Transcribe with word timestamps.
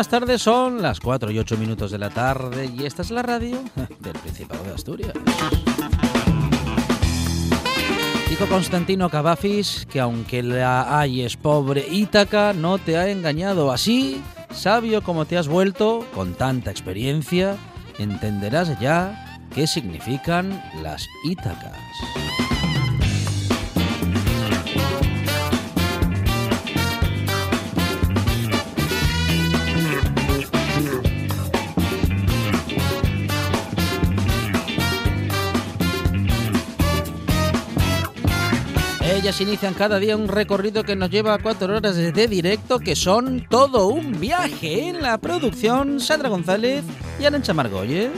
Buenas 0.00 0.08
tardes, 0.08 0.40
son 0.40 0.80
las 0.80 0.98
4 0.98 1.30
y 1.30 1.38
8 1.38 1.58
minutos 1.58 1.90
de 1.90 1.98
la 1.98 2.08
tarde 2.08 2.70
y 2.74 2.86
esta 2.86 3.02
es 3.02 3.10
la 3.10 3.20
radio 3.20 3.62
del 3.98 4.14
Principado 4.14 4.64
de 4.64 4.72
Asturias. 4.72 5.12
Dijo 8.30 8.46
Constantino 8.46 9.10
Cavafis 9.10 9.86
que 9.90 10.00
aunque 10.00 10.42
la 10.42 10.98
hay 10.98 11.20
es 11.20 11.36
pobre 11.36 11.86
Ítaca, 11.90 12.54
no 12.54 12.78
te 12.78 12.96
ha 12.96 13.10
engañado. 13.10 13.70
Así, 13.70 14.22
sabio 14.54 15.02
como 15.02 15.26
te 15.26 15.36
has 15.36 15.48
vuelto, 15.48 16.06
con 16.14 16.32
tanta 16.32 16.70
experiencia, 16.70 17.58
entenderás 17.98 18.80
ya 18.80 19.38
qué 19.54 19.66
significan 19.66 20.62
las 20.82 21.06
Ítacas. 21.24 21.76
Ellas 39.20 39.40
inician 39.42 39.74
cada 39.74 39.98
día 39.98 40.16
un 40.16 40.28
recorrido 40.28 40.82
que 40.82 40.96
nos 40.96 41.10
lleva 41.10 41.34
a 41.34 41.38
cuatro 41.38 41.76
horas 41.76 41.94
de 41.94 42.26
directo, 42.26 42.78
que 42.78 42.96
son 42.96 43.46
todo 43.50 43.88
un 43.88 44.18
viaje 44.18 44.88
en 44.88 45.02
la 45.02 45.18
producción. 45.18 46.00
Sandra 46.00 46.30
González 46.30 46.84
y 47.20 47.26
Arancha 47.26 47.52
Margolles. 47.52 48.08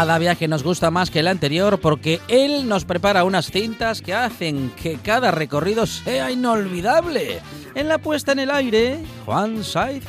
Cada 0.00 0.16
viaje 0.16 0.48
nos 0.48 0.62
gusta 0.62 0.90
más 0.90 1.10
que 1.10 1.18
el 1.18 1.28
anterior 1.28 1.78
porque 1.78 2.20
él 2.26 2.66
nos 2.66 2.86
prepara 2.86 3.22
unas 3.22 3.50
cintas 3.50 4.00
que 4.00 4.14
hacen 4.14 4.70
que 4.70 4.96
cada 4.96 5.30
recorrido 5.30 5.84
sea 5.84 6.30
inolvidable. 6.30 7.42
En 7.74 7.86
la 7.86 7.98
puesta 7.98 8.32
en 8.32 8.38
el 8.38 8.50
aire, 8.50 9.04
Juan 9.26 9.62
Saiz 9.62 10.04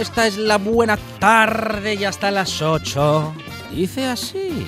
Esta 0.00 0.26
es 0.26 0.38
la 0.38 0.56
buena 0.56 0.96
tarde 1.18 1.92
y 1.92 2.04
hasta 2.04 2.30
las 2.30 2.62
8. 2.62 3.34
Dice 3.74 4.06
así. 4.06 4.66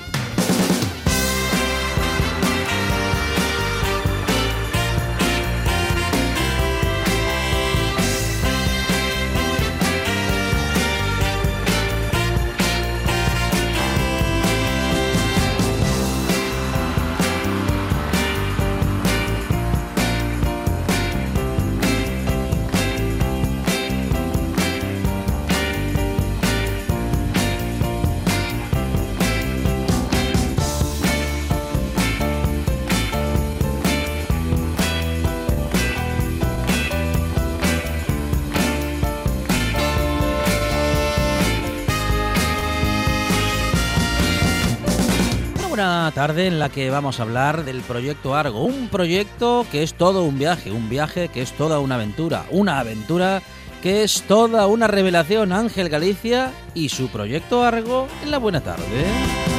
En 46.31 46.57
la 46.57 46.69
que 46.69 46.89
vamos 46.89 47.19
a 47.19 47.23
hablar 47.23 47.65
del 47.65 47.81
proyecto 47.81 48.35
Argo, 48.35 48.63
un 48.63 48.87
proyecto 48.87 49.65
que 49.71 49.83
es 49.83 49.93
todo 49.93 50.23
un 50.23 50.39
viaje, 50.39 50.71
un 50.71 50.89
viaje 50.89 51.27
que 51.27 51.43
es 51.43 51.51
toda 51.51 51.79
una 51.79 51.95
aventura, 51.95 52.45
una 52.49 52.79
aventura 52.79 53.43
que 53.83 54.03
es 54.03 54.23
toda 54.23 54.65
una 54.65 54.87
revelación 54.87 55.51
Ángel 55.51 55.89
Galicia 55.89 56.51
y 56.73 56.89
su 56.89 57.09
proyecto 57.09 57.63
Argo 57.63 58.07
en 58.23 58.31
la 58.31 58.39
buena 58.39 58.61
tarde. 58.61 59.54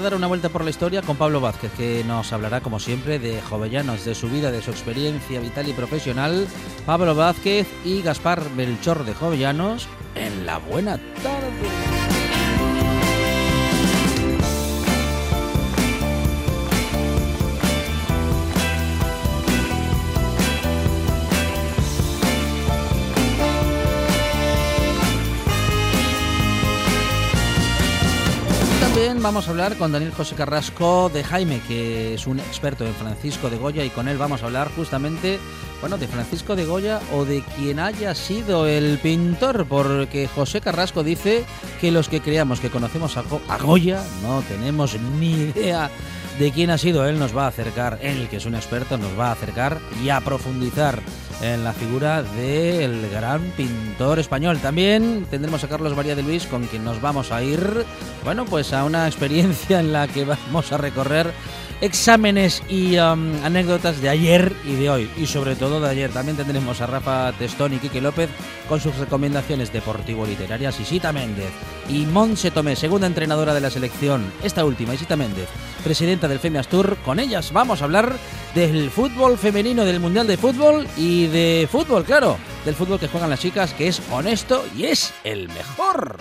Dar 0.00 0.14
una 0.14 0.26
vuelta 0.26 0.48
por 0.48 0.64
la 0.64 0.70
historia 0.70 1.02
con 1.02 1.16
Pablo 1.16 1.40
Vázquez, 1.40 1.72
que 1.76 2.02
nos 2.04 2.32
hablará, 2.32 2.60
como 2.60 2.80
siempre, 2.80 3.18
de 3.18 3.40
Jovellanos, 3.42 4.04
de 4.04 4.14
su 4.14 4.28
vida, 4.28 4.50
de 4.50 4.62
su 4.62 4.70
experiencia 4.70 5.40
vital 5.40 5.68
y 5.68 5.72
profesional. 5.72 6.46
Pablo 6.86 7.14
Vázquez 7.14 7.68
y 7.84 8.02
Gaspar 8.02 8.50
Melchor 8.50 9.04
de 9.04 9.14
Jovellanos 9.14 9.88
en 10.14 10.46
la 10.46 10.58
buena 10.58 10.98
tarde. 11.22 11.99
Vamos 29.22 29.48
a 29.48 29.50
hablar 29.50 29.76
con 29.76 29.92
Daniel 29.92 30.12
José 30.12 30.34
Carrasco 30.34 31.10
de 31.12 31.22
Jaime, 31.22 31.60
que 31.68 32.14
es 32.14 32.26
un 32.26 32.40
experto 32.40 32.86
en 32.86 32.94
Francisco 32.94 33.50
de 33.50 33.58
Goya, 33.58 33.84
y 33.84 33.90
con 33.90 34.08
él 34.08 34.16
vamos 34.16 34.42
a 34.42 34.46
hablar 34.46 34.70
justamente, 34.74 35.38
bueno, 35.80 35.98
de 35.98 36.08
Francisco 36.08 36.56
de 36.56 36.64
Goya 36.64 37.00
o 37.12 37.24
de 37.24 37.42
quien 37.56 37.80
haya 37.80 38.14
sido 38.14 38.66
el 38.66 38.98
pintor, 38.98 39.66
porque 39.66 40.28
José 40.28 40.60
Carrasco 40.60 41.02
dice 41.02 41.44
que 41.80 41.90
los 41.90 42.08
que 42.08 42.20
creamos 42.20 42.60
que 42.60 42.70
conocemos 42.70 43.16
a, 43.16 43.22
Goya 43.58 44.02
no 44.22 44.42
tenemos 44.42 44.98
ni 45.18 45.32
idea 45.32 45.90
de 46.38 46.52
quién 46.52 46.70
ha 46.70 46.78
sido. 46.78 47.06
Él 47.06 47.18
nos 47.18 47.36
va 47.36 47.44
a 47.44 47.48
acercar, 47.48 47.98
él 48.02 48.28
que 48.28 48.36
es 48.36 48.46
un 48.46 48.54
experto, 48.54 48.96
nos 48.96 49.18
va 49.18 49.28
a 49.28 49.32
acercar 49.32 49.78
y 50.02 50.08
a 50.08 50.20
profundizar 50.20 51.00
en 51.40 51.64
la 51.64 51.72
figura 51.72 52.22
del 52.22 53.08
gran 53.10 53.42
pintor 53.56 54.18
español. 54.18 54.58
También 54.58 55.26
tendremos 55.30 55.64
a 55.64 55.68
Carlos 55.68 55.96
María 55.96 56.14
de 56.14 56.22
Luis 56.22 56.46
con 56.46 56.66
quien 56.66 56.84
nos 56.84 57.00
vamos 57.00 57.32
a 57.32 57.42
ir, 57.42 57.84
bueno, 58.24 58.44
pues 58.44 58.72
a 58.72 58.84
una 58.84 59.06
experiencia 59.06 59.80
en 59.80 59.92
la 59.92 60.08
que 60.08 60.24
vamos 60.24 60.72
a 60.72 60.78
recorrer 60.78 61.32
exámenes 61.80 62.62
y 62.68 62.98
um, 62.98 63.42
anécdotas 63.42 64.00
de 64.00 64.10
ayer 64.10 64.52
y 64.66 64.74
de 64.74 64.90
hoy, 64.90 65.10
y 65.16 65.26
sobre 65.26 65.56
todo 65.56 65.80
de 65.80 65.88
ayer. 65.88 66.10
También 66.10 66.36
tendremos 66.36 66.80
a 66.80 66.86
Rafa 66.86 67.32
Testón 67.32 67.72
y 67.72 67.78
Quique 67.78 68.00
López 68.00 68.28
con 68.68 68.80
sus 68.80 68.96
recomendaciones 68.96 69.72
deportivo-literarias, 69.72 70.78
Isita 70.78 71.12
Méndez 71.12 71.50
y 71.88 72.04
Montse 72.06 72.50
Tomé, 72.50 72.76
segunda 72.76 73.06
entrenadora 73.06 73.54
de 73.54 73.60
la 73.60 73.70
selección, 73.70 74.30
esta 74.44 74.64
última, 74.64 74.94
Isita 74.94 75.16
Méndez, 75.16 75.48
presidenta 75.82 76.28
del 76.28 76.38
Femias 76.38 76.68
Tour. 76.68 76.96
Con 76.98 77.18
ellas 77.18 77.52
vamos 77.52 77.80
a 77.80 77.84
hablar 77.86 78.12
del 78.54 78.90
fútbol 78.90 79.38
femenino, 79.38 79.84
del 79.84 80.00
Mundial 80.00 80.26
de 80.26 80.36
Fútbol 80.36 80.86
y 80.96 81.26
de 81.30 81.68
fútbol, 81.70 82.04
claro, 82.04 82.38
del 82.64 82.74
fútbol 82.74 82.98
que 82.98 83.08
juegan 83.08 83.30
las 83.30 83.40
chicas, 83.40 83.72
que 83.74 83.88
es 83.88 84.02
honesto 84.10 84.64
y 84.76 84.84
es 84.86 85.14
el 85.24 85.48
mejor. 85.48 86.18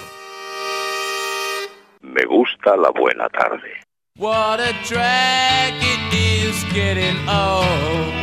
Me 2.02 2.26
gusta 2.26 2.78
la 2.78 2.92
buena 2.92 3.28
tarde. 3.30 3.82
What 4.18 4.60
a 4.60 4.74
drag 4.88 5.74
it 5.82 6.14
is 6.14 6.64
getting 6.74 7.18
old. 7.30 8.14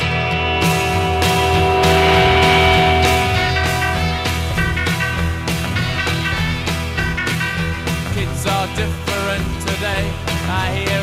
Kids 8.14 8.46
are 8.46 8.68
different 8.76 9.60
today. 9.66 10.04
I 10.48 10.70
hear 10.74 10.95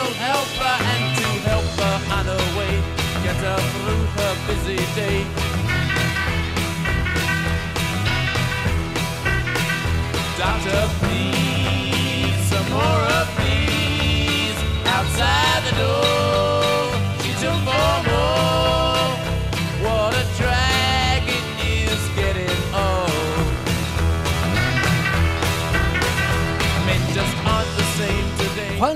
mother's 0.00 0.08
little 0.08 0.14
helper 0.14 0.84
and 0.84 1.18
to 1.18 1.24
help 1.48 1.64
her 1.64 2.14
on 2.14 2.24
her 2.26 2.58
way, 2.58 2.82
get 3.22 3.36
her 3.36 3.58
through 3.58 4.04
her 4.22 4.46
busy 4.46 4.76
day. 4.94 5.49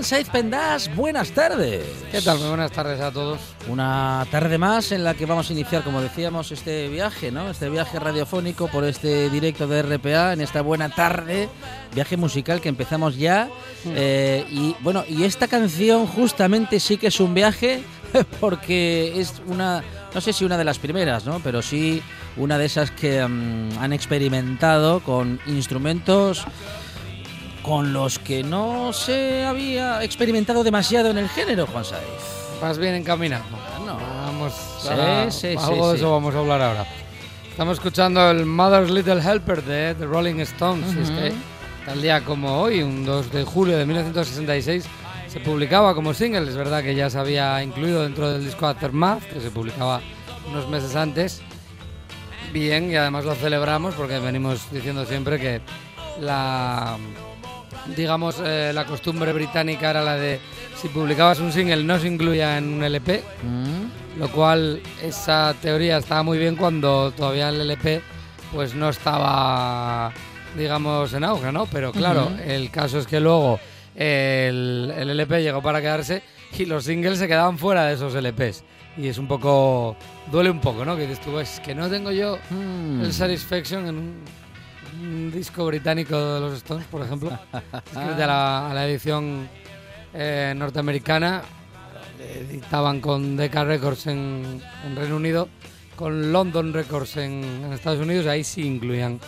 Saiz 0.04 0.28
Pendas, 0.28 0.94
buenas 0.94 1.30
tardes. 1.30 1.82
¿Qué 2.12 2.20
tal? 2.20 2.38
Muy 2.38 2.48
buenas 2.48 2.70
tardes 2.72 3.00
a 3.00 3.10
todos. 3.10 3.40
Una 3.68 4.26
tarde 4.30 4.58
más 4.58 4.92
en 4.92 5.02
la 5.02 5.14
que 5.14 5.24
vamos 5.24 5.48
a 5.48 5.52
iniciar, 5.54 5.82
como 5.82 6.02
decíamos, 6.02 6.52
este 6.52 6.88
viaje, 6.88 7.32
¿no? 7.32 7.48
Este 7.48 7.70
viaje 7.70 7.98
radiofónico 7.98 8.68
por 8.68 8.84
este 8.84 9.30
directo 9.30 9.66
de 9.66 9.82
RPA 9.82 10.34
en 10.34 10.42
esta 10.42 10.60
buena 10.60 10.90
tarde, 10.90 11.48
viaje 11.94 12.18
musical 12.18 12.60
que 12.60 12.68
empezamos 12.68 13.16
ya. 13.16 13.48
Eh, 13.86 14.44
y 14.50 14.76
bueno, 14.80 15.04
y 15.08 15.24
esta 15.24 15.48
canción 15.48 16.06
justamente 16.06 16.80
sí 16.80 16.98
que 16.98 17.06
es 17.06 17.18
un 17.18 17.32
viaje 17.32 17.82
porque 18.40 19.18
es 19.18 19.40
una, 19.46 19.82
no 20.14 20.20
sé 20.20 20.34
si 20.34 20.44
una 20.44 20.58
de 20.58 20.64
las 20.64 20.78
primeras, 20.78 21.24
¿no? 21.24 21.40
Pero 21.40 21.62
sí 21.62 22.02
una 22.36 22.58
de 22.58 22.66
esas 22.66 22.90
que 22.90 23.26
mm, 23.26 23.78
han 23.80 23.94
experimentado 23.94 25.00
con 25.00 25.40
instrumentos 25.46 26.46
con 27.64 27.92
los 27.92 28.18
que 28.20 28.44
no 28.44 28.92
se 28.92 29.44
había 29.44 30.04
experimentado 30.04 30.62
demasiado 30.62 31.10
en 31.10 31.18
el 31.18 31.28
género, 31.28 31.66
Juan 31.66 31.84
Saiz. 31.84 32.04
Vas 32.60 32.78
bien 32.78 32.94
encaminado. 32.94 33.44
No. 33.84 33.96
Vamos, 33.96 34.52
Sí, 34.80 34.88
ahora- 34.88 35.30
sí, 35.30 35.48
algo 35.58 35.86
sí, 35.86 35.90
de 35.92 35.96
eso 35.96 36.10
vamos 36.12 36.34
a 36.34 36.38
hablar 36.38 36.60
ahora. 36.62 36.86
Estamos 37.50 37.78
escuchando 37.78 38.30
el 38.30 38.44
Mother's 38.46 38.90
Little 38.90 39.20
Helper 39.22 39.62
de 39.62 39.94
The 39.94 40.04
Rolling 40.06 40.40
Stones. 40.40 40.94
Y 40.94 41.00
es 41.00 41.10
que 41.10 41.32
tal 41.86 42.02
día 42.02 42.22
como 42.24 42.60
hoy, 42.60 42.82
un 42.82 43.04
2 43.04 43.30
de 43.32 43.44
julio 43.44 43.76
de 43.78 43.86
1966, 43.86 44.84
se 45.28 45.40
publicaba 45.40 45.94
como 45.94 46.12
single. 46.14 46.48
Es 46.48 46.56
verdad 46.56 46.82
que 46.82 46.94
ya 46.94 47.08
se 47.10 47.18
había 47.18 47.62
incluido 47.62 48.02
dentro 48.02 48.30
del 48.30 48.44
disco 48.44 48.66
Aftermath, 48.66 49.22
que 49.32 49.40
se 49.40 49.50
publicaba 49.50 50.00
unos 50.50 50.68
meses 50.68 50.94
antes. 50.96 51.42
Bien, 52.52 52.90
y 52.90 52.96
además 52.96 53.24
lo 53.24 53.34
celebramos 53.34 53.94
porque 53.94 54.18
venimos 54.18 54.70
diciendo 54.70 55.04
siempre 55.06 55.40
que 55.40 55.60
la 56.20 56.96
digamos, 57.96 58.36
eh, 58.44 58.72
la 58.74 58.84
costumbre 58.84 59.32
británica 59.32 59.90
era 59.90 60.02
la 60.02 60.16
de 60.16 60.40
si 60.80 60.88
publicabas 60.88 61.40
un 61.40 61.52
single 61.52 61.84
no 61.84 61.98
se 61.98 62.08
incluía 62.08 62.58
en 62.58 62.72
un 62.74 62.82
LP, 62.84 63.22
Mm. 63.42 64.18
lo 64.20 64.28
cual 64.30 64.80
esa 65.02 65.54
teoría 65.60 65.98
estaba 65.98 66.22
muy 66.22 66.38
bien 66.38 66.56
cuando 66.56 67.12
todavía 67.12 67.48
el 67.48 67.60
LP 67.60 68.00
pues 68.52 68.74
no 68.74 68.88
estaba, 68.88 70.12
digamos, 70.56 71.12
en 71.14 71.24
auge, 71.24 71.50
¿no? 71.52 71.66
Pero 71.66 71.90
claro, 71.92 72.30
el 72.46 72.70
caso 72.70 72.98
es 73.00 73.06
que 73.06 73.18
luego 73.20 73.58
el, 73.96 74.92
el 74.96 75.10
LP 75.10 75.42
llegó 75.42 75.60
para 75.62 75.80
quedarse 75.80 76.22
y 76.56 76.64
los 76.66 76.84
singles 76.84 77.18
se 77.18 77.26
quedaban 77.26 77.58
fuera 77.58 77.86
de 77.86 77.94
esos 77.94 78.14
LPs. 78.14 78.62
Y 78.96 79.08
es 79.08 79.18
un 79.18 79.26
poco, 79.26 79.96
duele 80.30 80.50
un 80.50 80.60
poco, 80.60 80.84
¿no? 80.84 80.94
Que 80.94 81.02
dices 81.02 81.20
tú, 81.20 81.36
es 81.40 81.58
que 81.60 81.74
no 81.74 81.88
tengo 81.90 82.12
yo 82.12 82.38
Mm. 82.50 83.02
el 83.02 83.12
Satisfaction 83.12 83.86
en 83.88 83.98
un, 83.98 84.14
un 85.00 85.30
disco 85.32 85.66
británico 85.66 86.16
de 86.34 86.40
los 86.40 86.54
Stones, 86.54 86.86
por 86.86 87.02
ejemplo, 87.02 87.30
a 87.94 88.16
la, 88.16 88.70
a 88.70 88.74
la 88.74 88.86
edición 88.86 89.48
eh, 90.12 90.54
norteamericana, 90.56 91.42
editaban 92.20 93.00
con 93.00 93.36
Decca 93.36 93.64
Records 93.64 94.06
en, 94.06 94.60
en 94.86 94.96
Reino 94.96 95.16
Unido, 95.16 95.48
con 95.96 96.32
London 96.32 96.72
Records 96.72 97.16
en, 97.16 97.44
en 97.44 97.72
Estados 97.72 98.00
Unidos, 98.00 98.26
ahí 98.26 98.44
sí 98.44 98.66
incluían 98.66 99.20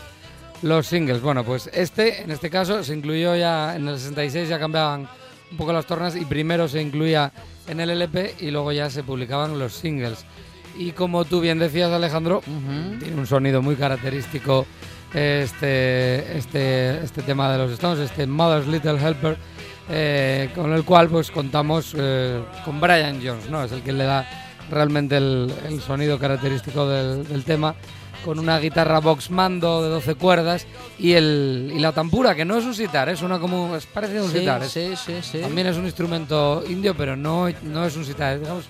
los 0.62 0.87
singles. 0.87 1.21
Bueno, 1.21 1.45
pues 1.45 1.71
este, 1.73 2.23
en 2.23 2.31
este 2.31 2.50
caso, 2.50 2.83
se 2.83 2.95
incluyó 2.95 3.37
ya 3.37 3.76
en 3.76 3.88
el 3.88 3.99
66, 3.99 4.49
ya 4.49 4.59
cambiaban 4.59 5.09
un 5.50 5.57
poco 5.57 5.73
las 5.73 5.87
tornas 5.87 6.17
y 6.17 6.25
primero 6.25 6.69
se 6.69 6.83
incluía 6.83 7.33
en 7.69 7.81
el 7.81 7.91
LP 7.91 8.37
y 8.41 8.50
luego 8.50 8.73
ya 8.73 8.91
se 8.91 9.02
publicaban 9.02 9.59
los 9.59 9.75
singles. 9.75 10.25
Y 10.79 10.93
como 10.93 11.25
tú 11.25 11.41
bien 11.41 11.59
decías, 11.59 11.91
Alejandro, 11.91 12.43
tiene 13.00 13.17
un 13.17 13.26
sonido 13.26 13.62
muy 13.62 13.76
característico 13.76 14.67
este, 15.15 16.37
este, 16.39 16.99
este 17.05 17.23
tema 17.23 17.51
de 17.53 17.59
los 17.59 17.71
Stones, 17.73 17.99
este 18.01 18.27
Mother's 18.27 18.67
Little 18.67 18.99
Helper, 19.01 19.37
eh, 19.89 20.51
con 20.55 20.73
el 20.73 20.85
cual 20.85 21.09
pues 21.09 21.31
contamos 21.31 21.95
eh, 21.97 22.41
con 22.65 22.81
Brian 22.81 23.21
Jones, 23.25 23.49
¿no? 23.51 23.65
Es 23.65 23.73
el 23.73 23.83
que 23.83 23.93
le 23.93 24.05
da 24.05 24.29
realmente 24.71 25.17
el, 25.17 25.53
el 25.69 25.81
sonido 25.81 26.19
característico 26.19 26.89
del, 26.89 27.27
del 27.29 27.45
tema, 27.45 27.75
con 28.25 28.41
una 28.41 28.59
guitarra 28.59 28.99
box 28.99 29.31
mando 29.31 29.83
de 29.85 29.89
12 29.91 30.17
cuerdas 30.17 30.67
y, 30.99 31.13
el, 31.13 31.71
y 31.73 31.79
la 31.79 31.93
tampura, 31.93 32.35
que 32.35 32.45
no 32.45 32.57
es 32.57 32.65
un 32.65 32.75
sitar, 32.75 33.09
es 33.09 33.23
una 33.23 33.39
como, 33.39 33.77
es 33.77 33.87
parecido 33.87 34.23
a 34.23 34.25
un 34.25 34.33
Sí, 34.33 34.39
sitar, 34.41 34.63
es- 34.65 34.73
sí, 34.73 34.95
sí, 35.23 35.39
también 35.39 35.69
es 35.69 35.77
un 35.77 35.85
instrumento 35.85 36.65
indio, 36.69 36.97
pero 36.97 37.15
no, 37.15 37.47
no 37.63 37.85
es 37.87 37.95
un 37.97 38.05
sitar. 38.05 38.41
Digamos, 38.41 38.65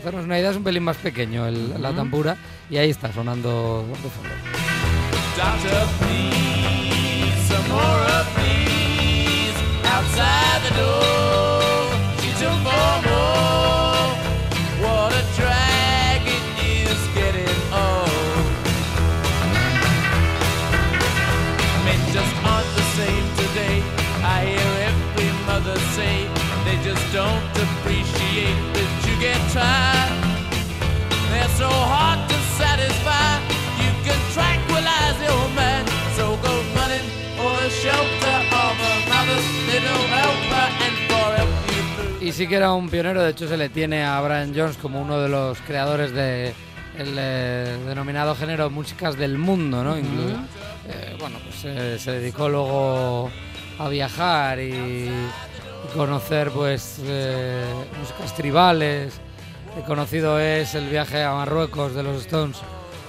hacernos 0.00 0.24
una 0.24 0.38
idea, 0.40 0.50
es 0.50 0.56
un 0.56 0.64
pelín 0.64 0.82
más 0.82 0.96
pequeño 0.96 1.46
el- 1.46 1.80
la 1.80 1.92
tampura 1.92 2.36
y 2.68 2.76
ahí 2.78 2.90
está 2.90 3.12
sonando 3.12 3.84
de 3.88 3.94
fondo. 4.10 4.77
Doctor, 5.38 5.86
please, 6.02 7.32
some 7.46 7.68
more 7.68 8.00
of 8.18 8.26
these 8.34 9.54
outside 9.84 10.60
the 10.66 10.74
door. 10.74 11.62
She 12.18 12.30
took 12.42 12.58
for 12.66 12.90
more. 13.06 14.18
What 14.82 15.14
a 15.14 15.22
drag 15.38 16.26
it 16.26 16.44
is 16.58 16.98
getting 17.14 17.58
old. 17.70 18.50
Men 21.86 22.00
just 22.12 22.34
aren't 22.42 22.70
the 22.74 22.86
same 22.98 23.26
today. 23.38 23.78
I 24.26 24.42
hear 24.42 24.72
every 24.90 25.30
mother 25.46 25.78
say 25.94 26.26
they 26.64 26.82
just 26.82 27.04
don't 27.12 27.46
appreciate 27.64 28.58
that 28.74 28.90
you 29.06 29.14
get 29.20 29.38
tried. 29.54 30.18
They're 31.30 31.54
so 31.56 31.68
hard 31.68 32.27
y 42.28 42.32
sí 42.32 42.46
que 42.46 42.56
era 42.56 42.72
un 42.72 42.90
pionero, 42.90 43.22
de 43.22 43.30
hecho 43.30 43.48
se 43.48 43.56
le 43.56 43.68
tiene 43.70 44.04
a 44.04 44.20
Brian 44.20 44.52
Jones 44.54 44.76
como 44.76 45.00
uno 45.00 45.18
de 45.18 45.28
los 45.28 45.58
creadores 45.60 46.12
de 46.12 46.52
el 46.98 47.14
eh, 47.16 47.76
denominado 47.86 48.34
género 48.34 48.68
músicas 48.70 49.16
del 49.16 49.38
mundo, 49.38 49.82
¿no? 49.82 49.96
Inclu- 49.96 50.36
eh, 50.88 51.16
bueno, 51.18 51.36
pues 51.44 51.64
eh, 51.64 51.98
se 51.98 52.12
dedicó 52.12 52.48
luego 52.48 53.30
a 53.78 53.88
viajar 53.88 54.58
y, 54.58 54.72
y 54.72 55.96
conocer 55.96 56.50
pues 56.50 57.00
eh, 57.04 57.62
músicas 57.98 58.34
tribales. 58.34 59.14
Eh, 59.78 59.82
conocido 59.86 60.38
es 60.40 60.74
el 60.74 60.88
viaje 60.88 61.22
a 61.22 61.32
Marruecos 61.34 61.94
de 61.94 62.02
los 62.02 62.22
Stones, 62.22 62.58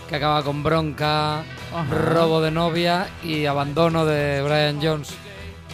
que 0.07 0.15
acaba 0.15 0.43
con 0.43 0.61
bronca, 0.61 1.43
robo 1.89 2.41
de 2.41 2.51
novia 2.51 3.07
y 3.23 3.45
abandono 3.47 4.05
de 4.05 4.41
Brian 4.43 4.79
Jones 4.81 5.09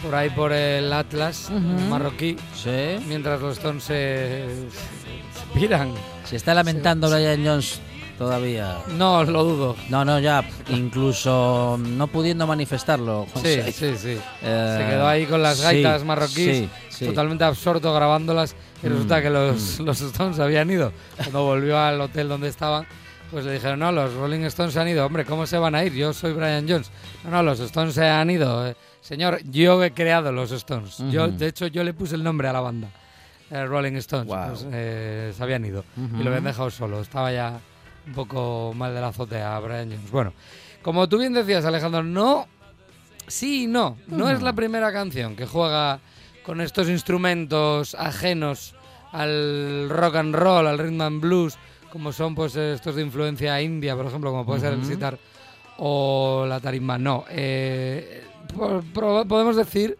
por 0.02 0.14
ahí 0.14 0.30
por 0.30 0.52
el 0.52 0.92
Atlas 0.92 1.50
marroquí, 1.88 2.36
Sí. 2.54 2.98
mientras 3.06 3.40
los 3.40 3.56
Stones 3.58 3.84
se, 3.84 4.44
se- 4.46 5.58
piran. 5.58 5.92
Se 6.24 6.36
está 6.36 6.54
lamentando 6.54 7.08
Brian 7.10 7.44
Jones 7.44 7.80
todavía. 8.18 8.78
No, 8.96 9.24
lo 9.24 9.44
dudo. 9.44 9.76
No, 9.88 10.04
no, 10.04 10.18
ya, 10.18 10.42
incluso 10.68 11.78
no 11.80 12.06
pudiendo 12.08 12.46
manifestarlo. 12.46 13.26
Sí, 13.34 13.60
José. 13.64 13.72
sí, 13.72 13.94
sí. 13.96 14.18
Eh, 14.42 14.76
Se 14.80 14.90
quedó 14.90 15.06
ahí 15.06 15.26
con 15.26 15.42
las 15.42 15.58
sí, 15.58 15.62
gaitas 15.64 16.04
marroquíes, 16.04 16.56
sí, 16.56 16.68
sí. 16.90 17.06
totalmente 17.06 17.44
absorto 17.44 17.92
grabándolas 17.94 18.54
y 18.82 18.88
resulta 18.88 19.18
Mm, 19.18 19.22
que 19.22 19.30
los, 19.30 19.80
los 19.80 20.00
Stones 20.00 20.38
habían 20.38 20.70
ido. 20.70 20.92
Cuando 21.16 21.44
volvió 21.44 21.78
al 21.78 22.00
hotel 22.00 22.28
donde 22.28 22.48
estaban, 22.48 22.86
pues 23.30 23.44
le 23.44 23.52
dijeron, 23.54 23.78
no, 23.80 23.92
los 23.92 24.14
Rolling 24.14 24.40
Stones 24.44 24.72
se 24.74 24.80
han 24.80 24.88
ido. 24.88 25.04
Hombre, 25.04 25.24
¿cómo 25.24 25.46
se 25.46 25.58
van 25.58 25.74
a 25.74 25.84
ir? 25.84 25.92
Yo 25.92 26.12
soy 26.12 26.32
Brian 26.32 26.66
Jones. 26.68 26.90
No, 27.24 27.30
no, 27.30 27.42
los 27.42 27.60
Stones 27.60 27.94
se 27.94 28.06
han 28.06 28.30
ido. 28.30 28.74
Señor, 29.06 29.38
yo 29.44 29.82
he 29.84 29.92
creado 29.92 30.32
los 30.32 30.50
Stones. 30.50 30.98
Yo, 31.10 31.28
de 31.28 31.46
hecho, 31.46 31.68
yo 31.68 31.84
le 31.84 31.94
puse 31.94 32.16
el 32.16 32.24
nombre 32.24 32.48
a 32.48 32.52
la 32.52 32.60
banda. 32.60 32.88
eh, 33.50 33.64
Rolling 33.64 33.92
Stones. 33.96 34.26
Pues, 34.26 34.66
eh, 34.72 35.32
se 35.36 35.42
habían 35.42 35.64
ido 35.64 35.84
y 35.96 36.22
lo 36.22 36.30
habían 36.30 36.42
dejado 36.44 36.70
solo. 36.70 37.00
Estaba 37.00 37.30
ya 37.32 37.60
un 38.06 38.12
poco 38.14 38.72
mal 38.74 38.92
de 38.92 39.00
la 39.00 39.08
azotea 39.08 39.58
Brian 39.60 39.90
Jones. 39.90 40.10
Bueno, 40.10 40.32
como 40.82 41.08
tú 41.08 41.18
bien 41.18 41.32
decías, 41.34 41.64
Alejandro, 41.64 42.02
no 42.02 42.48
Sí 43.28 43.64
y 43.64 43.66
no. 43.66 43.96
No 44.08 44.28
es 44.30 44.42
la 44.42 44.52
primera 44.52 44.92
canción 44.92 45.36
que 45.36 45.46
juega 45.46 46.00
con 46.44 46.60
estos 46.60 46.88
instrumentos 46.88 47.94
ajenos 47.96 48.74
al 49.12 49.88
rock 49.88 50.16
and 50.16 50.34
roll, 50.34 50.66
al 50.66 50.78
rhythm 50.78 51.00
and 51.00 51.20
blues, 51.20 51.56
como 51.90 52.12
son 52.12 52.34
pues 52.34 52.54
estos 52.56 52.94
de 52.96 53.02
influencia 53.02 53.60
india, 53.62 53.96
por 53.96 54.06
ejemplo, 54.06 54.30
como 54.30 54.44
puede 54.46 54.60
ser 54.60 54.72
el 54.74 54.84
sitar 54.84 55.18
o 55.78 56.44
la 56.48 56.60
tarimba. 56.60 56.98
No. 56.98 57.24
eh, 57.28 58.22
podemos 58.54 59.56
decir 59.56 59.96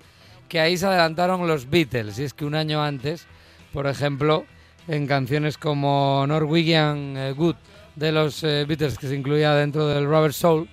que 0.48 0.60
ahí 0.60 0.76
se 0.76 0.86
adelantaron 0.86 1.46
los 1.46 1.68
Beatles, 1.68 2.18
y 2.18 2.24
es 2.24 2.34
que 2.34 2.44
un 2.44 2.54
año 2.54 2.82
antes, 2.82 3.26
por 3.72 3.86
ejemplo, 3.86 4.44
en 4.88 5.06
canciones 5.06 5.58
como 5.58 6.24
Norwegian 6.26 7.16
eh, 7.16 7.32
Good 7.32 7.56
de 7.96 8.12
los 8.12 8.44
eh, 8.44 8.64
Beatles, 8.66 8.98
que 8.98 9.08
se 9.08 9.16
incluía 9.16 9.54
dentro 9.54 9.86
del 9.86 10.06
Rubber 10.06 10.32
Soul, 10.32 10.68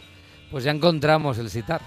pues 0.51 0.63
ya 0.63 0.72
encontramos 0.72 1.38
el 1.38 1.50
sitar. 1.50 1.82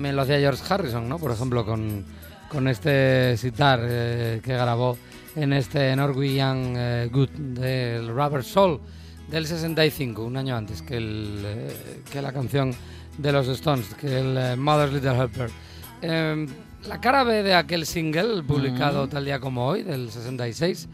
También 0.00 0.16
lo 0.16 0.22
hacía 0.22 0.38
George 0.38 0.62
Harrison, 0.66 1.06
¿no? 1.06 1.18
Por 1.18 1.30
ejemplo, 1.30 1.62
con, 1.66 2.06
con 2.48 2.68
este 2.68 3.36
sitar 3.36 3.80
eh, 3.82 4.40
que 4.42 4.54
grabó 4.54 4.96
en 5.36 5.52
este 5.52 5.94
Norwegian 5.94 6.72
eh, 6.74 7.08
Good 7.12 7.28
del 7.28 8.08
Rubber 8.08 8.42
Soul 8.42 8.80
del 9.28 9.46
65, 9.46 10.24
un 10.24 10.38
año 10.38 10.56
antes 10.56 10.80
que, 10.80 10.96
el, 10.96 11.42
eh, 11.44 12.02
que 12.10 12.22
la 12.22 12.32
canción 12.32 12.74
de 13.18 13.30
los 13.30 13.46
Stones, 13.48 13.94
que 13.94 14.20
el 14.20 14.38
eh, 14.38 14.56
Mother's 14.56 14.94
Little 14.94 15.18
Helper. 15.18 15.50
Eh, 16.00 16.46
la 16.88 16.98
cara 16.98 17.22
B 17.22 17.42
de 17.42 17.52
aquel 17.52 17.84
single, 17.84 18.42
publicado 18.42 19.06
tal 19.06 19.26
día 19.26 19.38
como 19.38 19.66
hoy, 19.66 19.82
del 19.82 20.10
66, 20.10 20.88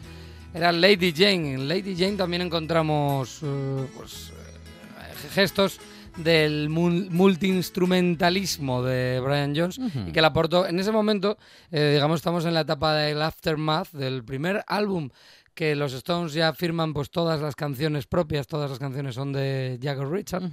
era 0.53 0.73
Lady 0.73 1.13
Jane. 1.15 1.53
En 1.53 1.69
Lady 1.69 1.95
Jane 1.97 2.17
también 2.17 2.41
encontramos 2.41 3.39
eh, 3.41 3.87
pues, 3.95 4.31
eh, 4.33 5.29
gestos 5.33 5.79
del 6.17 6.69
mul- 6.69 7.09
multiinstrumentalismo 7.09 8.83
de 8.83 9.19
Brian 9.23 9.53
Jones 9.55 9.79
y 10.07 10.11
que 10.11 10.21
le 10.21 10.27
aportó. 10.27 10.67
En 10.67 10.79
ese 10.79 10.91
momento, 10.91 11.37
eh, 11.71 11.91
digamos, 11.93 12.17
estamos 12.17 12.45
en 12.45 12.53
la 12.53 12.61
etapa 12.61 12.93
del 12.95 13.21
aftermath 13.21 13.91
del 13.91 14.23
primer 14.23 14.63
álbum 14.67 15.09
que 15.53 15.75
los 15.75 15.93
Stones 15.93 16.33
ya 16.33 16.53
firman 16.53 16.93
pues 16.93 17.09
todas 17.09 17.41
las 17.41 17.55
canciones 17.55 18.05
propias, 18.05 18.45
todas 18.47 18.69
las 18.69 18.79
canciones 18.79 19.15
son 19.15 19.33
de 19.33 19.79
Jagger 19.81 20.07
Richard. 20.09 20.43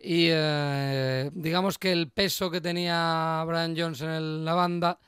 Y 0.00 0.26
eh, 0.30 1.30
digamos 1.34 1.78
que 1.78 1.92
el 1.92 2.08
peso 2.10 2.50
que 2.50 2.60
tenía 2.60 3.44
Brian 3.46 3.74
Jones 3.76 4.00
en 4.00 4.10
el- 4.10 4.44
la 4.44 4.54
banda 4.54 4.98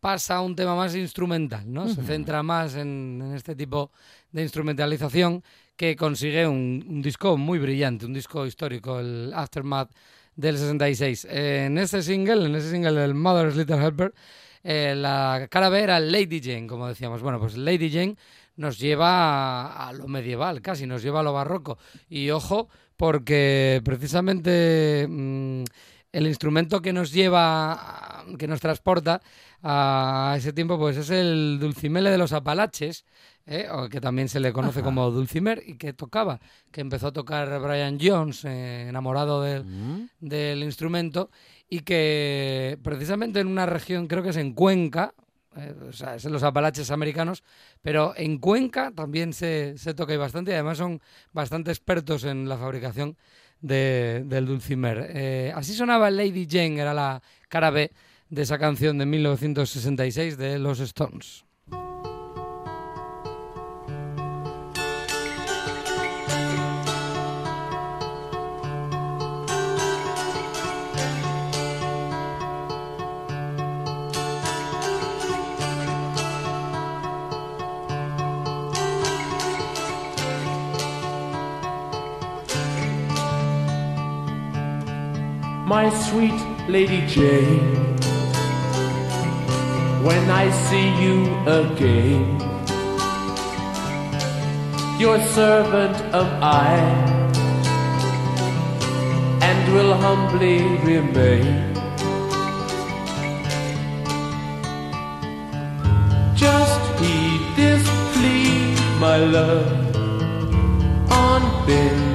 pasa 0.00 0.36
a 0.36 0.40
un 0.42 0.54
tema 0.56 0.74
más 0.74 0.94
instrumental, 0.96 1.62
¿no? 1.72 1.88
Se 1.88 2.02
centra 2.02 2.42
más 2.42 2.74
en, 2.74 3.22
en 3.24 3.34
este 3.34 3.54
tipo 3.54 3.90
de 4.32 4.42
instrumentalización 4.42 5.42
que 5.76 5.96
consigue 5.96 6.46
un, 6.46 6.84
un 6.88 7.02
disco 7.02 7.36
muy 7.36 7.58
brillante, 7.58 8.06
un 8.06 8.12
disco 8.12 8.46
histórico, 8.46 9.00
el 9.00 9.32
Aftermath 9.34 9.90
del 10.36 10.58
66. 10.58 11.26
Eh, 11.30 11.64
en 11.66 11.78
este 11.78 12.02
single, 12.02 12.46
en 12.46 12.54
ese 12.54 12.70
single 12.70 12.92
del 12.92 13.14
Mother's 13.14 13.56
Little 13.56 13.76
Helper, 13.76 14.14
eh, 14.62 14.94
la 14.96 15.46
cara 15.50 15.68
B 15.68 15.80
era 15.80 16.00
Lady 16.00 16.40
Jane, 16.42 16.66
como 16.66 16.88
decíamos. 16.88 17.22
Bueno, 17.22 17.38
pues 17.38 17.56
Lady 17.56 17.90
Jane 17.90 18.16
nos 18.56 18.78
lleva 18.78 19.88
a, 19.88 19.92
lo 19.92 20.08
medieval, 20.08 20.62
casi 20.62 20.86
nos 20.86 21.02
lleva 21.02 21.20
a 21.20 21.22
lo 21.22 21.32
barroco. 21.32 21.78
Y 22.08 22.30
ojo, 22.30 22.68
porque 22.96 23.80
precisamente 23.84 25.06
mm, 25.08 25.64
el 26.12 26.26
instrumento 26.26 26.80
que 26.80 26.92
nos 26.92 27.12
lleva, 27.12 28.24
que 28.38 28.48
nos 28.48 28.60
transporta 28.60 29.20
a 29.62 30.34
ese 30.36 30.52
tiempo, 30.52 30.78
pues 30.78 30.96
es 30.96 31.10
el 31.10 31.58
dulcimele 31.60 32.10
de 32.10 32.18
los 32.18 32.32
Apalaches, 32.32 33.04
¿eh? 33.46 33.68
o 33.70 33.88
que 33.88 34.00
también 34.00 34.28
se 34.28 34.40
le 34.40 34.52
conoce 34.52 34.80
como 34.84 35.10
dulcimer, 35.10 35.62
y 35.66 35.74
que 35.76 35.92
tocaba, 35.92 36.40
que 36.70 36.80
empezó 36.80 37.08
a 37.08 37.12
tocar 37.12 37.60
Brian 37.60 37.98
Jones, 38.00 38.44
eh, 38.44 38.86
enamorado 38.88 39.42
del, 39.42 39.64
del 40.20 40.62
instrumento, 40.62 41.30
y 41.68 41.80
que 41.80 42.78
precisamente 42.82 43.40
en 43.40 43.46
una 43.48 43.66
región, 43.66 44.06
creo 44.06 44.22
que 44.22 44.30
es 44.30 44.36
en 44.36 44.52
Cuenca, 44.54 45.14
eh, 45.56 45.72
o 45.88 45.92
sea, 45.92 46.16
es 46.16 46.24
en 46.24 46.32
los 46.32 46.42
Apalaches 46.42 46.90
americanos, 46.90 47.42
pero 47.80 48.12
en 48.16 48.38
Cuenca 48.38 48.90
también 48.94 49.32
se, 49.32 49.78
se 49.78 49.94
toca 49.94 50.12
y 50.14 50.16
bastante, 50.16 50.50
y 50.50 50.54
además 50.54 50.78
son 50.78 51.00
bastante 51.32 51.70
expertos 51.70 52.24
en 52.24 52.48
la 52.48 52.56
fabricación 52.58 53.16
de- 53.60 54.22
del 54.26 54.46
dulcimer. 54.46 55.06
Eh, 55.14 55.52
así 55.54 55.72
sonaba 55.74 56.10
Lady 56.10 56.46
Jane, 56.50 56.80
era 56.80 56.92
la 56.92 57.22
cara 57.48 57.70
B 57.70 57.92
de 58.28 58.42
esa 58.42 58.58
canción 58.58 58.98
de 58.98 59.06
1966 59.06 60.36
de 60.36 60.58
los 60.58 60.80
Stones. 60.80 61.44
Sweet 86.08 86.40
Lady 86.68 87.00
Jane. 87.06 87.96
When 90.06 90.30
I 90.30 90.50
see 90.66 90.88
you 91.02 91.18
again, 91.60 92.24
your 94.98 95.18
servant 95.36 95.96
am 96.20 96.30
I, 96.42 96.74
and 99.48 99.60
will 99.74 99.94
humbly 100.04 100.60
remain. 100.90 101.72
Just 106.34 106.82
heed 107.00 107.42
this 107.56 107.84
plea, 108.12 108.76
my 109.00 109.16
love, 109.36 109.96
on 111.10 111.42
bended 111.66 112.13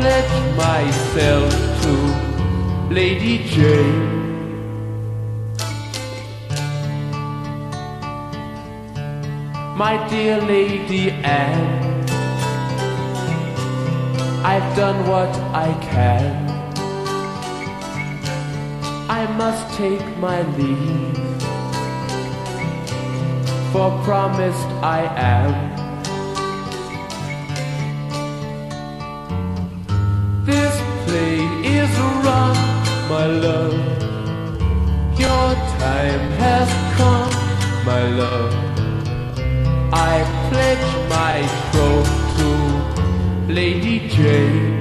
Pledge 0.00 0.56
myself 0.56 1.52
to 1.82 1.92
Lady 2.88 3.44
Jane. 3.44 4.16
My 9.76 10.08
dear 10.08 10.40
Lady 10.40 11.10
Anne, 11.10 12.08
I've 14.42 14.74
done 14.74 15.06
what 15.06 15.28
I 15.52 15.68
can. 15.82 16.48
I 19.10 19.26
must 19.36 19.68
take 19.76 20.06
my 20.16 20.40
leave, 20.56 21.42
for 23.70 23.90
promised 24.02 24.70
I 24.80 25.02
am. 25.14 25.69
Love. 33.30 33.74
Your 35.18 35.54
time 35.78 36.22
has 36.38 36.68
come, 36.96 37.30
my 37.84 38.02
love. 38.20 38.54
I 39.92 40.24
pledge 40.50 40.90
my 41.08 41.42
troth 41.72 42.10
to 42.38 43.52
Lady 43.52 44.08
Jane. 44.08 44.80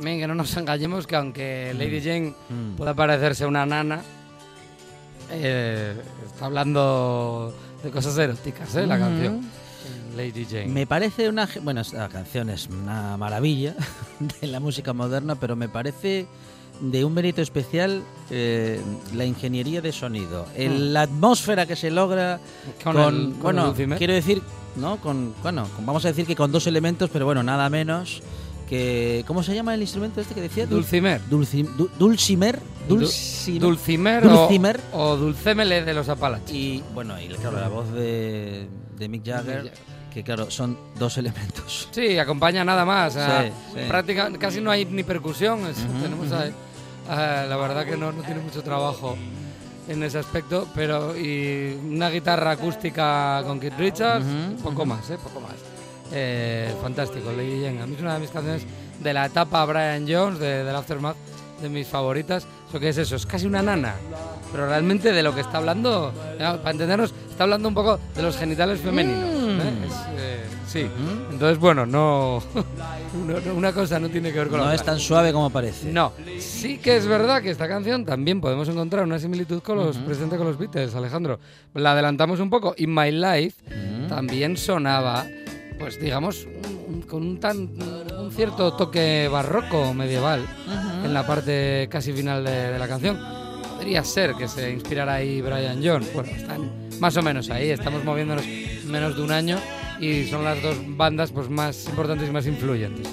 Bien, 0.00 0.18
que 0.20 0.26
no 0.26 0.34
nos 0.34 0.54
engañemos 0.56 1.06
que 1.06 1.16
aunque 1.16 1.74
Lady 1.78 2.00
Jane 2.00 2.34
Mm. 2.50 2.76
pueda 2.76 2.94
parecerse 2.94 3.46
una 3.46 3.64
nana, 3.64 4.02
eh, 5.30 5.94
está 6.26 6.46
hablando 6.46 7.54
de 7.82 7.90
cosas 7.90 8.16
eróticas, 8.18 8.74
¿eh? 8.76 8.86
La 8.86 8.96
Ujú. 8.96 9.04
canción. 9.04 9.50
Lady 10.16 10.44
Jane. 10.44 10.66
Me 10.66 10.86
parece 10.86 11.28
una... 11.28 11.48
Bueno, 11.62 11.80
esta 11.82 12.08
canción 12.08 12.50
es 12.50 12.68
una 12.68 13.16
maravilla 13.16 13.74
de 14.40 14.46
la 14.46 14.60
música 14.60 14.92
moderna, 14.92 15.34
pero 15.34 15.56
me 15.56 15.68
parece 15.68 16.26
de 16.80 17.04
un 17.04 17.14
mérito 17.14 17.40
especial 17.40 18.02
eh, 18.30 18.80
la 19.14 19.24
ingeniería 19.24 19.80
de 19.80 19.92
sonido, 19.92 20.46
el- 20.56 20.92
la 20.92 21.02
atmósfera 21.02 21.66
que 21.66 21.76
se 21.76 21.90
logra 21.90 22.40
Con 22.82 22.94
con, 22.94 23.14
el- 23.14 23.32
con 23.38 23.58
el 23.58 23.64
bueno, 23.74 23.96
quiero 23.96 24.12
decir, 24.12 24.42
¿no? 24.76 24.96
Con, 24.96 25.34
bueno, 25.42 25.68
con- 25.76 25.86
vamos 25.86 26.04
a 26.04 26.08
decir 26.08 26.26
que 26.26 26.34
con 26.34 26.50
dos 26.50 26.66
elementos, 26.66 27.10
pero 27.12 27.26
bueno, 27.26 27.42
nada 27.44 27.68
menos 27.70 28.22
que 28.68 29.22
¿cómo 29.26 29.42
se 29.44 29.54
llama 29.54 29.74
el 29.74 29.82
instrumento 29.82 30.20
este 30.20 30.34
que 30.34 30.40
decía? 30.40 30.64
Dul- 30.64 30.70
Dulcimer. 30.70 31.20
Dulci- 31.30 31.76
du- 31.76 31.90
dulcimer, 31.98 32.58
dulcimer, 32.88 33.60
Dulcimer, 33.60 34.22
Dulcimer. 34.28 34.80
O, 34.92 35.10
o 35.10 35.16
Dulcémele 35.16 35.84
de 35.84 35.94
los 35.94 36.08
Apalaches. 36.08 36.50
y 36.52 36.82
bueno, 36.92 37.20
y 37.20 37.28
claro, 37.28 37.60
la 37.60 37.68
voz 37.68 37.92
de, 37.92 38.66
de 38.98 39.08
Mick 39.08 39.24
Jagger, 39.24 39.62
Mick 39.64 39.72
Jagger. 39.74 39.93
Que 40.14 40.22
claro, 40.22 40.50
son 40.50 40.78
dos 40.98 41.18
elementos. 41.18 41.88
Sí, 41.90 42.16
acompaña 42.18 42.64
nada 42.64 42.84
más. 42.84 43.14
Sí, 43.14 43.20
sí. 43.74 43.80
práctica- 43.88 44.30
casi 44.38 44.60
no 44.60 44.70
hay 44.70 44.84
ni 44.84 45.02
percusión. 45.02 45.60
tenemos 46.02 46.30
ahí- 46.32 46.52
ah, 47.10 47.44
la 47.48 47.56
verdad 47.56 47.84
que 47.84 47.96
no, 47.96 48.12
no 48.12 48.22
tiene 48.22 48.40
mucho 48.40 48.62
trabajo 48.62 49.16
en 49.88 50.02
ese 50.02 50.18
aspecto, 50.18 50.66
pero 50.74 51.14
y 51.16 51.78
una 51.84 52.08
guitarra 52.08 52.52
acústica 52.52 53.42
con 53.44 53.60
Keith 53.60 53.74
Richards, 53.78 54.24
Ujú, 54.24 54.62
poco 54.62 54.86
más, 54.86 55.10
¿eh? 55.10 55.18
Poco 55.22 55.40
más. 55.40 55.52
Eh, 56.12 56.72
fantástico, 56.80 57.32
Lady 57.32 57.62
Jane. 57.64 57.82
A 57.82 57.86
mí 57.86 57.94
es 57.96 58.00
una 58.00 58.14
de 58.14 58.20
mis 58.20 58.30
canciones 58.30 58.62
de 59.02 59.12
la 59.12 59.26
etapa 59.26 59.64
Brian 59.64 60.06
Jones, 60.08 60.38
de, 60.38 60.64
del 60.64 60.74
Aftermath, 60.76 61.16
de 61.60 61.68
mis 61.68 61.86
favoritas. 61.88 62.46
Eso 62.68 62.80
que 62.80 62.88
es 62.90 62.98
eso, 62.98 63.16
es 63.16 63.26
casi 63.26 63.46
una 63.46 63.62
nana. 63.62 63.94
Pero 64.52 64.66
realmente 64.68 65.12
de 65.12 65.22
lo 65.22 65.34
que 65.34 65.40
está 65.40 65.58
hablando, 65.58 66.12
eh, 66.38 66.58
para 66.58 66.70
entendernos, 66.70 67.12
está 67.28 67.42
hablando 67.44 67.68
un 67.68 67.74
poco 67.74 67.98
de 68.14 68.22
los 68.22 68.36
genitales 68.36 68.80
femeninos. 68.80 69.33
¿Eh? 70.16 70.42
Es, 70.44 70.52
eh, 70.54 70.56
sí. 70.66 70.84
¿Mm? 70.84 71.32
Entonces, 71.34 71.58
bueno, 71.58 71.86
no, 71.86 72.42
no- 73.26 73.40
no- 73.40 73.54
una 73.54 73.72
cosa 73.72 73.98
no 73.98 74.08
tiene 74.08 74.32
que 74.32 74.38
ver 74.38 74.48
con 74.48 74.58
la 74.58 74.64
No 74.66 74.70
otra. 74.70 74.74
es 74.80 74.84
tan 74.84 74.98
suave 74.98 75.32
como 75.32 75.50
parece. 75.50 75.90
No, 75.92 76.12
sí 76.38 76.78
que 76.78 76.96
es 76.96 77.06
verdad 77.06 77.42
que 77.42 77.50
esta 77.50 77.68
canción 77.68 78.04
también 78.04 78.40
podemos 78.40 78.68
encontrar 78.68 79.04
una 79.04 79.18
similitud 79.18 79.62
con 79.62 79.76
los 79.78 79.96
Ujú. 79.96 80.06
presente 80.06 80.36
con 80.36 80.46
los 80.46 80.58
Beatles, 80.58 80.94
Alejandro. 80.94 81.38
La 81.74 81.92
adelantamos 81.92 82.40
un 82.40 82.50
poco. 82.50 82.74
In 82.78 82.94
My 82.94 83.10
Life 83.10 83.54
Mm. 83.74 84.08
también 84.08 84.56
sonaba, 84.56 85.26
pues 85.78 86.00
digamos, 86.00 86.46
un- 86.46 86.94
un- 86.96 87.02
con 87.02 87.22
un 87.22 87.40
tan 87.40 87.68
un 88.18 88.30
cierto 88.32 88.72
toque 88.74 89.28
barroco 89.30 89.92
medieval 89.94 90.40
Ujú. 90.42 91.06
en 91.06 91.14
la 91.14 91.26
parte 91.26 91.88
casi 91.90 92.12
final 92.12 92.44
de, 92.44 92.72
de 92.72 92.78
la 92.78 92.88
canción. 92.88 93.18
Podría 93.76 94.02
ser 94.04 94.34
que 94.34 94.48
se 94.48 94.70
inspirara 94.72 95.14
ahí 95.14 95.42
Brian 95.42 95.80
Jones. 95.84 96.12
Bueno, 96.14 96.30
están 96.34 96.70
más 97.00 97.16
o 97.16 97.22
menos 97.22 97.50
ahí, 97.50 97.70
estamos 97.70 98.02
moviéndonos 98.04 98.44
menos 98.86 99.16
de 99.16 99.22
un 99.22 99.30
año 99.32 99.58
y 100.00 100.26
son 100.26 100.44
las 100.44 100.62
dos 100.62 100.76
bandas 100.86 101.32
pues 101.32 101.48
más 101.48 101.86
importantes 101.86 102.28
y 102.28 102.32
más 102.32 102.46
influyentes. 102.46 103.08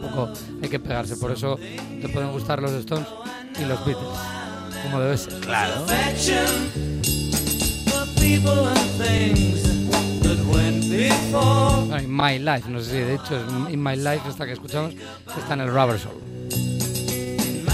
Tampoco 0.00 0.32
hay 0.62 0.68
que 0.68 0.78
pegarse, 0.78 1.16
por 1.16 1.30
eso 1.32 1.58
te 2.00 2.08
pueden 2.08 2.32
gustar 2.32 2.60
los 2.60 2.72
Stones 2.72 3.06
y 3.60 3.64
los 3.64 3.84
Beatles, 3.84 4.18
como 4.82 5.00
debe 5.00 5.16
ser. 5.16 5.34
Claro. 5.40 5.84
Bueno, 11.32 12.02
In 12.02 12.16
My 12.16 12.38
Life, 12.38 12.68
no 12.68 12.80
sé 12.80 12.90
si 12.90 12.96
de 12.98 13.14
hecho 13.14 13.36
es 13.36 13.72
In 13.72 13.82
My 13.82 13.96
Life 13.96 14.28
esta 14.28 14.46
que 14.46 14.52
escuchamos, 14.52 14.94
que 14.94 15.40
está 15.40 15.54
en 15.54 15.60
el 15.60 15.68
Rubber 15.68 15.98
Soul. 15.98 16.20
In 17.44 17.64
my 17.64 17.72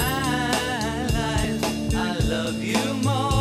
life, 1.12 1.64
I 1.92 2.28
love 2.28 2.62
you 2.62 2.94
more. 3.02 3.37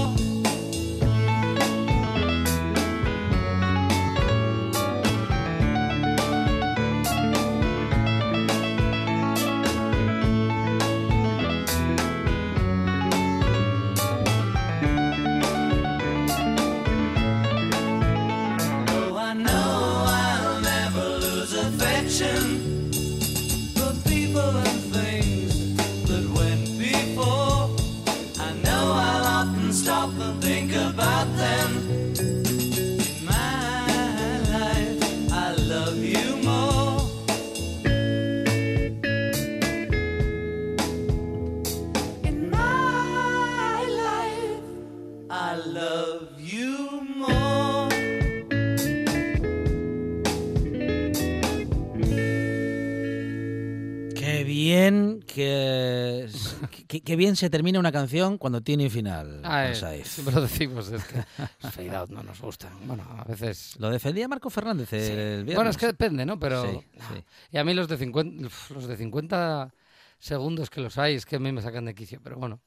Que 57.08 57.16
bien 57.16 57.38
se 57.38 57.50
termina 57.50 57.80
una 57.80 57.94
canción 57.94 58.38
cuando 58.38 58.60
tiene 58.60 58.90
final. 58.90 59.40
Ah, 59.46 59.70
eh, 59.70 60.04
siempre 60.04 60.36
lo 60.36 60.42
decimos, 60.42 60.92
es 60.92 61.06
que 61.06 61.24
fade 61.72 61.96
out 61.96 62.10
no 62.10 62.22
nos 62.22 62.42
gustan. 62.42 62.74
Bueno, 62.86 63.04
a 63.18 63.24
veces... 63.24 63.78
Lo 63.80 63.90
defendía 63.90 64.28
Marco 64.28 64.50
Fernández 64.50 64.92
el 64.92 65.46
viernes. 65.46 65.56
Bueno, 65.56 65.70
es 65.70 65.78
que 65.78 65.86
depende, 65.86 66.26
¿no? 66.26 66.38
Pero... 66.38 66.64
Sí, 66.64 66.86
no. 66.96 67.08
sí. 67.08 67.24
Y 67.54 67.58
a 67.60 67.64
mí 67.64 67.74
los 67.74 67.88
de 67.88 67.96
50, 67.96 68.48
uf, 68.48 68.72
los 68.72 68.88
de 68.88 68.98
50 68.98 69.74
segundos 70.20 70.70
que 70.70 70.82
los 70.82 70.98
hay 70.98 71.16
es 71.16 71.26
que 71.26 71.38
a 71.38 71.40
mí 71.40 71.50
me 71.54 71.62
sacan 71.62 71.86
de 71.86 71.96
quicio. 71.96 72.20
Pero 72.22 72.36
bueno, 72.36 72.60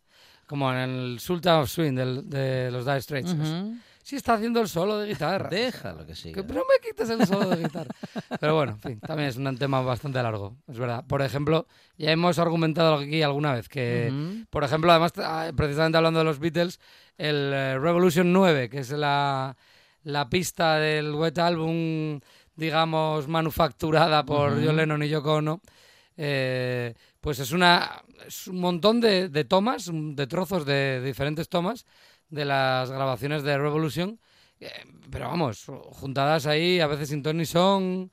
como 0.47 0.73
en 0.73 0.79
el 0.79 1.21
Sultan 1.21 1.61
of 1.61 1.69
Swing 1.69 1.93
de 1.93 2.71
los 2.73 2.87
Dire 2.87 3.03
Straits. 3.03 3.33
Ujú. 3.35 3.77
Sí 4.03 4.17
está 4.17 4.35
haciendo 4.35 4.61
el 4.61 4.69
solo 4.69 4.99
de 4.99 5.09
guitarra. 5.09 5.49
Déjalo 5.49 6.01
que 6.01 6.07
Que 6.09 6.15
siga. 6.15 6.43
no 6.43 6.55
me 6.55 6.81
quites 6.87 7.11
el 7.11 7.27
solo 7.27 7.51
de 7.51 7.57
guitarra. 7.65 7.91
Pero 8.41 8.55
bueno, 8.57 8.73
en 8.73 8.81
fin, 8.81 9.01
también 9.01 9.29
es 9.29 9.37
un 9.37 9.57
tema 9.59 9.81
bastante 9.83 10.23
largo, 10.23 10.57
es 10.69 10.79
verdad. 10.79 11.05
Por 11.07 11.23
ejemplo, 11.23 11.67
ya 11.97 12.11
hemos 12.11 12.39
argumentado 12.39 12.97
aquí 12.97 13.23
alguna 13.23 13.53
vez 13.55 13.69
que, 13.69 14.13
por 14.51 14.65
ejemplo, 14.65 14.91
además, 14.91 15.13
ah, 15.19 15.51
precisamente 15.55 15.97
hablando 15.99 16.19
de 16.21 16.25
los 16.25 16.39
Beatles, 16.39 16.81
el 17.19 17.53
eh, 17.53 17.79
Revolution 17.79 18.33
9, 18.33 18.69
que 18.71 18.79
es 18.79 18.91
la, 18.91 19.57
la 20.03 20.29
pista 20.29 20.77
del 20.77 21.15
Wet 21.15 21.39
Album 21.39 22.21
digamos, 22.57 23.27
manufacturada 23.27 24.25
por 24.25 24.53
Ujú. 24.53 24.63
John 24.67 24.77
Lennon 24.77 25.03
y 25.03 25.09
Yoko 25.09 25.35
Ono, 25.37 25.61
eh, 26.17 26.93
pues 27.21 27.39
es, 27.39 27.53
una, 27.53 28.03
es 28.27 28.49
un 28.49 28.61
montón 28.61 29.01
de, 29.01 29.31
de 29.31 29.45
tomas, 29.45 29.91
de 29.91 30.27
trozos 30.27 30.67
de 30.67 31.01
diferentes 31.03 31.49
tomas 31.49 31.87
de 32.31 32.45
las 32.45 32.91
grabaciones 32.91 33.43
de 33.43 33.59
Revolution, 33.59 34.19
eh, 34.61 34.71
pero 35.11 35.29
vamos, 35.29 35.65
juntadas 35.93 36.47
ahí, 36.47 36.81
a 36.81 36.87
veces 36.87 37.09
sin 37.09 37.23
ton 37.23 37.37
ni 37.37 37.45
son, 37.47 38.11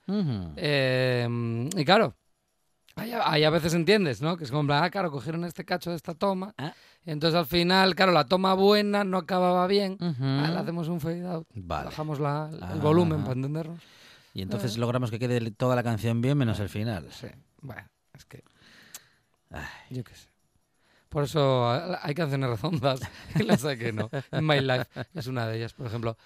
eh, 0.55 1.27
y 1.75 1.85
claro, 1.85 2.15
ahí, 2.95 3.11
a- 3.11 3.31
ahí 3.31 3.43
a 3.43 3.49
veces 3.49 3.73
entiendes, 3.73 4.21
¿no? 4.21 4.37
Que 4.37 4.43
es 4.45 4.51
como, 4.51 4.71
ah, 4.73 4.89
claro, 4.89 5.11
cogieron 5.11 5.43
este 5.45 5.65
cacho 5.65 5.89
de 5.91 5.95
esta 5.97 6.13
toma. 6.15 6.53
Ah. 6.57 6.73
Entonces 7.05 7.37
al 7.37 7.45
final, 7.45 7.95
claro, 7.95 8.11
la 8.11 8.25
toma 8.25 8.53
buena 8.53 9.03
no 9.03 9.17
acababa 9.17 9.65
bien. 9.67 9.97
Ah, 10.01 10.49
le 10.51 10.57
hacemos 10.59 10.87
un 10.89 10.99
fade 10.99 11.25
out. 11.25 11.47
Vale. 11.53 11.85
Bajamos 11.85 12.19
la- 12.19 12.49
el 12.51 12.59
Ah. 12.63 12.75
volumen 12.81 13.21
para 13.21 13.33
entendernos. 13.33 13.79
Y 14.33 14.41
entonces 14.41 14.77
logramos 14.77 15.09
que 15.09 15.17
quede 15.19 15.51
toda 15.51 15.75
la 15.75 15.83
canción 15.83 16.21
bien 16.21 16.37
menos 16.37 16.59
el 16.59 16.69
final. 16.69 17.07
Sí, 17.11 17.27
bueno, 17.61 17.87
es 18.13 18.25
que. 18.25 18.43
Ay. 19.49 19.63
Yo 19.89 20.03
qué 20.03 20.13
sé. 20.15 20.26
Por 21.09 21.23
eso 21.23 21.69
hay 22.01 22.13
canciones 22.13 22.49
redondas 22.49 22.99
y 23.35 23.43
las 23.43 23.63
hay 23.65 23.77
que 23.77 23.93
no. 23.93 24.09
In 24.31 24.45
My 24.45 24.59
Life 24.59 24.85
es 25.13 25.27
una 25.27 25.47
de 25.47 25.57
ellas, 25.57 25.73
por 25.73 25.87
ejemplo. 25.87 26.17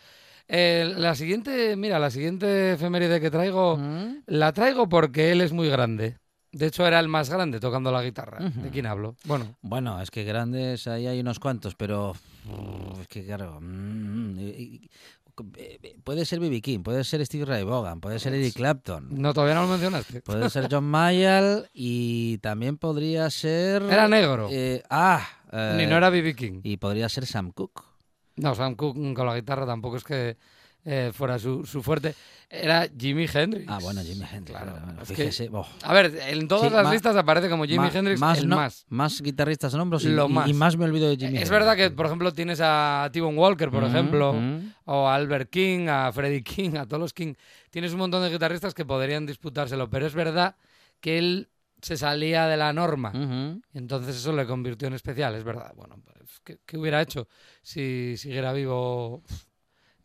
Eh, 0.47 0.93
la 0.97 1.15
siguiente, 1.15 1.75
mira, 1.77 1.97
la 1.99 2.09
siguiente 2.11 2.73
efeméride 2.73 3.21
que 3.21 3.31
traigo, 3.31 3.77
Mm. 3.77 4.23
la 4.27 4.51
traigo 4.51 4.89
porque 4.89 5.31
él 5.31 5.41
es 5.41 5.53
muy 5.53 5.69
grande. 5.69 6.17
De 6.51 6.65
hecho, 6.67 6.85
era 6.85 6.99
el 6.99 7.07
más 7.07 7.29
grande 7.29 7.61
tocando 7.61 7.91
la 7.93 8.03
guitarra. 8.03 8.45
Ujú. 8.45 8.61
¿De 8.63 8.69
quién 8.71 8.85
hablo? 8.85 9.15
Bueno, 9.23 9.55
Bueno, 9.61 10.01
es 10.01 10.11
que 10.11 10.25
grandes 10.25 10.85
ahí 10.87 11.07
hay 11.07 11.21
unos 11.21 11.39
cuantos, 11.39 11.75
pero 11.75 12.13
es 12.99 13.07
que 13.07 13.23
claro, 13.25 13.59
mm, 13.61 14.37
puede 16.03 16.25
ser 16.25 16.39
B.B. 16.39 16.61
King, 16.61 16.79
puede 16.83 17.03
ser 17.03 17.25
Steve 17.25 17.45
Ray 17.45 17.63
Vaughan, 17.63 17.99
puede 18.01 18.19
ser 18.19 18.33
Eric 18.33 18.53
Clapton, 18.55 19.07
no, 19.11 19.33
todavía 19.33 19.55
no 19.55 19.63
lo 19.63 19.67
mencionaste. 19.67 20.21
puede 20.21 20.49
ser 20.49 20.67
John 20.71 20.85
Mayall 20.85 21.69
y 21.73 22.37
también 22.39 22.77
podría 22.77 23.29
ser 23.29 23.83
Era 23.83 24.07
negro. 24.07 24.47
eh, 24.51 24.83
ah, 24.89 25.27
eh, 25.51 25.75
Ni 25.77 25.85
no 25.85 25.97
era 25.97 26.09
B.B. 26.09 26.35
King. 26.35 26.59
y 26.63 26.77
podría 26.77 27.07
ser 27.09 27.25
Sam 27.25 27.51
Cooke. 27.51 27.83
No, 28.37 28.55
Sam 28.55 28.75
Cooke 28.75 29.13
con 29.13 29.25
la 29.25 29.35
guitarra 29.35 29.65
tampoco 29.65 29.97
es 29.97 30.03
que 30.03 30.37
eh, 30.85 31.11
fuera 31.13 31.37
su, 31.39 31.65
su 31.65 31.81
fuerte. 31.83 32.15
Era 32.53 32.85
Jimi 32.97 33.27
Hendrix. 33.33 33.65
Ah, 33.69 33.79
bueno, 33.81 34.01
Jimi 34.01 34.25
Hendrix. 34.29 34.59
Claro, 34.59 34.77
bueno, 34.83 34.99
que- 34.99 35.05
fíjese, 35.05 35.49
oh, 35.53 35.65
A 35.83 35.93
ver, 35.93 36.13
en 36.27 36.47
todas 36.49 36.67
Sí, 36.69 36.75
las 36.75 36.91
listas 36.91 37.15
aparece 37.15 37.49
como 37.49 37.63
Jimi 37.65 37.87
Hendrix 37.93 38.21
el 38.37 38.49
no- 38.49 38.57
más. 38.57 38.85
más 38.89 39.21
guitarristas 39.21 39.73
nombros 39.73 40.03
y, 40.03 40.09
Lo 40.09 40.27
y- 40.27 40.33
más. 40.33 40.49
y 40.49 40.53
más 40.53 40.75
me 40.75 40.83
olvido 40.83 41.07
de 41.07 41.15
Jimi 41.15 41.27
Es 41.29 41.33
Hendrix. 41.43 41.49
verdad 41.49 41.77
que, 41.77 41.91
por 41.91 42.07
ejemplo, 42.07 42.33
tienes 42.33 42.59
a 42.61 43.09
T-Bone 43.13 43.37
Walker, 43.37 43.69
por 43.71 43.83
Mm, 43.83 43.85
ejemplo, 43.85 44.33
mm. 44.33 44.73
o 44.85 45.07
a 45.07 45.15
Albert 45.15 45.49
King, 45.49 45.87
a 45.87 46.11
Freddie 46.11 46.43
King, 46.43 46.71
a 46.75 46.85
todos 46.85 46.99
los 46.99 47.13
King. 47.13 47.35
Tienes 47.69 47.93
un 47.93 47.99
montón 47.99 48.21
de 48.23 48.29
guitarristas 48.29 48.73
que 48.73 48.83
podrían 48.83 49.25
disputárselo, 49.25 49.89
pero 49.89 50.05
es 50.05 50.13
verdad 50.13 50.57
que 50.99 51.19
él 51.19 51.47
se 51.81 51.95
salía 51.95 52.47
de 52.47 52.57
la 52.57 52.73
norma. 52.73 53.13
Y 53.73 53.77
entonces 53.77 54.15
eso 54.17 54.33
le 54.33 54.45
convirtió 54.45 54.89
en 54.89 54.93
especial, 54.95 55.35
es 55.35 55.43
verdad. 55.45 55.71
Bueno, 55.77 55.95
pues, 56.03 56.41
¿qué, 56.43 56.59
qué 56.65 56.77
hubiera 56.77 57.01
hecho 57.01 57.29
si 57.63 58.17
siguiera 58.17 58.51
vivo 58.51 59.23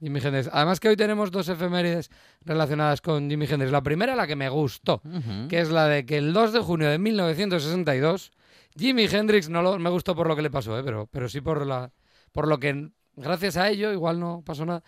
Jimi 0.00 0.20
Hendrix? 0.20 0.48
Además 0.52 0.78
que 0.80 0.88
hoy 0.88 0.96
tenemos 0.96 1.30
dos 1.30 1.48
efemérides 1.48 2.10
relacionadas 2.44 3.00
con 3.00 3.28
Jimi 3.30 3.46
Hendrix. 3.46 3.70
La 3.72 3.82
primera, 3.82 4.14
la 4.16 4.26
que 4.26 4.36
me 4.36 4.48
gustó, 4.48 5.00
que 5.48 5.60
es 5.60 5.70
la 5.70 5.86
de 5.88 6.04
que 6.06 6.18
el 6.18 6.32
2 6.32 6.52
de 6.52 6.60
junio 6.60 6.88
de 6.88 6.98
1962, 6.98 8.32
Jimi 8.78 9.06
Hendrix, 9.10 9.48
no 9.48 9.62
lo- 9.62 9.78
me 9.78 9.90
gustó 9.90 10.14
por 10.14 10.26
lo 10.28 10.36
que 10.36 10.42
le 10.42 10.50
pasó, 10.50 10.78
¿eh? 10.78 10.82
pero, 10.84 11.06
pero 11.10 11.28
sí 11.28 11.40
por, 11.40 11.66
la, 11.66 11.90
por 12.32 12.46
lo 12.48 12.58
que, 12.58 12.90
gracias 13.16 13.56
a 13.56 13.68
ello, 13.70 13.92
igual 13.92 14.20
no 14.20 14.42
pasó 14.44 14.66
nada. 14.66 14.82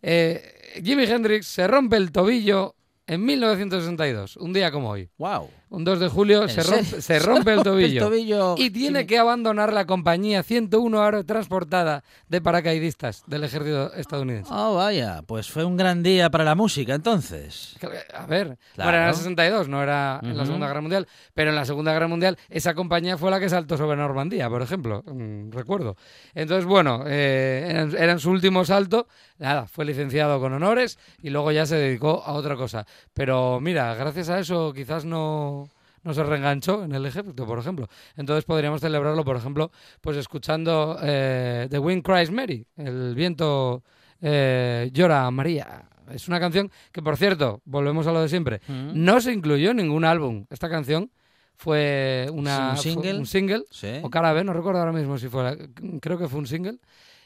Eh, 0.00 0.80
Jimi 0.82 1.04
Hendrix 1.04 1.46
se 1.46 1.66
rompe 1.66 1.96
el 1.96 2.12
tobillo 2.12 2.74
en 3.06 3.24
1962, 3.24 4.36
un 4.36 4.52
día 4.52 4.70
como 4.70 4.90
hoy. 4.90 5.08
Wow. 5.18 5.50
Un 5.74 5.84
2 5.84 6.00
de 6.00 6.08
julio 6.08 6.42
¿En 6.42 6.48
se 6.50 6.62
rompe, 6.62 7.00
se 7.00 7.18
rompe 7.20 7.54
el 7.54 7.62
tobillo. 7.62 8.04
tobillo. 8.04 8.54
Y 8.58 8.68
tiene 8.70 9.06
que 9.06 9.18
abandonar 9.18 9.72
la 9.72 9.86
compañía 9.86 10.42
101 10.42 11.02
aerotransportada 11.02 12.04
de 12.28 12.40
paracaidistas 12.42 13.22
del 13.26 13.44
ejército 13.44 13.92
estadounidense. 13.94 14.50
Oh, 14.54 14.74
vaya, 14.74 15.22
pues 15.26 15.50
fue 15.50 15.64
un 15.64 15.78
gran 15.78 16.02
día 16.02 16.28
para 16.28 16.44
la 16.44 16.54
música 16.54 16.94
entonces. 16.94 17.74
A 18.14 18.26
ver, 18.26 18.58
Claro. 18.74 18.90
bueno, 18.90 18.98
era 18.98 19.08
el 19.08 19.14
62, 19.14 19.68
no 19.68 19.82
era 19.82 20.20
en 20.22 20.36
la. 20.36 20.44
Segunda 20.44 20.66
Guerra 20.66 20.80
Mundial, 20.82 21.08
pero 21.32 21.50
en 21.50 21.56
la 21.56 21.64
Segunda 21.64 21.92
Guerra 21.94 22.08
Mundial 22.08 22.36
esa 22.50 22.74
compañía 22.74 23.16
fue 23.16 23.30
la 23.30 23.40
que 23.40 23.48
saltó 23.48 23.78
sobre 23.78 23.96
Normandía, 23.96 24.50
por 24.50 24.60
ejemplo, 24.60 25.02
mm, 25.06 25.52
recuerdo. 25.52 25.96
Entonces, 26.34 26.66
bueno, 26.66 27.04
eh, 27.06 27.88
era 27.98 28.12
en 28.12 28.18
su 28.18 28.30
último 28.30 28.64
salto, 28.66 29.06
nada, 29.38 29.66
fue 29.66 29.84
licenciado 29.86 30.38
con 30.38 30.52
honores 30.52 30.98
y 31.22 31.30
luego 31.30 31.50
ya 31.52 31.64
se 31.64 31.76
dedicó 31.76 32.22
a 32.26 32.32
otra 32.34 32.56
cosa. 32.56 32.84
Pero 33.14 33.58
mira, 33.60 33.94
gracias 33.94 34.28
a 34.28 34.38
eso 34.38 34.72
quizás 34.74 35.04
no, 35.06 35.61
no 36.02 36.14
se 36.14 36.22
reenganchó 36.22 36.84
en 36.84 36.92
el 36.92 37.06
ejército, 37.06 37.46
por 37.46 37.58
ejemplo. 37.58 37.88
Entonces 38.16 38.44
podríamos 38.44 38.80
celebrarlo, 38.80 39.24
por 39.24 39.36
ejemplo, 39.36 39.70
pues 40.00 40.16
escuchando 40.16 40.98
eh, 41.02 41.66
The 41.70 41.78
Wind 41.78 42.02
Cries 42.02 42.30
Mary, 42.30 42.66
el 42.76 43.14
viento 43.14 43.82
eh, 44.20 44.90
llora 44.92 45.30
María. 45.30 45.88
Es 46.12 46.28
una 46.28 46.38
canción 46.40 46.70
que, 46.92 47.00
por 47.02 47.16
cierto, 47.16 47.62
volvemos 47.64 48.06
a 48.06 48.12
lo 48.12 48.20
de 48.20 48.28
siempre, 48.28 48.60
Mm. 48.68 48.90
no 49.04 49.20
se 49.20 49.32
incluyó 49.32 49.70
en 49.70 49.78
ningún 49.78 50.04
álbum. 50.04 50.46
Esta 50.50 50.68
canción 50.68 51.10
fue 51.56 52.26
una 52.32 52.70
¿Un 52.72 52.76
single? 52.78 53.14
un 53.18 53.26
single 53.26 53.64
Sí. 53.70 54.00
o 54.02 54.10
cara 54.10 54.32
B, 54.32 54.42
no 54.44 54.52
recuerdo 54.52 54.80
ahora 54.80 54.92
mismo 54.92 55.16
si 55.16 55.28
fue, 55.28 55.70
creo 56.00 56.18
que 56.18 56.28
fue 56.28 56.40
un 56.40 56.46
single. 56.46 56.78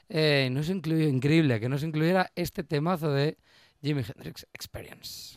Eh, 0.09 0.49
no 0.53 0.63
se 0.63 0.73
incluyó, 0.73 1.09
increíble 1.09 1.59
que 1.59 1.69
no 1.69 1.79
se 1.79 1.87
incluyera 1.87 2.31
este 2.37 2.63
temazo 2.63 3.11
de 3.11 3.39
Jimi 3.83 4.03
Hendrix 4.03 4.47
Experience. 4.53 5.37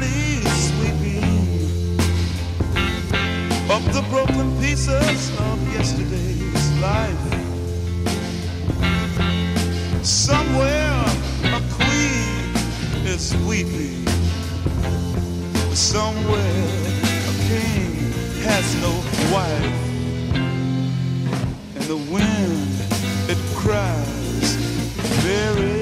drearily 0.00 0.42
sweeping 0.50 1.60
up 3.70 3.82
the 3.92 4.04
broken 4.08 4.58
pieces 4.58 5.30
of 5.38 5.72
yesterday's 5.72 6.72
life. 6.80 7.16
Somewhere 10.02 11.04
a 11.44 11.60
queen 11.72 13.06
is 13.06 13.36
weeping. 13.46 14.06
Somewhere 15.74 16.66
a 17.28 17.34
king 17.48 18.12
has 18.42 18.74
no 18.82 18.92
wife. 19.32 19.76
And 21.76 21.84
the 21.84 21.96
wind, 21.96 22.74
it 23.28 23.38
cries 23.56 24.54
very 25.22 25.79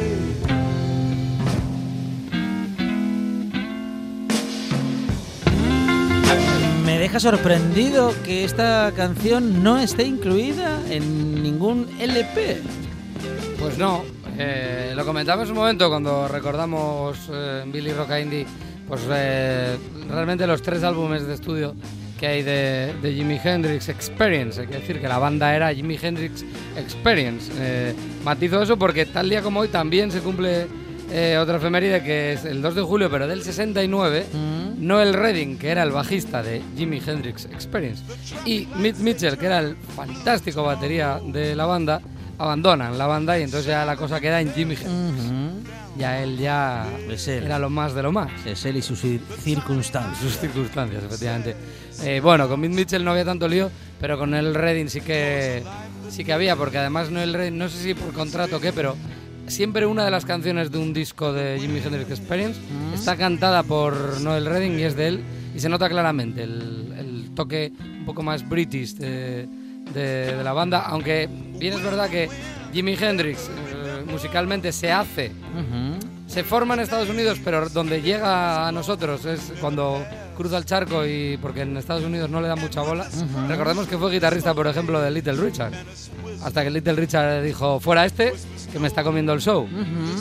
deja 7.08 7.20
sorprendido 7.20 8.12
que 8.22 8.44
esta 8.44 8.92
canción 8.94 9.62
no 9.62 9.78
esté 9.78 10.02
incluida 10.02 10.78
en 10.90 11.42
ningún 11.42 11.88
LP. 11.98 12.60
Pues 13.58 13.78
no, 13.78 14.04
eh, 14.36 14.92
lo 14.94 15.06
comentaba 15.06 15.40
en 15.40 15.48
su 15.48 15.54
momento 15.54 15.88
cuando 15.88 16.28
recordamos 16.28 17.16
eh, 17.32 17.64
Billy 17.66 17.94
Rock 17.94 18.10
Indie, 18.20 18.46
pues 18.86 19.00
eh, 19.10 19.78
realmente 20.10 20.46
los 20.46 20.60
tres 20.60 20.82
álbumes 20.82 21.26
de 21.26 21.32
estudio 21.32 21.74
que 22.20 22.26
hay 22.26 22.42
de, 22.42 22.94
de 23.00 23.14
Jimi 23.14 23.40
Hendrix 23.42 23.88
Experience, 23.88 24.60
hay 24.60 24.66
que 24.66 24.74
decir 24.74 25.00
que 25.00 25.08
la 25.08 25.18
banda 25.18 25.56
era 25.56 25.72
Jimi 25.72 25.98
Hendrix 26.00 26.44
Experience. 26.76 27.50
Eh, 27.56 27.94
matizo 28.22 28.60
eso 28.60 28.78
porque 28.78 29.06
tal 29.06 29.30
día 29.30 29.40
como 29.40 29.60
hoy 29.60 29.68
también 29.68 30.10
se 30.10 30.20
cumple 30.20 30.66
eh, 31.10 31.38
otra 31.38 31.56
efeméride 31.56 32.02
que 32.02 32.32
es 32.34 32.44
el 32.44 32.60
2 32.62 32.74
de 32.74 32.82
julio, 32.82 33.10
pero 33.10 33.26
del 33.26 33.42
69. 33.42 34.26
Noel 34.78 35.14
Redding, 35.14 35.58
que 35.58 35.68
era 35.70 35.82
el 35.82 35.90
bajista 35.90 36.42
de 36.42 36.62
Jimi 36.76 37.00
Hendrix 37.04 37.46
Experience, 37.46 38.02
y 38.44 38.68
Mitch 38.76 38.96
Mitchell, 38.98 39.36
que 39.36 39.46
era 39.46 39.58
el 39.60 39.76
fantástico 39.96 40.62
batería 40.62 41.20
de 41.24 41.56
la 41.56 41.66
banda, 41.66 42.00
abandonan 42.38 42.96
la 42.96 43.06
banda 43.06 43.38
y 43.38 43.42
entonces 43.42 43.66
ya 43.68 43.84
la 43.84 43.96
cosa 43.96 44.20
queda 44.20 44.40
en 44.40 44.52
Jimi 44.52 44.74
Hendrix. 44.76 45.58
Ya 45.96 46.22
él 46.22 46.38
ya 46.38 46.86
Es 47.10 47.26
él. 47.26 47.42
era 47.44 47.58
lo 47.58 47.70
más 47.70 47.92
de 47.92 48.04
lo 48.04 48.12
más. 48.12 48.30
Es 48.46 48.64
él 48.66 48.76
y 48.76 48.82
sus 48.82 49.02
cir- 49.04 49.20
circunstancias. 49.42 50.18
sus 50.20 50.38
circunstancias, 50.38 51.02
efectivamente. 51.02 51.56
Eh, 52.04 52.20
bueno, 52.22 52.48
con 52.48 52.60
Mitch 52.60 52.70
Mitchell 52.72 53.04
no 53.04 53.10
había 53.10 53.24
tanto 53.24 53.48
lío, 53.48 53.68
pero 54.00 54.16
con 54.16 54.32
el 54.34 54.54
Redding 54.54 54.88
sí 54.88 55.00
que 55.00 55.64
sí 56.08 56.24
que 56.24 56.32
había, 56.32 56.54
porque 56.54 56.78
además 56.78 57.10
Noel 57.10 57.34
Redding, 57.34 57.58
no 57.58 57.68
sé 57.68 57.82
si 57.82 57.94
por 57.94 58.12
contrato 58.12 58.58
o 58.58 58.60
qué, 58.60 58.72
pero 58.72 58.94
siempre 59.50 59.86
una 59.86 60.04
de 60.04 60.10
las 60.10 60.24
canciones 60.24 60.70
de 60.70 60.78
un 60.78 60.92
disco 60.92 61.32
de 61.32 61.58
Jimi 61.60 61.80
Hendrix 61.80 62.10
Experience. 62.10 62.60
Está 62.94 63.16
cantada 63.16 63.62
por 63.62 64.20
Noel 64.20 64.46
Redding 64.46 64.78
y 64.78 64.82
es 64.82 64.96
de 64.96 65.08
él, 65.08 65.24
y 65.54 65.60
se 65.60 65.68
nota 65.68 65.88
claramente 65.88 66.42
el, 66.42 66.94
el 66.98 67.30
toque 67.34 67.72
un 67.80 68.04
poco 68.04 68.22
más 68.22 68.48
british 68.48 68.94
de, 68.96 69.46
de- 69.94 70.36
de 70.36 70.44
la 70.44 70.52
banda, 70.52 70.80
aunque 70.80 71.28
bien 71.58 71.74
es 71.74 71.82
verdad 71.82 72.08
que 72.10 72.28
Jimi 72.72 72.94
Hendrix 73.00 73.48
eh, 73.48 74.04
musicalmente 74.10 74.72
se 74.72 74.92
hace. 74.92 75.32
Se 76.26 76.44
forma 76.44 76.74
en 76.74 76.80
Estados 76.80 77.08
Unidos, 77.08 77.38
pero 77.42 77.70
donde 77.70 78.02
llega 78.02 78.68
a 78.68 78.72
nosotros 78.72 79.24
es 79.24 79.50
cuando 79.62 80.04
cruza 80.36 80.58
el 80.58 80.66
charco 80.66 81.06
y 81.06 81.38
porque 81.40 81.62
en 81.62 81.74
Estados 81.78 82.04
Unidos 82.04 82.28
no 82.28 82.42
le 82.42 82.48
dan 82.48 82.60
mucha 82.60 82.82
bola. 82.82 83.08
Recordemos 83.48 83.86
que 83.88 83.96
fue 83.96 84.12
guitarrista, 84.12 84.52
por 84.52 84.66
ejemplo, 84.66 85.00
de 85.00 85.10
Little 85.10 85.32
Richard. 85.32 85.72
Hasta 86.44 86.62
que 86.62 86.70
Little 86.70 86.92
Richard 86.92 87.42
dijo, 87.42 87.80
fuera 87.80 88.04
este, 88.04 88.34
que 88.78 88.82
me 88.82 88.88
está 88.88 89.02
comiendo 89.04 89.32
el 89.32 89.40
show. 89.40 89.68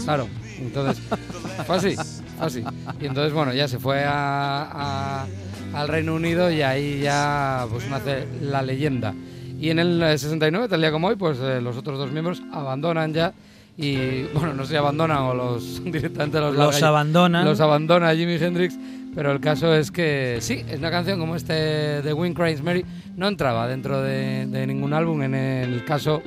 Claro, 0.04 0.28
entonces 0.60 1.02
fue 1.68 1.76
así, 1.78 1.96
fue 1.96 2.46
así. 2.48 2.64
Y 3.00 3.06
entonces, 3.06 3.34
bueno, 3.34 3.54
ya 3.54 3.68
se 3.68 3.80
fue 3.80 4.04
a- 4.04 5.22
a- 5.24 5.26
al 5.74 5.88
Reino 5.88 6.16
Unido 6.16 6.50
y 6.52 6.62
ahí 6.62 7.00
ya 7.02 7.66
pues 7.72 7.88
nace 7.90 8.26
la 8.42 8.62
leyenda. 8.62 9.14
Y 9.60 9.70
en 9.70 9.80
el 9.80 10.02
eh, 10.04 10.18
69, 10.18 10.68
tal 10.68 10.82
día 10.82 10.92
como 10.92 11.08
hoy, 11.08 11.16
pues 11.16 11.38
eh, 11.42 11.60
los 11.62 11.78
otros 11.78 11.98
dos 11.98 12.12
miembros 12.12 12.42
abandonan 12.52 13.14
ya 13.14 13.34
y, 13.76 14.24
bueno, 14.34 14.54
no 14.54 14.64
sé 14.66 14.72
si 14.72 14.76
abandonan 14.76 15.18
o 15.20 15.34
los 15.34 15.84
directamente 15.92 16.40
los, 16.40 16.56
Los 16.56 16.82
abandonan. 16.84 17.46
Los 17.46 17.60
abandona 17.60 18.14
Jimi 18.16 18.36
Hendrix, 18.36 18.78
pero 19.16 19.32
el 19.32 19.40
caso 19.40 19.74
es 19.74 19.92
que 19.92 20.38
sí, 20.42 20.64
es 20.70 20.80
una 20.80 20.90
canción 20.92 21.20
como 21.20 21.36
este 21.36 21.54
de 22.02 22.14
Wing 22.14 22.34
Cranes 22.34 22.62
Mary 22.64 22.86
no 23.16 23.28
entraba 23.28 23.68
dentro 23.68 24.02
de, 24.02 24.46
de 24.48 24.68
ningún 24.68 24.94
álbum. 24.94 25.22
En 25.24 25.34
el 25.36 25.84
caso 25.86 26.22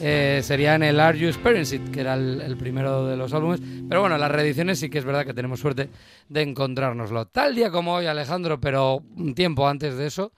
eh, 0.00 0.40
sería 0.42 0.74
en 0.74 0.82
el 0.82 1.00
Are 1.00 1.18
You 1.18 1.28
Experience 1.28 1.76
It, 1.76 1.90
que 1.90 2.00
era 2.00 2.14
el, 2.14 2.56
primero 2.56 3.06
de 3.06 3.16
los 3.16 3.32
álbumes. 3.32 3.60
Pero 3.88 4.00
bueno, 4.00 4.18
las 4.18 4.30
reediciones 4.30 4.78
sí 4.78 4.90
que 4.90 4.98
es 4.98 5.04
verdad 5.04 5.24
que 5.24 5.34
tenemos 5.34 5.60
suerte 5.60 5.90
de 6.28 6.42
encontrárnoslo. 6.42 7.26
Tal 7.26 7.54
día 7.54 7.70
como 7.70 7.94
hoy, 7.94 8.06
Alejandro, 8.06 8.60
pero 8.60 9.02
un 9.16 9.34
tiempo 9.34 9.68
antes 9.68 9.96
de 9.96 10.06
eso, 10.06 10.32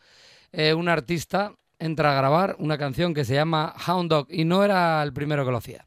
eh, 0.52 0.74
un 0.74 0.88
artista 0.88 1.52
entra 1.78 2.12
a 2.12 2.16
grabar 2.16 2.56
una 2.58 2.78
canción 2.78 3.14
que 3.14 3.24
se 3.24 3.34
llama 3.34 3.74
Hound 3.86 4.10
Dog 4.10 4.26
y 4.30 4.44
no 4.44 4.64
era 4.64 5.02
el 5.02 5.12
primero 5.12 5.44
que 5.44 5.50
lo 5.50 5.58
hacía. 5.58 5.86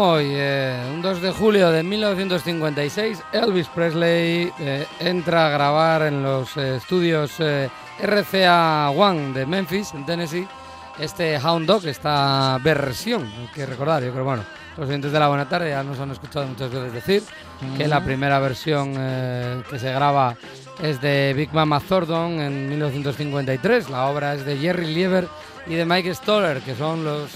Como 0.00 0.12
hoy, 0.12 0.28
eh, 0.30 0.82
un 0.94 1.02
2 1.02 1.20
de 1.20 1.30
julio 1.30 1.70
de 1.70 1.82
1956, 1.82 3.22
Elvis 3.34 3.66
Presley 3.66 4.50
eh, 4.58 4.86
entra 4.98 5.48
a 5.48 5.50
grabar 5.50 6.00
en 6.04 6.22
los 6.22 6.56
eh, 6.56 6.76
estudios 6.76 7.32
RCA 8.00 8.88
One 8.92 9.34
de 9.34 9.44
Memphis, 9.44 9.92
en 9.92 10.06
Tennessee, 10.06 10.48
este 10.98 11.38
Hound 11.38 11.66
Dog, 11.66 11.84
esta 11.84 12.58
versión. 12.64 13.30
Hay 13.40 13.48
que 13.48 13.66
recordar, 13.66 14.02
yo 14.02 14.10
creo, 14.12 14.24
bueno, 14.24 14.42
los 14.78 14.88
oyentes 14.88 15.12
de 15.12 15.20
la 15.20 15.28
buena 15.28 15.46
tarde 15.46 15.68
ya 15.68 15.82
nos 15.82 16.00
han 16.00 16.12
escuchado 16.12 16.46
muchas 16.46 16.70
veces 16.70 16.94
decir 16.94 17.22
que 17.76 17.86
la 17.86 18.02
primera 18.02 18.38
versión 18.38 18.94
que 18.94 19.78
se 19.78 19.92
graba 19.92 20.34
es 20.82 20.98
de 21.02 21.34
Big 21.36 21.52
Mama 21.52 21.78
Thornton 21.78 22.40
en 22.40 22.70
1953. 22.70 23.90
La 23.90 24.06
obra 24.06 24.32
es 24.32 24.46
de 24.46 24.56
Jerry 24.56 24.94
Lieber 24.94 25.28
y 25.66 25.74
de 25.74 25.84
Mike 25.84 26.14
Stoller, 26.14 26.62
que 26.62 26.74
son 26.74 27.04
los 27.04 27.30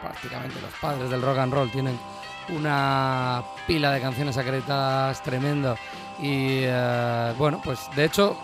prácticamente 0.00 0.60
los 0.60 0.72
padres 0.80 1.10
del 1.10 1.22
rock 1.22 1.38
and 1.38 1.52
roll. 1.52 1.70
Tienen 1.70 1.98
una 2.48 3.42
pila 3.66 3.92
de 3.92 4.00
canciones 4.00 4.36
acreditadas 4.36 5.22
tremendo. 5.22 5.76
Y 6.18 6.60
eh, 6.62 7.32
bueno, 7.38 7.60
pues 7.64 7.80
de 7.96 8.04
hecho 8.04 8.36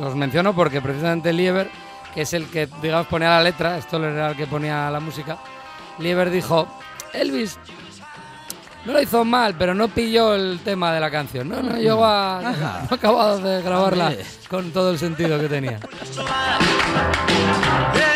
los 0.00 0.14
menciono 0.14 0.54
porque 0.54 0.80
precisamente 0.80 1.32
Lieber, 1.32 1.70
que 2.12 2.22
es 2.22 2.32
el 2.32 2.46
que, 2.46 2.68
digamos, 2.82 3.06
ponía 3.06 3.28
la 3.28 3.42
letra, 3.42 3.80
Stoller 3.80 4.12
era 4.12 4.30
el 4.30 4.36
que 4.36 4.46
ponía 4.46 4.90
la 4.90 5.00
música, 5.00 5.38
Lieber 5.98 6.30
dijo, 6.30 6.66
Elvis 7.12 7.58
no 8.84 8.92
lo 8.92 9.00
hizo 9.00 9.24
mal, 9.24 9.54
pero 9.56 9.74
no 9.74 9.88
pilló 9.88 10.34
el 10.34 10.60
tema 10.62 10.92
de 10.92 11.00
la 11.00 11.10
canción. 11.10 11.48
No, 11.48 11.62
no 11.62 11.76
llegó 11.76 12.04
a... 12.04 12.42
No 12.42 12.66
ha 12.90 12.94
acabado 12.94 13.38
de 13.38 13.62
grabarla 13.62 14.14
con 14.48 14.72
todo 14.72 14.90
el 14.90 14.98
sentido 14.98 15.40
que 15.40 15.48
tenía. 15.48 15.80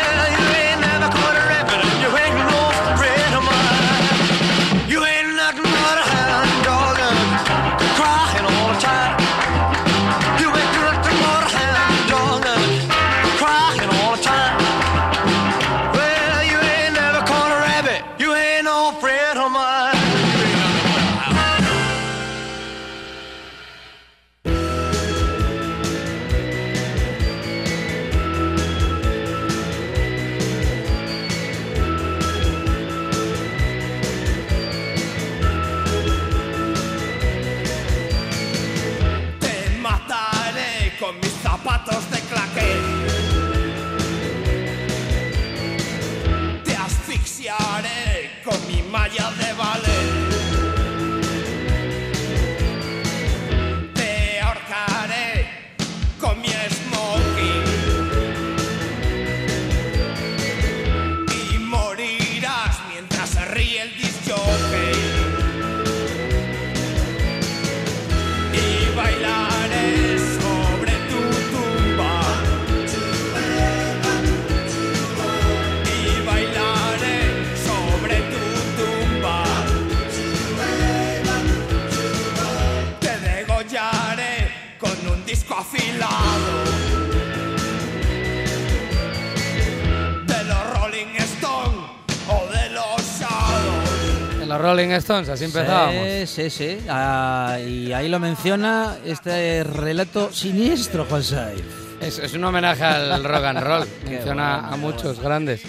Los 94.59 94.67
Rolling 94.67 94.89
Stones, 94.89 95.29
así 95.29 95.45
empezábamos. 95.45 96.05
Sí, 96.05 96.27
sí, 96.27 96.49
sí. 96.49 96.77
Ah, 96.89 97.57
y 97.65 97.93
ahí 97.93 98.09
lo 98.09 98.19
menciona 98.19 98.97
este 99.05 99.63
relato 99.63 100.33
siniestro, 100.33 101.05
Juan 101.05 101.23
Saiz. 101.23 101.63
Es, 102.01 102.19
es 102.19 102.33
un 102.33 102.43
homenaje 102.43 102.83
al 102.83 103.23
rock 103.23 103.45
and 103.45 103.59
roll, 103.61 103.87
menciona 104.03 104.59
bueno, 104.59 104.73
a 104.73 104.75
muchos 104.75 105.21
grandes. 105.21 105.61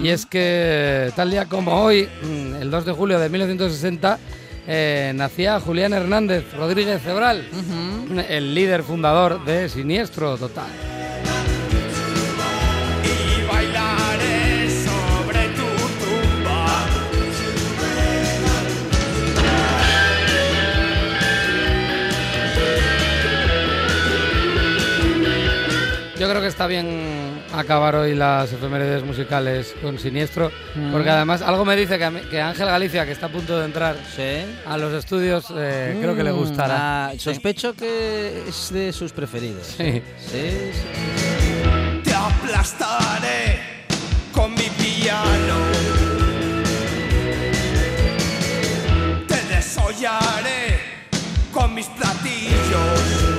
Y 0.00 0.10
es 0.10 0.26
que 0.26 1.10
tal 1.16 1.32
día 1.32 1.46
como 1.46 1.72
hoy, 1.72 2.08
mm, 2.22 2.62
el 2.62 2.70
2 2.70 2.86
de 2.86 2.92
julio 2.92 3.18
de 3.18 3.28
1960, 3.28 4.16
eh, 4.68 5.10
nacía 5.16 5.58
Julián 5.58 5.92
Hernández 5.92 6.44
Rodríguez 6.56 7.02
Cebral, 7.02 7.48
el 8.28 8.54
líder 8.54 8.84
fundador 8.84 9.44
de 9.44 9.68
Siniestro 9.68 10.38
Total. 10.38 10.95
Yo 26.18 26.26
creo 26.30 26.40
que 26.40 26.46
está 26.46 26.66
bien 26.66 27.42
acabar 27.52 27.94
hoy 27.94 28.14
las 28.14 28.50
efemérides 28.50 29.04
musicales 29.04 29.74
con 29.82 29.98
Siniestro, 29.98 30.50
porque 30.90 31.10
además 31.10 31.42
algo 31.42 31.66
me 31.66 31.76
dice 31.76 31.98
que, 31.98 32.04
a 32.04 32.10
mí- 32.10 32.22
que 32.30 32.40
Ángel 32.40 32.66
Galicia, 32.66 33.04
que 33.04 33.12
está 33.12 33.26
a 33.26 33.28
punto 33.28 33.58
de 33.58 33.66
entrar 33.66 33.96
Sí. 34.16 34.46
a 34.66 34.78
los 34.78 34.94
estudios, 34.94 35.44
eh, 35.54 35.98
creo 36.00 36.16
que 36.16 36.24
le 36.24 36.30
gustará. 36.30 37.08
Ah, 37.08 37.12
sospecho 37.18 37.74
que 37.74 38.44
es 38.48 38.72
de 38.72 38.94
sus 38.94 39.12
preferidos. 39.12 39.66
Sí. 39.76 40.02
Sí, 40.18 40.70
sí. 40.72 42.00
Te 42.02 42.14
aplastaré 42.14 43.60
con 44.32 44.52
mi 44.54 44.68
piano. 44.78 45.54
Te 49.28 49.54
desollaré 49.54 50.80
con 51.52 51.74
mis 51.74 51.86
platillos. 51.88 53.35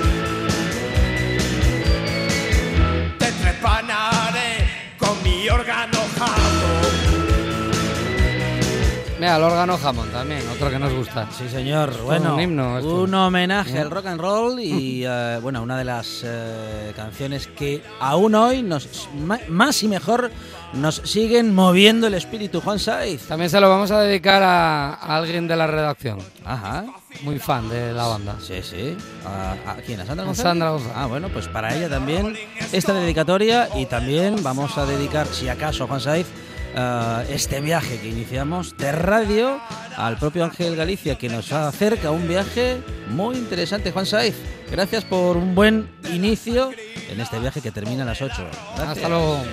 Mira, 9.27 9.35
el 9.39 9.43
órgano 9.43 9.77
Hammond 9.83 10.09
también, 10.13 10.41
otro 10.47 10.69
que 10.69 10.79
nos 10.79 10.93
gusta. 10.93 11.27
Sí, 11.37 11.49
señor. 11.49 11.91
Bueno, 12.05 12.35
un 12.35 12.39
himno 12.39 12.77
esto. 12.77 13.03
un 13.03 13.13
homenaje 13.13 13.77
al 13.77 13.91
rock 13.91 14.05
and 14.05 14.21
roll 14.21 14.57
y, 14.57 15.03
eh, 15.05 15.39
bueno, 15.41 15.61
una 15.61 15.77
de 15.77 15.83
las 15.83 16.21
eh, 16.23 16.93
canciones 16.95 17.47
que 17.47 17.83
aún 17.99 18.35
hoy 18.35 18.63
nos 18.63 19.09
más 19.49 19.83
y 19.83 19.89
mejor 19.89 20.31
nos 20.71 21.01
siguen 21.03 21.53
moviendo 21.53 22.07
el 22.07 22.13
espíritu, 22.13 22.61
Juan 22.61 22.79
Saiz. 22.79 23.27
También 23.27 23.49
se 23.49 23.59
lo 23.59 23.69
vamos 23.69 23.91
a 23.91 23.99
dedicar 23.99 24.41
a, 24.43 24.93
a 24.93 25.17
alguien 25.17 25.45
de 25.45 25.57
la 25.57 25.67
redacción, 25.67 26.19
Ajá. 26.45 26.85
muy 27.23 27.37
fan 27.37 27.67
de 27.67 27.91
la 27.91 28.07
banda. 28.07 28.37
Sí, 28.39 28.61
sí. 28.63 28.95
¿A, 29.25 29.71
a 29.71 29.75
quién? 29.85 29.99
¿A 29.99 30.05
Sandra 30.05 30.23
González? 30.23 30.49
Sandra 30.51 30.69
González. 30.69 30.95
Ah, 30.95 31.05
bueno, 31.07 31.27
pues 31.27 31.49
para 31.49 31.75
ella 31.75 31.89
también 31.89 32.33
esta 32.71 32.93
dedicatoria 32.93 33.67
y 33.75 33.87
también 33.87 34.41
vamos 34.41 34.77
a 34.77 34.85
dedicar, 34.85 35.27
si 35.27 35.49
acaso, 35.49 35.85
Juan 35.85 35.99
Saiz, 35.99 36.27
eh, 36.75 37.25
este 37.29 37.61
viaje 37.61 37.99
que 37.99 38.09
iniciamos 38.09 38.77
de 38.77 38.91
radio 38.91 39.59
al 39.95 40.17
propio 40.17 40.43
Ángel 40.43 40.75
Galicia, 40.75 41.17
que 41.17 41.29
nos 41.29 41.51
acerca 41.51 42.09
a 42.09 42.11
un 42.11 42.27
viaje 42.27 42.81
muy 43.09 43.35
interesante, 43.35 43.91
Juan 43.91 44.05
Saiz. 44.05 44.35
Gracias 44.69 45.05
por 45.05 45.37
un 45.37 45.55
buen 45.55 45.89
inicio 46.13 46.71
en 47.09 47.19
este 47.19 47.39
viaje 47.39 47.61
que 47.61 47.71
termina 47.71 48.03
a 48.03 48.07
las 48.07 48.21
8. 48.21 48.33
Gracias. 48.75 48.97
Hasta 48.97 49.09
luego. 49.09 49.43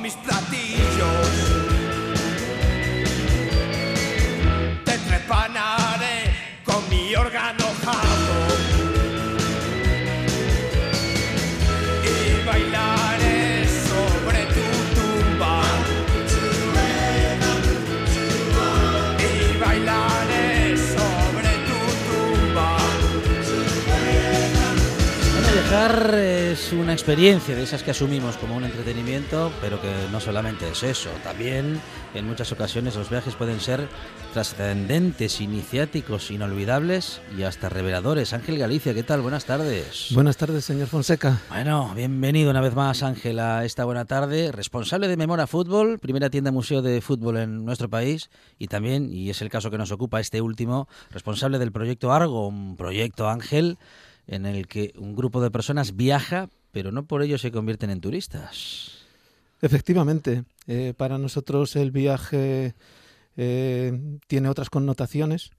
Con 0.00 0.02
mis 0.02 0.14
platillos. 0.14 0.89
Viajar 25.70 26.14
es 26.16 26.72
una 26.72 26.92
experiencia 26.92 27.54
de 27.54 27.62
esas 27.62 27.84
que 27.84 27.92
asumimos 27.92 28.36
como 28.38 28.56
un 28.56 28.64
entretenimiento, 28.64 29.52
pero 29.60 29.80
que 29.80 29.88
no 30.10 30.18
solamente 30.18 30.68
es 30.68 30.82
eso. 30.82 31.10
También, 31.22 31.80
en 32.12 32.26
muchas 32.26 32.50
ocasiones, 32.50 32.96
los 32.96 33.08
viajes 33.08 33.36
pueden 33.36 33.60
ser 33.60 33.86
trascendentes, 34.32 35.40
iniciáticos, 35.40 36.32
inolvidables 36.32 37.20
y 37.38 37.44
hasta 37.44 37.68
reveladores. 37.68 38.32
Ángel 38.32 38.58
Galicia, 38.58 38.94
¿qué 38.94 39.04
tal? 39.04 39.20
Buenas 39.20 39.44
tardes. 39.44 40.08
Buenas 40.10 40.36
tardes, 40.36 40.64
señor 40.64 40.88
Fonseca. 40.88 41.40
Bueno, 41.50 41.92
bienvenido 41.94 42.50
una 42.50 42.60
vez 42.60 42.74
más, 42.74 43.04
Ángel, 43.04 43.38
a 43.38 43.64
esta 43.64 43.84
buena 43.84 44.06
tarde. 44.06 44.50
Responsable 44.50 45.06
de 45.06 45.16
Memora 45.16 45.46
Fútbol, 45.46 46.00
primera 46.00 46.30
tienda 46.30 46.50
museo 46.50 46.82
de 46.82 47.00
fútbol 47.00 47.36
en 47.36 47.64
nuestro 47.64 47.88
país, 47.88 48.28
y 48.58 48.66
también, 48.66 49.08
y 49.12 49.30
es 49.30 49.40
el 49.40 49.50
caso 49.50 49.70
que 49.70 49.78
nos 49.78 49.92
ocupa 49.92 50.18
este 50.18 50.40
último, 50.40 50.88
responsable 51.12 51.60
del 51.60 51.70
proyecto 51.70 52.12
Argo, 52.12 52.48
un 52.48 52.76
proyecto 52.76 53.28
Ángel 53.28 53.78
en 54.30 54.46
el 54.46 54.66
que 54.68 54.92
un 54.96 55.14
grupo 55.14 55.42
de 55.42 55.50
personas 55.50 55.96
viaja, 55.96 56.48
pero 56.70 56.92
no 56.92 57.04
por 57.04 57.22
ello 57.22 57.36
se 57.36 57.50
convierten 57.50 57.90
en 57.90 58.00
turistas. 58.00 58.92
Efectivamente, 59.60 60.44
eh, 60.66 60.94
para 60.96 61.18
nosotros 61.18 61.76
el 61.76 61.90
viaje 61.90 62.74
eh, 63.36 64.18
tiene 64.26 64.48
otras 64.48 64.70
connotaciones. 64.70 65.50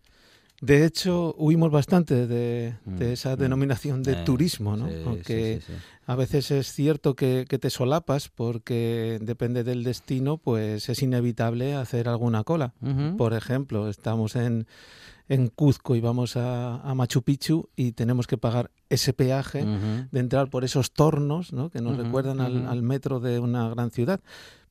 De 0.61 0.85
hecho, 0.85 1.33
huimos 1.37 1.71
bastante 1.71 2.27
de, 2.27 2.75
de 2.85 3.07
Mm, 3.09 3.11
esa 3.13 3.35
mm. 3.35 3.39
denominación 3.39 4.03
de 4.03 4.13
Eh, 4.13 4.23
turismo, 4.25 4.77
¿no? 4.77 4.87
sí, 4.87 4.95
Aunque 5.05 5.59
sí, 5.65 5.73
sí. 5.73 5.79
a 6.05 6.15
veces 6.15 6.51
es 6.51 6.71
cierto 6.71 7.15
que, 7.15 7.45
que 7.49 7.57
te 7.59 7.69
solapas 7.71 8.29
porque 8.29 9.17
depende 9.21 9.63
del 9.63 9.83
destino, 9.83 10.37
pues 10.37 10.87
es 10.87 11.01
inevitable 11.01 11.73
hacer 11.73 12.07
alguna 12.07 12.43
cola. 12.43 12.73
Por 13.17 13.33
ejemplo, 13.33 13.89
estamos 13.89 14.35
en, 14.35 14.67
en 15.31 15.47
Cuzco 15.47 15.95
y 15.95 16.01
vamos 16.01 16.35
a, 16.35 16.81
a 16.81 16.93
Machu 16.93 17.21
Picchu 17.21 17.69
y 17.77 17.93
tenemos 17.93 18.27
que 18.27 18.37
pagar 18.37 18.69
ese 18.89 19.13
peaje 19.13 19.63
de 20.11 20.19
entrar 20.19 20.49
por 20.49 20.65
esos 20.65 20.91
tornos 20.91 21.53
¿no? 21.53 21.69
que 21.69 21.79
nos 21.79 21.95
recuerdan 21.95 22.41
al 22.41 22.83
metro 22.83 23.21
de 23.21 23.39
una 23.39 23.69
gran 23.69 23.91
ciudad. 23.91 24.19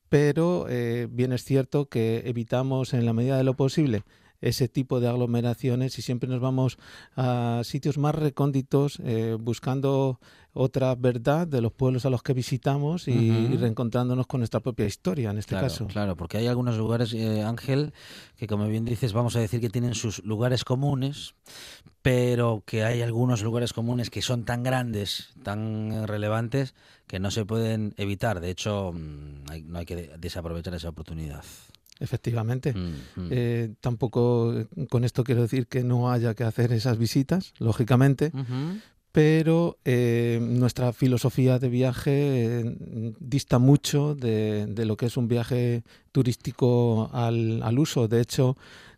Pero 0.07 0.67
eh, 0.69 1.07
bien 1.09 1.33
es 1.33 1.43
cierto 1.45 1.87
que 1.87 2.21
evitamos 2.25 2.93
en 2.93 3.07
la 3.07 3.13
medida 3.13 3.37
de 3.37 3.43
lo 3.43 3.55
posible 3.55 4.03
ese 4.41 4.67
tipo 4.67 4.99
de 4.99 5.07
aglomeraciones 5.07 5.97
y 5.97 6.01
siempre 6.01 6.27
nos 6.29 6.41
vamos 6.41 6.77
a 7.15 7.61
sitios 7.63 7.97
más 7.97 8.15
recónditos 8.15 8.99
eh, 9.03 9.37
buscando 9.39 10.19
otra 10.53 10.95
verdad 10.95 11.47
de 11.47 11.61
los 11.61 11.71
pueblos 11.71 12.05
a 12.05 12.09
los 12.09 12.23
que 12.23 12.33
visitamos 12.33 13.07
y, 13.07 13.55
reencontrándonos 13.55 14.27
con 14.27 14.41
nuestra 14.41 14.59
propia 14.59 14.85
historia 14.85 15.31
en 15.31 15.37
este 15.37 15.51
claro, 15.51 15.67
caso. 15.67 15.87
Claro, 15.87 16.15
porque 16.17 16.37
hay 16.37 16.47
algunos 16.47 16.77
lugares, 16.77 17.13
eh, 17.13 17.43
Ángel, 17.43 17.93
que 18.35 18.47
como 18.47 18.67
bien 18.67 18.83
dices, 18.83 19.13
vamos 19.13 19.35
a 19.35 19.39
decir 19.39 19.61
que 19.61 19.69
tienen 19.69 19.95
sus 19.95 20.23
lugares 20.25 20.65
comunes, 20.65 21.35
pero 22.01 22.63
que 22.65 22.83
hay 22.83 23.01
algunos 23.01 23.43
lugares 23.43 23.71
comunes 23.73 24.09
que 24.09 24.21
son 24.21 24.43
tan 24.43 24.63
grandes, 24.63 25.29
tan 25.43 25.91
eh, 25.91 26.07
relevantes, 26.07 26.73
que 27.07 27.19
no 27.19 27.31
se 27.31 27.45
pueden 27.45 27.93
evitar. 27.97 28.41
De 28.41 28.49
hecho, 28.49 28.91
mm, 28.93 29.49
hay- 29.51 29.61
no 29.63 29.79
hay 29.79 29.85
que 29.85 29.95
de- 29.95 30.17
desaprovechar 30.17 30.73
esa 30.73 30.89
oportunidad. 30.89 31.43
Efectivamente. 32.01 32.73
Mm, 32.73 32.77
mm. 33.15 33.27
Eh, 33.29 33.73
tampoco 33.79 34.53
eh, 34.57 34.67
con 34.89 35.03
esto 35.03 35.23
quiero 35.23 35.43
decir 35.43 35.67
que 35.67 35.83
no 35.83 36.11
haya 36.11 36.33
que 36.33 36.43
hacer 36.43 36.73
esas 36.73 36.97
visitas, 36.97 37.53
lógicamente, 37.59 38.31
pero 39.11 39.77
eh, 39.85 40.39
nuestra 40.41 40.93
filosofía 40.93 41.59
de 41.59 41.69
viaje 41.69 42.61
eh, 42.61 42.75
dista 43.19 43.59
mucho 43.59 44.15
de, 44.15 44.65
de 44.67 44.85
lo 44.85 44.97
que 44.97 45.05
es 45.05 45.15
un 45.15 45.27
viaje 45.27 45.83
turístico 46.11 47.09
al, 47.13 47.61
al 47.61 47.77
uso. 47.77 48.07
De 48.07 48.19
hecho, 48.19 48.57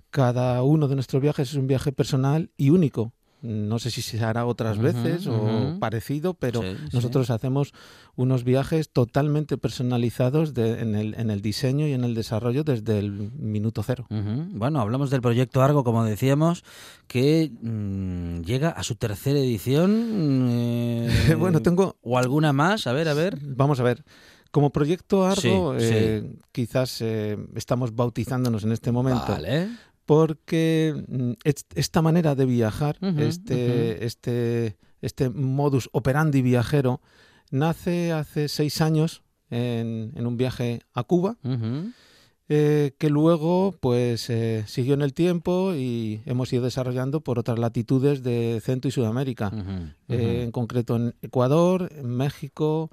cada 0.09 0.63
uno 0.63 0.87
de 0.87 0.95
nuestros 0.95 1.21
viajes 1.21 1.49
es 1.49 1.55
un 1.55 1.67
viaje 1.67 1.91
personal 1.91 2.51
y 2.55 2.69
único. 2.69 3.11
No 3.43 3.77
sé 3.77 3.91
si 3.91 4.01
se 4.01 4.23
hará 4.23 4.45
otras 4.45 4.77
veces 4.77 5.27
o 5.27 5.77
parecido, 5.79 6.33
pero 6.33 6.61
Sí, 6.61 6.67
sí. 6.89 6.89
nosotros 6.93 7.29
hacemos 7.29 7.73
unos 8.15 8.43
viajes 8.45 8.89
totalmente 8.89 9.57
personalizados 9.57 10.53
de- 10.53 10.79
en, 10.79 10.95
el, 10.95 11.13
en 11.15 11.29
el 11.29 11.41
diseño 11.41 11.85
y 11.85 11.91
en 11.91 12.05
el 12.05 12.15
desarrollo 12.15 12.63
desde 12.63 12.99
el 12.99 13.11
minuto 13.37 13.83
cero. 13.83 14.07
Bueno, 14.09 14.79
hablamos 14.79 15.09
del 15.09 15.21
proyecto 15.21 15.61
Argo, 15.61 15.83
como 15.83 16.05
decíamos, 16.05 16.63
que 17.07 17.51
mm, 17.61 18.41
llega 18.43 18.69
a 18.69 18.81
su 18.83 18.95
tercera 18.95 19.39
edición. 19.39 20.47
eh, 20.49 21.09
Bueno, 21.37 21.61
tengo- 21.61 21.97
O 22.01 22.17
alguna 22.17 22.53
más, 22.53 22.87
a 22.87 22.93
ver, 22.93 23.09
a 23.09 23.13
ver. 23.13 23.37
Vamos 23.41 23.79
a 23.79 23.83
ver. 23.83 24.05
Como 24.51 24.69
proyecto 24.69 25.25
Argo, 25.25 25.79
sí. 25.79 25.85
eh, 25.89 26.35
quizás 26.51 27.01
eh, 27.01 27.37
estamos 27.55 27.95
bautizándonos 27.95 28.63
en 28.63 28.71
este 28.71 28.91
momento. 28.91 29.25
Vale. 29.29 29.69
Porque 30.05 30.93
mm, 31.07 31.31
es- 31.43 31.65
esta 31.75 32.01
manera 32.01 32.35
de 32.35 32.45
viajar, 32.45 32.97
este, 33.21 34.05
este, 34.05 34.77
este 35.01 35.29
modus 35.29 35.89
operandi 35.93 36.41
viajero, 36.41 37.01
nace 37.51 38.11
hace 38.11 38.47
seis 38.47 38.81
años 38.81 39.21
en, 39.49 40.11
en 40.15 40.25
un 40.25 40.37
viaje 40.37 40.81
a 40.93 41.03
Cuba, 41.03 41.37
eh, 42.49 42.93
que 42.97 43.09
luego 43.09 43.75
pues 43.79 44.29
eh, 44.29 44.63
siguió 44.67 44.93
en 44.95 45.01
el 45.01 45.13
tiempo 45.13 45.73
y 45.75 46.21
hemos 46.25 46.51
ido 46.51 46.63
desarrollando 46.63 47.21
por 47.21 47.39
otras 47.39 47.57
latitudes 47.57 48.21
de 48.23 48.59
Centro 48.63 48.89
y 48.89 48.91
Sudamérica, 48.91 49.49
eh, 50.09 50.41
en 50.43 50.51
concreto 50.51 50.95
en 50.97 51.15
Ecuador, 51.21 51.89
en 51.95 52.07
México, 52.09 52.91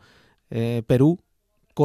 Perú. 0.86 1.20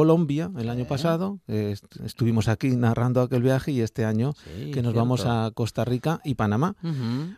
Colombia 0.00 0.50
el 0.58 0.68
año 0.68 0.84
pasado, 0.86 1.38
est- 1.48 1.96
estuvimos 2.04 2.48
aquí 2.48 2.68
narrando 2.76 3.22
aquel 3.22 3.42
viaje 3.42 3.72
y 3.72 3.80
este 3.80 4.04
año 4.04 4.34
Sí, 4.44 4.70
que 4.72 4.82
nos 4.82 4.92
vamos 4.92 5.24
a 5.24 5.50
Costa 5.54 5.84
Rica 5.86 6.20
y 6.22 6.34
Panamá. 6.34 6.74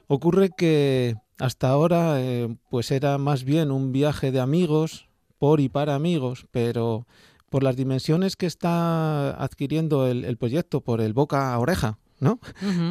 Ocurre 0.09 0.51
que 0.51 1.15
hasta 1.39 1.69
ahora 1.71 2.21
eh, 2.21 2.49
pues 2.69 2.91
era 2.91 3.17
más 3.19 3.45
bien 3.45 3.71
un 3.71 3.93
viaje 3.93 4.33
de 4.33 4.41
amigos 4.41 5.07
por 5.39 5.61
y 5.61 5.69
para 5.69 5.95
amigos, 5.95 6.47
pero 6.51 7.07
por 7.49 7.63
las 7.63 7.77
dimensiones 7.77 8.35
que 8.35 8.47
está 8.47 9.31
adquiriendo 9.41 10.09
el, 10.09 10.25
el 10.25 10.37
proyecto, 10.37 10.81
por 10.81 11.01
el 11.01 11.13
boca 11.13 11.55
a 11.55 11.59
oreja, 11.61 11.99
¿no? 12.19 12.41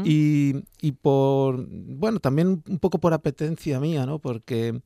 Y, 0.05 0.63
y 0.81 0.93
por, 0.93 1.67
bueno, 1.69 2.19
también 2.21 2.63
un 2.69 2.79
poco 2.79 2.99
por 2.99 3.11
apetencia 3.13 3.81
mía, 3.81 4.05
¿no? 4.05 4.19
Porque 4.19 4.79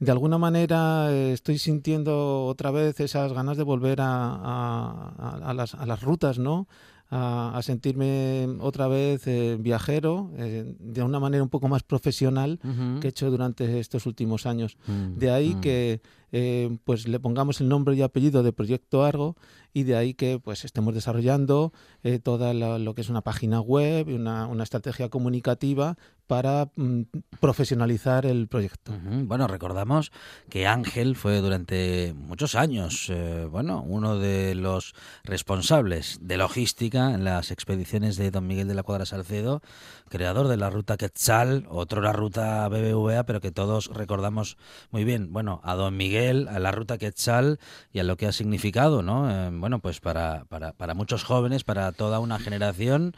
de 0.00 0.10
alguna 0.12 0.38
manera 0.38 1.10
eh, 1.12 1.32
estoy 1.32 1.58
sintiendo 1.58 2.46
otra 2.46 2.70
vez 2.70 2.98
esas 3.00 3.32
ganas 3.32 3.56
de 3.56 3.62
volver 3.62 4.00
a, 4.00 4.06
a- 4.34 5.14
a- 5.18 5.50
a 5.50 5.54
las, 5.54 5.74
a 5.74 5.86
las 5.86 6.02
rutas, 6.02 6.38
¿no? 6.38 6.66
A, 7.10 7.60
sentirme 7.62 8.48
otra 8.60 8.88
vez 8.88 9.26
eh, 9.28 9.56
viajero 9.60 10.30
eh, 10.36 10.74
de 10.80 11.02
una 11.02 11.20
manera 11.20 11.44
un 11.44 11.48
poco 11.48 11.68
más 11.68 11.84
profesional 11.84 12.58
que 13.00 13.06
he 13.06 13.10
hecho 13.10 13.30
durante 13.30 13.78
estos 13.78 14.06
últimos 14.06 14.46
años. 14.46 14.76
Mm, 14.88 15.16
De 15.18 15.30
ahí 15.30 15.54
mm. 15.54 15.60
que 15.60 16.00
eh, 16.32 16.76
pues 16.82 17.06
le 17.06 17.20
pongamos 17.20 17.60
el 17.60 17.68
nombre 17.68 17.94
y 17.94 18.02
apellido 18.02 18.42
de 18.42 18.52
Proyecto 18.52 19.04
Argo 19.04 19.36
y 19.74 19.82
de 19.82 19.96
ahí 19.96 20.14
que 20.14 20.38
pues 20.42 20.64
estemos 20.64 20.94
desarrollando 20.94 21.72
eh, 22.02 22.18
toda 22.18 22.54
la- 22.54 22.78
lo 22.78 22.94
que 22.94 23.02
es 23.02 23.10
una 23.10 23.20
página 23.20 23.60
web 23.60 24.08
y 24.08 24.14
una, 24.14 24.46
una 24.46 24.62
estrategia 24.62 25.10
comunicativa 25.10 25.98
para 26.26 26.70
mm, 26.76 27.02
profesionalizar 27.40 28.24
el 28.24 28.48
proyecto. 28.48 28.92
Bueno, 29.24 29.46
recordamos 29.46 30.10
que 30.48 30.66
Ángel 30.66 31.16
fue 31.16 31.40
durante 31.42 32.14
muchos 32.16 32.54
años, 32.54 33.08
eh, 33.10 33.46
bueno, 33.50 33.82
uno 33.86 34.18
de 34.18 34.54
los 34.54 34.94
responsables 35.24 36.18
de 36.22 36.38
logística 36.38 37.12
en 37.12 37.24
las 37.24 37.50
expediciones 37.50 38.16
de 38.16 38.30
Don 38.30 38.46
Miguel 38.46 38.68
de 38.68 38.74
la 38.74 38.82
Cuadra 38.82 39.04
Salcedo, 39.04 39.60
creador 40.08 40.48
de 40.48 40.56
la 40.56 40.70
ruta 40.70 40.96
Quetzal, 40.96 41.66
otro 41.68 42.00
la 42.00 42.12
ruta 42.14 42.66
BBVA, 42.68 43.24
pero 43.26 43.40
que 43.42 43.50
todos 43.52 43.88
recordamos 43.92 44.56
muy 44.90 45.04
bien, 45.04 45.32
bueno, 45.32 45.60
a 45.64 45.74
Don 45.74 45.96
Miguel, 45.96 46.48
a 46.48 46.58
la 46.58 46.72
ruta 46.72 46.96
Quetzal 46.96 47.58
y 47.92 47.98
a 47.98 48.04
lo 48.04 48.16
que 48.16 48.26
ha 48.26 48.32
significado, 48.32 49.02
¿no? 49.02 49.30
Eh, 49.30 49.50
bueno, 49.64 49.78
pues 49.78 49.98
para, 49.98 50.44
para, 50.50 50.74
para 50.74 50.92
muchos 50.92 51.24
jóvenes, 51.24 51.64
para 51.64 51.90
toda 51.92 52.18
una 52.18 52.38
generación 52.38 53.14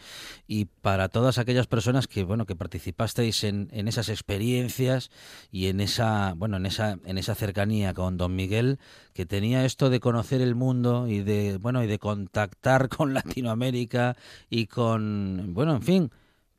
y 0.46 0.66
para 0.66 1.08
todas 1.08 1.38
aquellas 1.38 1.66
personas 1.66 2.06
que 2.06 2.22
bueno 2.22 2.46
que 2.46 2.54
participasteis 2.54 3.42
en, 3.42 3.68
en 3.72 3.88
esas 3.88 4.08
experiencias 4.08 5.10
y 5.50 5.66
en 5.66 5.80
esa 5.80 6.34
bueno 6.36 6.56
en 6.56 6.66
esa 6.66 7.00
en 7.04 7.18
esa 7.18 7.34
cercanía 7.34 7.94
con 7.94 8.16
don 8.16 8.36
Miguel 8.36 8.78
que 9.12 9.26
tenía 9.26 9.64
esto 9.64 9.90
de 9.90 9.98
conocer 9.98 10.40
el 10.40 10.54
mundo 10.54 11.08
y 11.08 11.18
de 11.18 11.56
bueno 11.56 11.82
y 11.82 11.88
de 11.88 11.98
contactar 11.98 12.88
con 12.96 13.12
Latinoamérica 13.12 14.16
y 14.48 14.68
con 14.68 15.52
bueno 15.52 15.74
en 15.74 15.82
fin 15.82 16.10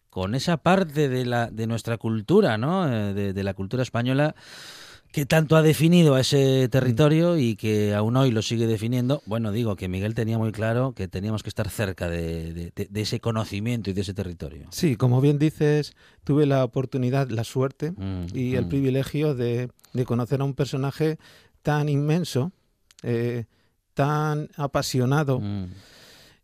con 0.10 0.36
esa 0.36 0.58
parte 0.58 1.08
de 1.08 1.26
la 1.26 1.50
de 1.50 1.66
nuestra 1.66 1.98
cultura 1.98 2.58
no 2.58 2.92
Eh, 2.94 3.14
de, 3.14 3.32
de 3.32 3.44
la 3.46 3.54
cultura 3.54 3.84
española 3.84 4.36
que 5.18 5.26
tanto 5.26 5.56
ha 5.56 5.64
definido 5.64 6.14
a 6.14 6.20
ese 6.22 6.70
territorio 6.70 7.40
y 7.40 7.56
que 7.56 7.96
aún 7.96 8.16
hoy 8.18 8.30
lo 8.30 8.44
sigue 8.44 8.68
definiendo. 8.68 9.24
Bueno, 9.26 9.52
digo 9.52 9.76
que 9.76 9.88
Miguel 9.88 10.14
tenía 10.14 10.38
muy 10.38 10.52
claro 10.52 10.92
que 10.94 11.08
teníamos 11.08 11.42
que 11.42 11.50
estar 11.50 11.72
cerca 11.72 12.08
de, 12.08 12.54
de- 12.54 12.72
de- 12.76 12.88
de 12.88 13.02
ese 13.02 13.20
conocimiento 13.20 13.90
y 13.90 13.94
de 13.94 14.02
ese 14.02 14.14
territorio. 14.14 14.68
Sí, 14.70 14.96
como 14.96 15.20
bien 15.20 15.40
dices, 15.40 15.96
tuve 16.24 16.46
la 16.46 16.64
oportunidad, 16.64 17.30
la 17.32 17.44
suerte 17.44 17.94
Mm, 17.98 18.26
y 18.36 18.54
el 18.58 18.68
mm. 18.68 18.70
privilegio 18.70 19.34
de, 19.34 19.72
de 19.94 20.06
conocer 20.06 20.40
a 20.42 20.44
un 20.44 20.54
personaje 20.54 21.18
tan 21.64 21.90
inmenso, 21.90 22.52
eh, 23.02 23.46
tan 23.96 24.50
apasionado 24.56 25.40
Mm, 25.40 25.66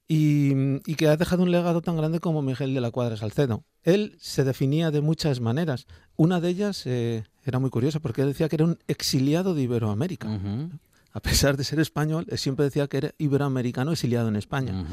y, 0.07 0.53
y 0.85 0.95
que 0.95 1.07
ha 1.07 1.17
dejado 1.17 1.43
un 1.43 1.51
legado 1.51 1.81
tan 1.81 1.97
grande 1.97 2.19
como 2.19 2.41
Miguel 2.41 2.73
de 2.73 2.81
la 2.81 2.91
Cuadra 2.91 3.17
Salcedo. 3.17 3.63
Él 3.83 4.17
se 4.19 4.43
definía 4.43 4.91
de 4.91 5.01
muchas 5.01 5.39
maneras. 5.39 5.87
Una 6.15 6.39
de 6.39 6.49
ellas 6.49 6.83
eh, 6.85 7.23
era 7.43 7.59
muy 7.59 7.69
curiosa 7.69 7.99
porque 7.99 8.21
él 8.21 8.29
decía 8.29 8.49
que 8.49 8.55
era 8.57 8.65
un 8.65 8.79
exiliado 8.87 9.53
de 9.53 9.63
Iberoamérica. 9.63 10.29
A 11.15 11.19
pesar 11.19 11.57
de 11.57 11.63
ser 11.63 11.79
español, 11.79 12.25
él 12.29 12.37
siempre 12.39 12.65
decía 12.65 12.87
que 12.87 12.97
era 12.97 13.11
iberoamericano 13.19 13.91
exiliado 13.91 14.29
en 14.29 14.35
España. 14.35 14.83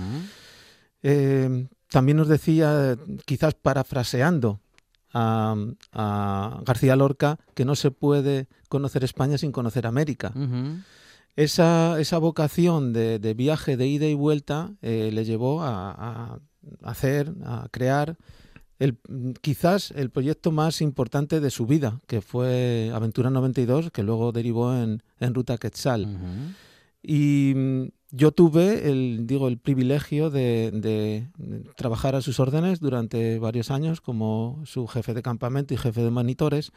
Eh, 1.03 1.67
también 1.89 2.19
nos 2.19 2.29
decía, 2.29 2.99
quizás 3.25 3.55
parafraseando 3.55 4.61
a, 5.15 5.57
a 5.93 6.61
García 6.67 6.95
Lorca, 6.95 7.39
que 7.55 7.65
no 7.65 7.75
se 7.75 7.91
puede 7.91 8.49
conocer 8.69 9.03
España 9.03 9.39
sin 9.39 9.51
conocer 9.51 9.87
América. 9.87 10.33
Esa, 11.37 12.01
esa 12.01 12.19
vocación 12.19 12.93
de, 12.93 13.19
de 13.19 13.35
viaje 13.35 13.77
de 13.77 13.87
ida 13.87 14.07
y 14.07 14.15
vuelta 14.15 14.75
eh, 14.83 15.11
le 15.13 15.25
llevó 15.25 15.63
a, 15.63 15.91
a 15.91 16.39
hacer, 16.83 17.33
a 17.45 17.69
crear 17.71 18.17
el, 18.81 18.99
quizás 19.41 19.93
el 19.93 20.11
proyecto 20.11 20.53
más 20.53 20.81
importante 20.81 21.41
de 21.41 21.51
su 21.51 21.67
vida, 21.67 22.01
que 22.07 22.23
fue 22.23 22.91
Aventura 22.95 23.31
92, 23.31 23.91
que 23.91 24.03
luego 24.03 24.33
derivó 24.33 24.75
en, 24.75 25.03
en 25.21 25.35
Ruta 25.35 25.59
Quetzal. 25.59 26.07
Ujú. 26.07 26.55
Y 27.03 27.53
mm, 27.55 27.83
yo 28.11 28.33
tuve 28.33 28.91
el, 28.91 29.27
digo, 29.27 29.49
el 29.49 29.59
privilegio 29.59 30.31
de, 30.31 30.71
de 30.73 31.29
trabajar 31.77 32.15
a 32.15 32.23
sus 32.23 32.41
órdenes 32.41 32.81
durante 32.81 33.39
varios 33.39 33.71
años 33.71 34.01
como 34.01 34.63
su 34.65 34.87
jefe 34.87 35.15
de 35.15 35.23
campamento 35.23 35.75
y 35.75 35.77
jefe 35.77 36.03
de 36.03 36.11
monitores. 36.11 36.73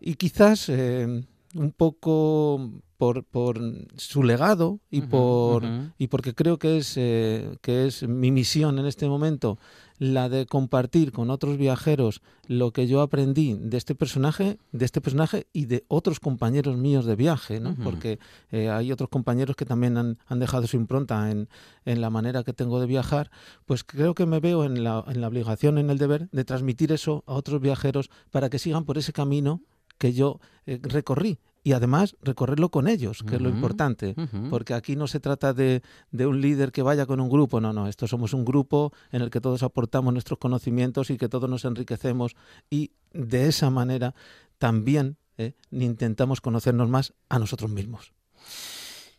Y 0.00 0.14
quizás 0.14 0.70
eh, 0.70 1.22
un 1.54 1.72
poco 1.72 2.82
por, 3.00 3.24
por 3.24 3.58
su 3.96 4.22
legado 4.22 4.78
y, 4.90 5.00
por, 5.00 5.64
y 5.96 6.08
porque 6.08 6.34
creo 6.34 6.58
que 6.58 6.76
es, 6.76 6.98
eh, 6.98 7.56
que 7.62 7.86
es 7.86 8.06
mi 8.06 8.30
misión 8.30 8.78
en 8.78 8.84
este 8.84 9.08
momento 9.08 9.58
la 9.96 10.28
de 10.28 10.44
compartir 10.44 11.10
con 11.10 11.30
otros 11.30 11.56
viajeros 11.56 12.20
lo 12.46 12.72
que 12.72 12.86
yo 12.86 13.00
aprendí 13.00 13.56
de 13.58 13.78
este 13.78 13.94
personaje, 13.94 14.58
de 14.72 14.84
este 14.84 15.00
personaje 15.00 15.46
y 15.54 15.64
de 15.64 15.86
otros 15.88 16.20
compañeros 16.20 16.76
míos 16.76 17.06
de 17.06 17.16
viaje, 17.16 17.58
¿no? 17.58 17.74
Porque 17.82 18.18
eh, 18.50 18.68
hay 18.68 18.92
otros 18.92 19.08
compañeros 19.08 19.56
que 19.56 19.64
también 19.64 19.96
han, 19.96 20.18
han 20.26 20.38
dejado 20.38 20.66
su 20.66 20.76
impronta 20.76 21.30
en, 21.30 21.48
en 21.86 22.02
la 22.02 22.10
manera 22.10 22.44
que 22.44 22.52
tengo 22.52 22.80
de 22.80 22.86
viajar, 22.86 23.30
pues 23.64 23.82
creo 23.82 24.14
que 24.14 24.26
me 24.26 24.40
veo 24.40 24.64
en 24.64 24.84
la, 24.84 25.02
en 25.08 25.22
la 25.22 25.28
obligación, 25.28 25.78
en 25.78 25.88
el 25.88 25.96
deber 25.96 26.28
de 26.32 26.44
transmitir 26.44 26.92
eso 26.92 27.24
a 27.26 27.32
otros 27.32 27.62
viajeros 27.62 28.10
para 28.30 28.50
que 28.50 28.58
sigan 28.58 28.84
por 28.84 28.98
ese 28.98 29.14
camino 29.14 29.62
que 29.96 30.12
yo 30.12 30.40
eh, 30.66 30.78
recorrí 30.82 31.38
y 31.62 31.72
además 31.72 32.16
recorrerlo 32.22 32.70
con 32.70 32.88
ellos, 32.88 33.22
que 33.22 33.36
es 33.36 33.40
lo 33.40 33.48
importante. 33.48 34.14
Porque 34.48 34.74
aquí 34.74 34.96
no 34.96 35.06
se 35.06 35.20
trata 35.20 35.52
de, 35.52 35.82
de 36.10 36.26
un 36.26 36.40
líder 36.40 36.72
que 36.72 36.82
vaya 36.82 37.06
con 37.06 37.20
un 37.20 37.28
grupo, 37.28 37.60
no, 37.60 37.72
no, 37.72 37.86
esto 37.86 38.06
somos 38.06 38.32
un 38.32 38.44
grupo 38.44 38.92
en 39.12 39.22
el 39.22 39.30
que 39.30 39.40
todos 39.40 39.62
aportamos 39.62 40.12
nuestros 40.12 40.38
conocimientos 40.38 41.10
y 41.10 41.18
que 41.18 41.28
todos 41.28 41.50
nos 41.50 41.64
enriquecemos 41.64 42.34
y 42.70 42.92
de 43.12 43.48
esa 43.48 43.70
manera 43.70 44.14
también 44.58 45.16
eh, 45.38 45.54
intentamos 45.70 46.40
conocernos 46.40 46.88
más 46.88 47.14
a 47.28 47.38
nosotros 47.38 47.70
mismos. 47.70 48.12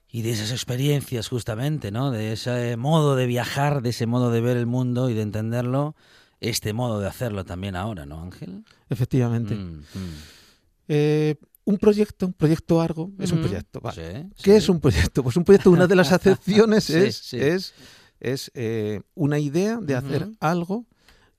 Y 0.08 0.24
de 0.24 0.32
esas 0.32 0.52
experiencias 0.52 1.30
justamente, 1.30 1.92
¿no? 1.92 2.12
De 2.12 2.34
ese 2.34 2.76
modo 2.76 3.16
de 3.16 3.28
viajar, 3.28 3.82
de 3.82 3.90
ese 3.90 4.08
modo 4.08 4.30
de 4.30 4.42
ver 4.42 4.58
el 4.58 4.66
mundo 4.66 5.10
y 5.10 5.14
de 5.14 5.22
entenderlo, 5.22 5.96
este 6.42 6.74
modo 6.74 7.00
de 7.00 7.08
hacerlo 7.08 7.46
también 7.46 7.76
ahora, 7.76 8.06
¿no, 8.06 8.22
Ángel? 8.22 8.66
Efectivamente. 8.90 9.56
Mm, 9.56 9.80
mm. 9.80 10.14
Eh, 10.90 11.36
un 11.66 11.78
proyecto, 11.78 12.26
un 12.28 12.34
proyecto 12.34 12.82
Argo, 12.82 13.12
es 13.20 13.32
un 13.32 13.40
Ujú. 13.40 13.48
proyecto. 13.48 13.80
vale. 13.82 14.24
Sí, 14.36 14.44
¿Qué 14.44 14.52
sí. 14.52 14.58
es 14.58 14.70
un 14.70 14.80
proyecto? 14.80 15.24
Pues 15.24 15.38
un 15.38 15.44
proyecto, 15.44 15.72
una 15.72 15.88
de 15.88 15.96
las 15.96 16.12
acepciones 16.12 16.90
es, 16.90 17.18
sí. 17.18 17.38
es, 17.40 17.74
es 18.20 18.52
eh, 18.56 19.02
una 19.16 19.40
idea 19.40 19.78
de 19.82 19.96
hacer 19.96 20.30
algo 20.40 20.86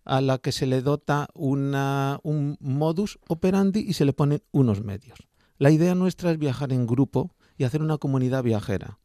a 0.04 0.20
la 0.20 0.38
que 0.38 0.52
se 0.52 0.66
le 0.66 0.82
dota 0.82 1.28
una, 1.34 2.18
un 2.22 2.56
modus 2.60 3.18
operandi 3.28 3.80
y 3.80 3.92
se 3.92 4.04
le 4.04 4.12
ponen 4.12 4.42
unos 4.50 4.82
medios. 4.82 5.18
La 5.58 5.70
idea 5.70 5.94
nuestra 5.94 6.32
es 6.32 6.38
viajar 6.38 6.72
en 6.72 6.86
grupo 6.86 7.34
y 7.56 7.64
hacer 7.64 7.82
una 7.82 7.98
comunidad 7.98 8.42
viajera. 8.42 8.98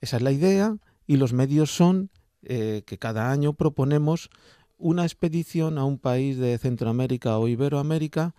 Esa 0.00 0.16
es 0.16 0.22
la 0.22 0.32
idea 0.32 0.76
y 1.06 1.16
los 1.16 1.32
medios 1.32 1.70
son 1.74 2.10
eh, 2.42 2.82
que 2.86 2.98
cada 2.98 3.30
año 3.30 3.52
proponemos 3.52 4.30
una 4.76 5.04
expedición 5.04 5.78
a 5.78 5.84
un 5.84 5.98
país 5.98 6.36
de 6.38 6.56
Centroamérica 6.58 7.38
o 7.38 7.48
Iberoamérica 7.48 8.34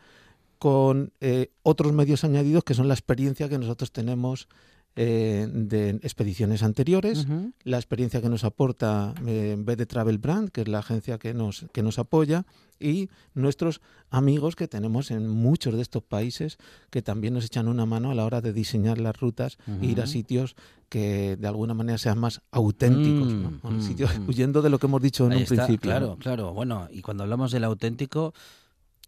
con 0.59 1.13
eh, 1.21 1.51
otros 1.63 1.91
medios 1.93 2.23
añadidos 2.23 2.63
que 2.63 2.73
son 2.75 2.87
la 2.87 2.93
experiencia 2.93 3.49
que 3.49 3.57
nosotros 3.57 3.91
tenemos 3.91 4.47
eh, 4.95 5.47
de 5.49 5.91
expediciones 6.03 6.61
anteriores, 6.61 7.25
la 7.63 7.77
experiencia 7.77 8.21
que 8.21 8.27
nos 8.27 8.43
aporta 8.43 9.13
eh, 9.25 9.55
BD 9.57 9.85
Travel 9.85 10.17
Brand, 10.17 10.49
que 10.49 10.61
es 10.61 10.67
la 10.67 10.79
agencia 10.79 11.17
que 11.17 11.33
nos, 11.33 11.65
que 11.71 11.83
nos 11.83 11.99
apoya, 11.99 12.45
y 12.81 13.07
nuestros 13.33 13.79
amigos 14.09 14.55
que 14.57 14.67
tenemos 14.67 15.11
en 15.11 15.29
muchos 15.29 15.75
de 15.75 15.81
estos 15.81 16.03
países 16.03 16.57
que 16.89 17.01
también 17.01 17.33
nos 17.35 17.45
echan 17.45 17.67
una 17.69 17.85
mano 17.85 18.11
a 18.11 18.15
la 18.15 18.25
hora 18.25 18.41
de 18.41 18.51
diseñar 18.51 18.97
las 18.99 19.17
rutas 19.17 19.57
e 19.81 19.85
ir 19.85 20.01
a 20.01 20.07
sitios 20.07 20.55
que 20.89 21.37
de 21.37 21.47
alguna 21.47 21.73
manera 21.75 21.97
sean 21.97 22.17
más 22.19 22.41
auténticos. 22.51 23.31
Mm, 23.31 23.59
mm, 23.77 23.81
sitios- 23.81 24.19
mm. 24.19 24.27
huyendo 24.27 24.61
de 24.61 24.69
lo 24.69 24.79
que 24.79 24.87
hemos 24.87 25.01
dicho 25.01 25.25
en 25.27 25.31
Ahí 25.33 25.37
un 25.37 25.43
está, 25.43 25.55
principio. 25.67 25.91
Claro, 25.91 26.07
¿no? 26.07 26.17
claro. 26.17 26.53
Bueno, 26.53 26.87
y 26.91 27.01
cuando 27.01 27.23
hablamos 27.23 27.51
del 27.51 27.63
auténtico, 27.63 28.33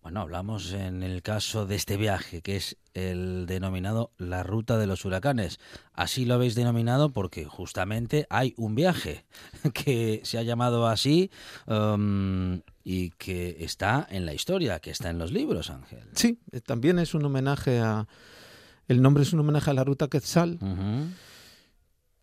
bueno, 0.02 0.22
hablamos 0.22 0.74
en 0.74 1.04
el 1.04 1.22
caso 1.22 1.68
de 1.68 1.76
este 1.76 1.96
viaje, 1.96 2.42
que 2.42 2.56
es 2.56 2.78
el 2.96 3.46
denominado 3.46 4.12
la 4.18 4.42
ruta 4.42 4.78
de 4.78 4.88
los 4.88 5.06
huracanes. 5.06 5.60
Así 5.94 6.26
lo 6.26 6.34
habéis 6.34 6.56
denominado 6.56 7.12
porque 7.12 7.46
justamente 7.46 8.26
hay 8.30 8.56
un 8.58 8.74
viaje 8.74 9.26
que 9.74 10.22
se 10.24 10.40
ha 10.40 10.44
llamado 10.44 10.88
así 10.88 11.30
um, 11.68 12.62
y 12.84 13.12
que 13.12 13.58
está 13.60 14.08
en 14.10 14.26
la 14.26 14.34
historia, 14.34 14.80
que 14.80 14.90
está 14.90 15.12
en 15.12 15.20
los 15.20 15.32
libros, 15.32 15.70
Ángel. 15.70 16.04
Sí, 16.14 16.40
eh, 16.52 16.62
también 16.62 16.98
es 16.98 17.14
un 17.14 17.24
homenaje 17.24 17.80
a... 17.80 18.08
El 18.88 19.02
nombre 19.02 19.24
es 19.24 19.34
un 19.34 19.40
homenaje 19.40 19.70
a 19.70 19.74
la 19.74 19.84
ruta 19.84 20.08
Quetzal. 20.08 20.58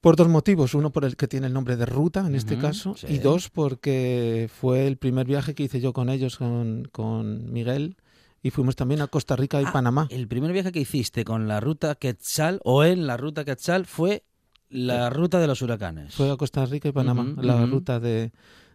Por 0.00 0.14
dos 0.16 0.28
motivos. 0.28 0.74
Uno, 0.74 0.90
por 0.90 1.04
el 1.04 1.16
que 1.16 1.26
tiene 1.28 1.46
el 1.48 1.52
nombre 1.52 1.76
de 1.76 1.84
ruta, 1.86 2.26
en 2.26 2.34
este 2.34 2.56
caso. 2.58 2.94
sí. 2.96 3.06
Y 3.10 3.18
dos, 3.18 3.50
porque 3.50 4.48
fue 4.60 4.86
el 4.86 4.96
primer 4.96 5.26
viaje 5.26 5.54
que 5.54 5.64
hice 5.64 5.80
yo 5.80 5.92
con 5.92 6.08
ellos, 6.08 6.36
con, 6.36 6.88
con 6.92 7.52
Miguel. 7.52 7.96
Y 8.40 8.50
fuimos 8.50 8.76
también 8.76 9.00
a 9.00 9.08
Costa 9.08 9.34
Rica 9.34 9.60
y 9.60 9.64
Ah, 9.64 9.72
Panamá. 9.72 10.06
El 10.10 10.28
primer 10.28 10.52
viaje 10.52 10.70
que 10.70 10.78
hiciste 10.80 11.24
con 11.24 11.48
la 11.48 11.58
ruta 11.58 11.96
Quetzal 11.96 12.60
o 12.62 12.84
en 12.84 13.06
la 13.08 13.16
ruta 13.16 13.44
Quetzal 13.44 13.84
fue 13.86 14.22
la 14.70 15.10
ruta 15.10 15.40
de 15.40 15.48
los 15.48 15.60
huracanes. 15.62 16.14
Fue 16.14 16.30
a 16.30 16.36
Costa 16.36 16.64
Rica 16.66 16.88
y 16.88 16.92
Panamá, 16.92 17.34
la 17.42 17.66
ruta 17.66 17.98
de, 17.98 18.30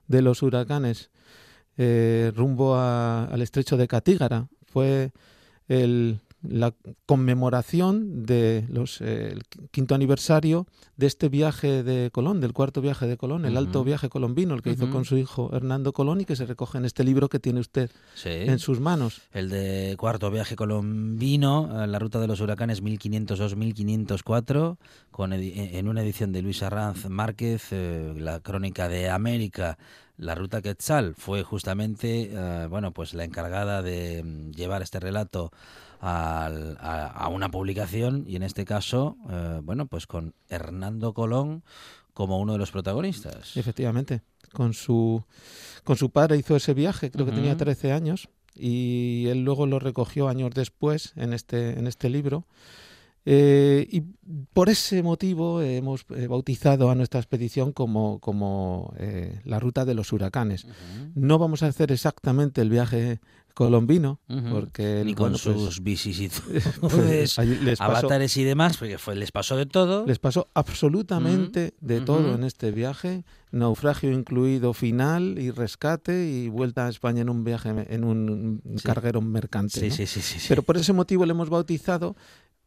de 0.08 0.22
los 0.22 0.42
huracanes, 0.44 1.12
eh, 1.78 2.34
rumbo 2.36 2.76
a- 2.76 3.26
al 3.26 3.42
estrecho 3.42 3.78
de 3.78 3.88
Catígara. 3.88 4.50
Fue 4.66 5.12
el, 5.70 6.20
la 6.48 6.74
conmemoración 7.06 8.24
de 8.26 8.66
los 8.70 9.00
eh, 9.02 9.36
quinto 9.72 9.96
aniversario 9.96 10.68
de 10.98 11.08
este 11.08 11.30
viaje 11.30 11.84
de 11.84 12.12
Colón, 12.12 12.42
del 12.42 12.54
cuarto 12.54 12.82
viaje 12.82 13.08
de 13.08 13.18
Colón, 13.18 13.46
el 13.46 13.56
alto 13.58 13.84
viaje 13.84 14.10
colombino, 14.10 14.54
el 14.54 14.62
que 14.62 14.72
hizo 14.72 14.90
con 14.90 15.06
su 15.06 15.18
hijo 15.18 15.50
Hernando 15.54 15.94
Colón 15.94 16.22
y 16.22 16.26
que 16.26 16.36
se 16.36 16.46
recoge 16.46 16.78
en 16.78 16.86
este 16.86 17.04
libro 17.04 17.30
que 17.30 17.40
tiene 17.40 17.60
usted 17.62 17.90
Sí. 18.16 18.30
en 18.30 18.60
sus 18.60 18.80
manos. 18.80 19.22
El 19.32 19.50
de 19.50 19.96
cuarto 19.98 20.30
viaje 20.32 20.56
colombino, 20.56 21.84
eh, 21.84 21.88
la 21.88 21.98
ruta 22.00 22.20
de 22.20 22.28
los 22.28 22.42
huracanes 22.42 22.82
1502-1504, 22.84 24.78
con 25.12 25.32
edi- 25.32 25.54
en 25.56 25.88
una 25.88 26.02
edición 26.02 26.32
de 26.32 26.42
Luis 26.42 26.64
Arranz 26.64 27.10
Márquez, 27.10 27.68
eh, 27.72 28.14
la 28.18 28.40
crónica 28.40 28.88
de 28.90 29.10
América. 29.10 29.78
La 30.18 30.36
ruta 30.36 30.62
Quetzal 30.62 31.16
fue 31.16 31.42
justamente, 31.44 32.30
eh, 32.32 32.68
bueno, 32.70 32.92
pues 32.92 33.14
la 33.16 33.24
encargada 33.24 33.82
de 33.82 34.24
mm, 34.24 34.52
llevar 34.52 34.82
este 34.84 35.00
relato 35.00 35.52
al- 36.04 36.78
a, 36.82 37.08
a 37.08 37.28
una 37.30 37.50
publicación 37.50 38.26
y 38.28 38.36
en 38.36 38.44
este 38.44 38.66
caso, 38.66 39.18
eh, 39.30 39.62
bueno, 39.64 39.86
pues 39.88 40.06
con 40.08 40.34
Hernando 40.50 41.14
Colón 41.14 41.64
como 42.14 42.40
uno 42.40 42.54
de 42.54 42.60
los 42.60 42.72
protagonistas. 42.72 43.56
Efectivamente, 43.58 44.22
con 44.52 44.74
su, 44.74 45.24
con 45.84 45.96
su 45.98 46.10
padre 46.12 46.38
hizo 46.38 46.56
ese 46.56 46.74
viaje, 46.74 47.10
creo 47.10 47.26
que 47.26 47.32
tenía 47.32 47.52
Ujú. 47.54 47.60
13 47.66 47.92
años, 47.94 48.30
y 48.56 49.26
él 49.30 49.44
luego 49.44 49.66
lo 49.66 49.80
recogió 49.80 50.28
años 50.28 50.52
después 50.54 51.14
en 51.16 51.34
este, 51.34 51.80
en 51.80 51.88
este 51.88 52.10
libro. 52.10 52.46
Eh, 53.26 53.88
y 53.90 54.02
por 54.52 54.68
ese 54.70 55.02
motivo 55.02 55.62
hemos 55.62 56.06
eh, 56.14 56.28
bautizado 56.28 56.90
a 56.92 56.96
nuestra 56.96 57.22
expedición 57.22 57.72
como, 57.72 58.20
como 58.20 58.94
eh, 58.98 59.40
la 59.46 59.62
ruta 59.62 59.86
de 59.86 59.94
los 59.94 60.12
huracanes. 60.12 60.68
No 61.16 61.40
vamos 61.40 61.64
a 61.64 61.68
hacer 61.68 61.92
exactamente 61.94 62.60
el 62.62 62.70
viaje 62.70 63.22
colombino, 63.54 64.20
porque 64.52 65.04
Ni 65.06 65.14
con 65.14 65.32
bueno, 65.32 65.38
pues, 65.44 65.56
sus 65.76 65.84
vicisitudes, 65.84 66.64
pues, 66.82 67.38
les 67.38 67.80
pasó- 67.80 67.84
avatares 67.98 68.36
y 68.38 68.44
demás, 68.44 68.78
porque 68.78 68.98
fue, 68.98 69.16
les 69.16 69.32
pasó 69.32 69.56
de 69.56 69.66
todo. 69.66 70.06
Les 70.08 70.18
pasó 70.20 70.50
absolutamente 70.54 71.74
de 71.80 72.02
todo 72.02 72.36
en 72.36 72.44
este 72.44 72.72
viaje, 72.72 73.26
naufragio 73.52 74.12
incluido 74.12 74.74
final 74.74 75.38
y 75.40 75.52
rescate 75.52 76.28
y 76.28 76.50
vuelta 76.50 76.86
a 76.88 76.90
España 76.90 77.22
en 77.22 77.30
un 77.30 77.44
viaje 77.44 77.70
en 77.90 78.04
un 78.04 78.62
Sí. 78.78 78.84
carguero 78.84 79.22
mercante. 79.22 79.80
Sí, 79.80 79.90
¿no? 79.90 79.96
sí, 79.96 80.08
sí, 80.08 80.22
sí, 80.22 80.40
sí. 80.40 80.46
Pero 80.50 80.64
por 80.64 80.78
ese 80.78 80.94
motivo 80.94 81.26
le 81.26 81.32
hemos 81.32 81.50
bautizado 81.50 82.16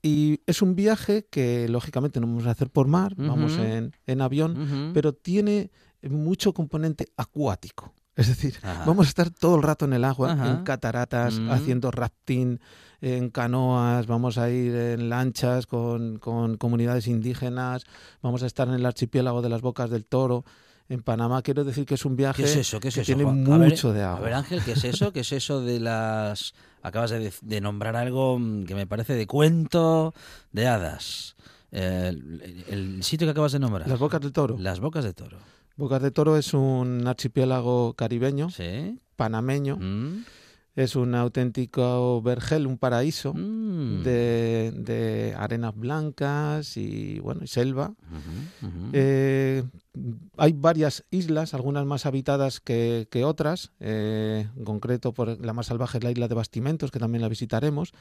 y 0.03 0.41
es 0.47 0.63
un 0.63 0.77
viaje 0.77 1.27
que 1.31 1.69
lógicamente 1.69 2.21
no 2.21 2.27
vamos 2.29 2.47
a 2.47 2.51
hacer 2.53 2.71
por 2.71 2.87
mar, 2.87 3.15
vamos 3.17 3.59
en, 3.59 3.93
en 4.07 4.21
avión, 4.21 4.93
pero 4.95 5.13
tiene 5.13 5.71
mucho 6.03 6.53
componente 6.55 7.09
acuático. 7.17 7.93
Es 8.17 8.29
decir, 8.29 8.57
Ajá. 8.63 8.85
vamos 8.87 9.07
a 9.07 9.09
estar 9.11 9.31
todo 9.31 9.57
el 9.57 9.63
rato 9.63 9.85
en 9.85 9.93
el 9.93 10.03
agua, 10.05 10.33
Ajá. 10.33 10.51
en 10.51 10.65
cataratas, 10.65 11.39
Mm. 11.39 11.51
haciendo 11.51 11.91
rafting, 11.91 12.59
en 13.03 13.29
canoas, 13.31 14.07
vamos 14.07 14.39
a 14.39 14.49
ir 14.51 14.75
en 14.75 15.11
lanchas 15.11 15.67
con, 15.67 16.19
con 16.19 16.57
comunidades 16.57 17.07
indígenas, 17.09 17.85
vamos 18.23 18.43
a 18.43 18.47
estar 18.47 18.67
en 18.69 18.75
el 18.75 18.87
archipiélago 18.87 19.43
de 19.43 19.51
las 19.51 19.61
Bocas 19.61 19.91
del 19.91 20.07
Toro, 20.07 20.45
en 20.89 21.03
Panamá. 21.03 21.43
Quiero 21.43 21.65
decir 21.65 21.85
que 21.85 21.95
es 21.95 22.05
un 22.07 22.17
viaje 22.17 22.45
¿Qué 22.45 22.49
es 22.49 22.57
eso? 22.57 22.81
¿Qué 22.81 22.89
es 22.89 22.95
que 22.95 23.01
eso? 23.03 23.07
tiene 23.07 23.25
Juan? 23.25 23.53
A 23.53 23.59
ver, 23.59 23.71
mucho 23.71 23.93
de 23.93 24.03
agua. 24.03 24.19
A 24.19 24.23
ver, 24.23 24.33
Ángel, 24.35 24.63
¿qué 24.65 24.73
es 24.73 24.85
eso? 24.85 25.13
¿Qué 25.13 25.21
es 25.21 25.33
eso 25.33 25.61
de 25.61 25.79
las... 25.81 26.55
Acabas 26.83 27.11
de, 27.11 27.33
de 27.43 27.61
nombrar 27.61 27.97
algo 27.97 28.39
mm, 28.39 28.65
que 28.65 28.75
me 28.77 28.87
parece 28.87 29.15
de 29.15 29.27
cuento 29.27 30.15
de 30.53 30.69
hadas. 30.69 31.35
Eh, 31.73 32.07
el, 32.11 32.65
el 32.69 33.03
sitio 33.03 33.27
que 33.27 33.33
acabas 33.33 33.51
de 33.53 33.59
nombrar. 33.59 33.89
Las 33.89 33.99
Bocas 33.99 34.21
del 34.21 34.33
Toro. 34.33 34.57
Las 34.59 34.79
bocas 34.81 35.05
de 35.05 35.13
toro. 35.13 35.39
Bocas 35.77 36.01
del 36.03 36.13
Toro 36.13 36.37
es 36.37 36.55
un 36.55 37.07
archipiélago 37.07 37.95
caribeño, 37.95 38.51
¿Sí? 38.51 38.99
panameño. 39.17 39.77
Mm. 39.77 40.25
Es 40.75 40.95
un 40.95 41.15
auténtico 41.15 42.21
vergel, 42.21 42.67
un 42.67 42.77
paraíso 42.77 43.33
Mm. 43.33 44.03
de, 44.03 44.73
de 44.77 45.35
arenas 45.39 45.75
blancas 45.75 46.77
y 46.77 47.19
bueno 47.21 47.41
y 47.45 47.47
selva. 47.47 47.95
Eh, 48.93 49.65
hay 50.37 50.53
varias 50.53 51.03
islas, 51.11 51.55
algunas 51.55 51.87
más 51.87 52.05
habitadas 52.05 52.61
que, 52.61 53.09
que 53.11 53.25
otras. 53.25 53.73
eh, 53.81 54.49
en 54.55 54.65
concreto, 54.67 55.13
por 55.15 55.43
la 55.43 55.55
más 55.55 55.67
salvaje 55.67 55.97
es 55.97 56.05
la 56.05 56.11
isla 56.11 56.29
de 56.29 56.35
Bastimentos, 56.35 56.91
que 56.91 56.99
también 56.99 57.23
la 57.23 57.29
visitaremos. 57.31 57.93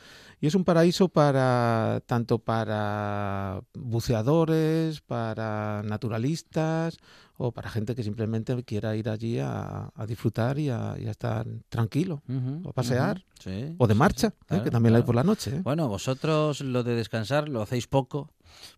Y 0.42 0.48
es 0.48 0.56
un 0.56 0.66
paraíso 0.66 1.08
para 1.08 2.02
tanto 2.08 2.40
para 2.40 3.62
buceadores, 3.74 5.00
para 5.00 5.82
naturalistas 5.86 6.98
o 7.38 7.52
para 7.52 7.70
gente 7.70 7.96
que 7.96 8.04
simplemente 8.04 8.64
quiera 8.64 8.96
ir 8.96 9.10
allí 9.10 9.40
a, 9.40 9.90
a 9.94 10.06
disfrutar 10.06 10.58
y 10.60 10.70
a, 10.70 10.96
y 11.00 11.08
a 11.08 11.12
estar 11.12 11.46
tranquilo. 11.70 12.24
Ujú, 12.28 12.62
o 12.66 12.70
a 12.70 12.74
pasear. 12.74 13.24
Sí, 13.40 13.76
O 13.78 13.88
de 13.88 13.94
sí, 13.94 14.00
marcha, 14.00 14.30
sí. 14.30 14.36
¿eh? 14.36 14.46
Claro, 14.48 14.64
que 14.64 14.72
también 14.72 14.94
la 14.94 14.98
hay 14.98 15.02
claro. 15.04 15.06
por 15.08 15.16
la 15.16 15.24
noche. 15.24 15.56
¿eh? 15.58 15.62
Bueno, 15.64 15.88
vosotros 15.88 16.62
lo 16.62 16.84
de 16.84 16.96
descansar 16.96 17.50
lo 17.50 17.62
hacéis 17.62 17.88
poco. 17.88 18.32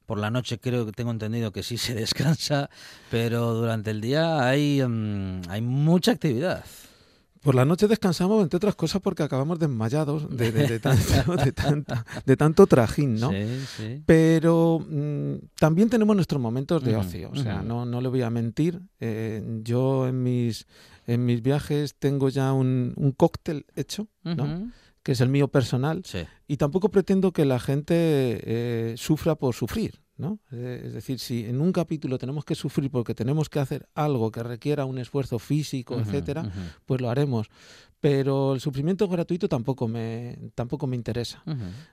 Por 0.05 0.17
la 0.17 0.31
noche 0.31 0.59
creo 0.59 0.85
que 0.85 0.91
tengo 0.91 1.11
entendido 1.11 1.51
que 1.51 1.61
sí 1.61 1.77
se 1.77 1.93
descansa, 1.95 2.69
pero 3.11 3.53
durante 3.53 3.91
el 3.91 4.01
día 4.01 4.47
hay, 4.47 4.81
mm, 4.81 5.41
hay 5.49 5.61
mucha 5.61 6.11
actividad. 6.13 6.63
Por 7.41 7.55
la 7.55 7.65
noche 7.65 7.87
descansamos, 7.87 8.41
entre 8.43 8.57
otras 8.57 8.75
cosas, 8.75 9.01
porque 9.01 9.23
acabamos 9.23 9.59
desmayados 9.59 10.29
de, 10.35 10.51
de- 10.51 10.67
de 10.67 10.79
tanto, 10.79 11.35
de, 11.45 11.51
tanta- 11.51 12.05
de 12.25 12.37
tanto 12.37 12.67
trajín, 12.67 13.15
¿no? 13.15 13.31
Sí, 13.31 13.45
sí. 13.77 14.03
Pero 14.05 14.79
mm, 14.79 15.33
también 15.59 15.89
tenemos 15.89 16.15
nuestros 16.15 16.41
momentos 16.41 16.83
de 16.83 16.95
ocio, 16.95 17.29
o 17.31 17.35
sea, 17.35 17.61
no, 17.61 17.85
no 17.85 18.01
le 18.01 18.09
voy 18.09 18.21
a 18.21 18.29
mentir. 18.29 18.81
eh, 18.99 19.43
yo 19.63 20.07
en 20.07 20.23
mis, 20.23 20.65
en 21.05 21.25
mis 21.25 21.41
viajes 21.41 21.95
tengo 21.97 22.29
ya 22.29 22.53
un, 22.53 22.93
un 22.95 23.11
cóctel 23.11 23.65
hecho, 23.75 24.07
¿no? 24.23 24.71
Que 25.03 25.13
es 25.13 25.21
el 25.21 25.29
mío 25.29 25.47
personal, 25.47 26.01
Sí. 26.05 26.19
y 26.47 26.57
tampoco 26.57 26.89
pretendo 26.89 27.31
que 27.31 27.45
la 27.45 27.59
gente 27.59 27.95
eh, 28.43 28.95
sufra 28.97 29.35
por 29.35 29.55
sufrir. 29.55 30.01
¿No? 30.17 30.39
Eh, 30.51 30.83
Es 30.85 30.93
decir, 30.93 31.19
si 31.19 31.45
en 31.45 31.61
un 31.61 31.71
capítulo 31.71 32.17
tenemos 32.17 32.43
que 32.45 32.55
sufrir 32.55 32.89
porque 32.91 33.13
tenemos 33.13 33.49
que 33.49 33.59
hacer 33.59 33.87
algo 33.95 34.31
que 34.31 34.43
requiera 34.43 34.85
un 34.85 34.97
esfuerzo 34.97 35.39
físico, 35.39 35.99
etcétera, 35.99 36.51
pues 36.85 37.01
lo 37.01 37.09
haremos. 37.09 37.47
Pero 37.99 38.53
el 38.53 38.59
sufrimiento 38.61 39.07
gratuito 39.07 39.49
tampoco 39.49 39.87
me, 39.87 40.37
tampoco 40.53 40.85
me 40.85 40.95
interesa. 40.95 41.43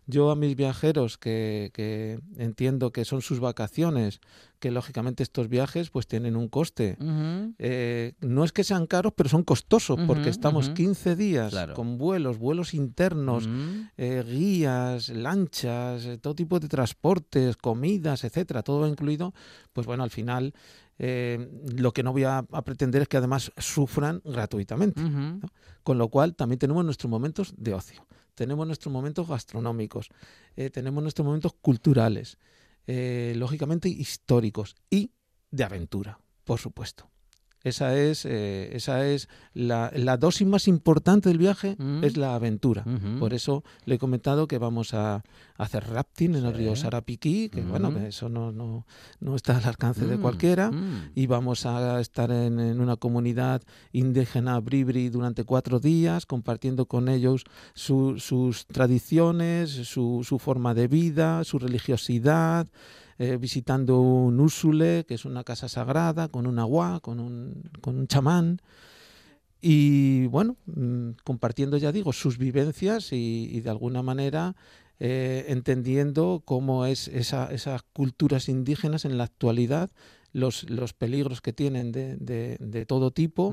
Yo 0.06 0.30
a 0.30 0.36
mis 0.36 0.54
viajeros 0.54 1.16
que, 1.16 1.70
que 1.72 2.20
entiendo 2.36 2.92
que 2.92 3.06
son 3.06 3.22
sus 3.22 3.40
vacaciones, 3.40 4.20
que 4.58 4.70
lógicamente 4.70 5.22
estos 5.22 5.48
viajes 5.48 5.88
pues 5.88 6.06
tienen 6.06 6.36
un 6.36 6.48
coste. 6.48 6.98
Eh, 7.58 8.12
no 8.20 8.44
es 8.44 8.52
que 8.52 8.64
sean 8.64 8.86
caros, 8.86 9.12
pero 9.16 9.30
son 9.30 9.44
costosos 9.44 9.98
porque 10.06 10.28
estamos 10.28 10.66
ujú. 10.66 10.74
15 10.74 11.16
días 11.16 11.50
Claro. 11.50 11.72
con 11.74 11.96
vuelos, 11.96 12.36
vuelos 12.38 12.74
internos, 12.74 13.48
eh, 13.96 14.22
guías, 14.26 15.08
lanchas, 15.08 16.04
eh, 16.04 16.18
todo 16.18 16.34
tipo 16.34 16.60
de 16.60 16.68
transportes, 16.68 17.56
comidas, 17.56 18.24
etcétera, 18.24 18.62
todo 18.62 18.86
incluido, 18.88 19.32
pues 19.72 19.86
bueno, 19.86 20.02
al 20.02 20.10
final 20.10 20.52
eh, 20.98 21.48
lo 21.76 21.92
que 21.92 22.02
no 22.02 22.12
voy 22.12 22.24
a, 22.24 22.38
a 22.38 22.62
pretender 22.62 23.02
es 23.02 23.08
que 23.08 23.16
además 23.16 23.52
sufran 23.58 24.22
gratuitamente. 24.24 25.00
Con 25.82 25.98
lo 25.98 26.08
cual 26.08 26.34
también 26.34 26.58
tenemos 26.58 26.84
nuestros 26.84 27.10
momentos 27.10 27.54
de 27.56 27.74
ocio, 27.74 28.06
tenemos 28.34 28.66
nuestros 28.66 28.92
momentos 28.92 29.28
gastronómicos, 29.28 30.08
eh, 30.56 30.70
tenemos 30.70 31.02
nuestros 31.02 31.24
momentos 31.24 31.52
culturales, 31.60 32.38
eh, 32.86 33.34
lógicamente 33.36 33.88
históricos 33.88 34.76
y 34.90 35.10
de 35.50 35.64
aventura, 35.64 36.18
por 36.44 36.58
supuesto. 36.58 37.10
Esa 37.64 37.96
es, 37.98 38.24
eh, 38.26 38.70
esa 38.76 39.06
es 39.06 39.28
la, 39.54 39.90
la 39.96 40.16
dosis 40.18 40.46
más 40.46 40.68
importante 40.68 41.30
del 41.30 41.38
viaje, 41.38 41.74
Mm. 41.78 42.04
es 42.04 42.16
la 42.16 42.34
aventura. 42.34 42.84
Por 43.18 43.32
eso 43.34 43.64
le 43.86 43.94
he 43.96 43.98
comentado 43.98 44.46
que 44.46 44.58
vamos 44.58 44.92
a, 44.94 45.14
a 45.16 45.22
hacer 45.56 45.84
rafting 45.88 46.34
en 46.36 46.44
el 46.44 46.54
río 46.54 46.76
Sarapiquí, 46.76 47.48
que 47.48 47.62
bueno, 47.62 47.90
Mm. 47.90 47.94
que 47.94 48.06
eso 48.08 48.28
no, 48.28 48.52
no, 48.52 48.86
no 49.20 49.34
está 49.34 49.56
al 49.56 49.64
alcance 49.64 50.06
de 50.06 50.18
Mm, 50.18 50.20
cualquiera 50.20 50.70
y 51.14 51.26
vamos 51.26 51.64
a 51.66 52.00
estar 52.00 52.30
en, 52.30 52.60
en 52.60 52.80
una 52.80 52.96
comunidad 52.96 53.62
indígena 53.92 54.60
bribri 54.60 55.08
durante 55.08 55.44
cuatro 55.44 55.80
días, 55.80 56.26
compartiendo 56.26 56.84
con 56.86 57.08
ellos 57.08 57.44
su- 57.74 58.18
sus 58.18 58.66
tradiciones, 58.66 59.70
su, 59.70 60.20
su 60.22 60.38
forma 60.38 60.74
de 60.74 60.86
vida, 60.88 61.44
su 61.44 61.58
religiosidad, 61.58 62.66
eh, 63.18 63.36
visitando 63.40 64.00
un 64.00 64.40
úsule, 64.40 65.04
que 65.06 65.14
es 65.14 65.24
una 65.24 65.44
casa 65.44 65.68
sagrada, 65.68 66.28
con 66.28 66.46
un 66.46 66.58
agua, 66.58 67.00
con 67.00 67.20
un, 67.20 67.62
con 67.80 67.96
un 67.98 68.06
chamán. 68.06 68.58
Y 69.60 70.26
bueno, 70.26 70.56
mm, 70.66 71.10
compartiendo, 71.24 71.76
ya 71.78 71.90
digo, 71.92 72.12
sus 72.12 72.36
vivencias 72.38 73.12
y, 73.12 73.48
y 73.50 73.60
de 73.60 73.70
alguna 73.70 74.02
manera 74.02 74.56
eh, 75.00 75.46
entendiendo 75.48 76.42
cómo 76.44 76.84
es 76.86 77.08
esa, 77.08 77.50
esas 77.52 77.82
culturas 77.94 78.48
indígenas 78.48 79.04
en 79.06 79.16
la 79.16 79.24
actualidad, 79.24 79.90
los, 80.32 80.68
los 80.68 80.92
peligros 80.92 81.40
que 81.40 81.52
tienen 81.52 81.92
de, 81.92 82.16
de- 82.16 82.56
de 82.60 82.84
todo 82.86 83.10
tipo 83.12 83.52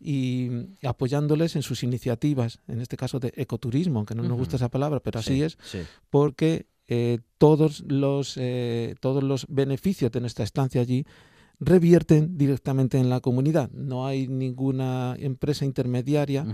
y 0.00 0.50
apoyándoles 0.82 1.54
en 1.56 1.62
sus 1.62 1.82
iniciativas, 1.82 2.58
en 2.68 2.80
este 2.80 2.96
caso 2.96 3.20
de 3.20 3.32
ecoturismo, 3.36 3.98
aunque 4.00 4.14
no 4.14 4.22
nos 4.24 4.38
gusta 4.38 4.56
esa 4.56 4.70
palabra, 4.70 5.00
pero 5.00 5.20
así 5.20 5.34
Sí, 5.36 5.42
es, 5.42 5.58
sí. 5.62 5.78
porque 6.10 6.66
eh, 6.94 7.18
todos, 7.38 7.72
los, 7.88 8.34
eh, 8.36 8.94
todos 9.00 9.22
los 9.22 9.46
beneficios 9.48 10.10
de 10.12 10.20
nuestra 10.20 10.44
estancia 10.44 10.80
allí 10.82 11.04
revierten 11.64 12.36
directamente 12.38 12.98
en 12.98 13.08
la 13.08 13.20
comunidad. 13.20 13.70
No 13.70 14.04
hay 14.06 14.26
ninguna 14.26 15.14
empresa 15.18 15.64
intermediaria 15.64 16.44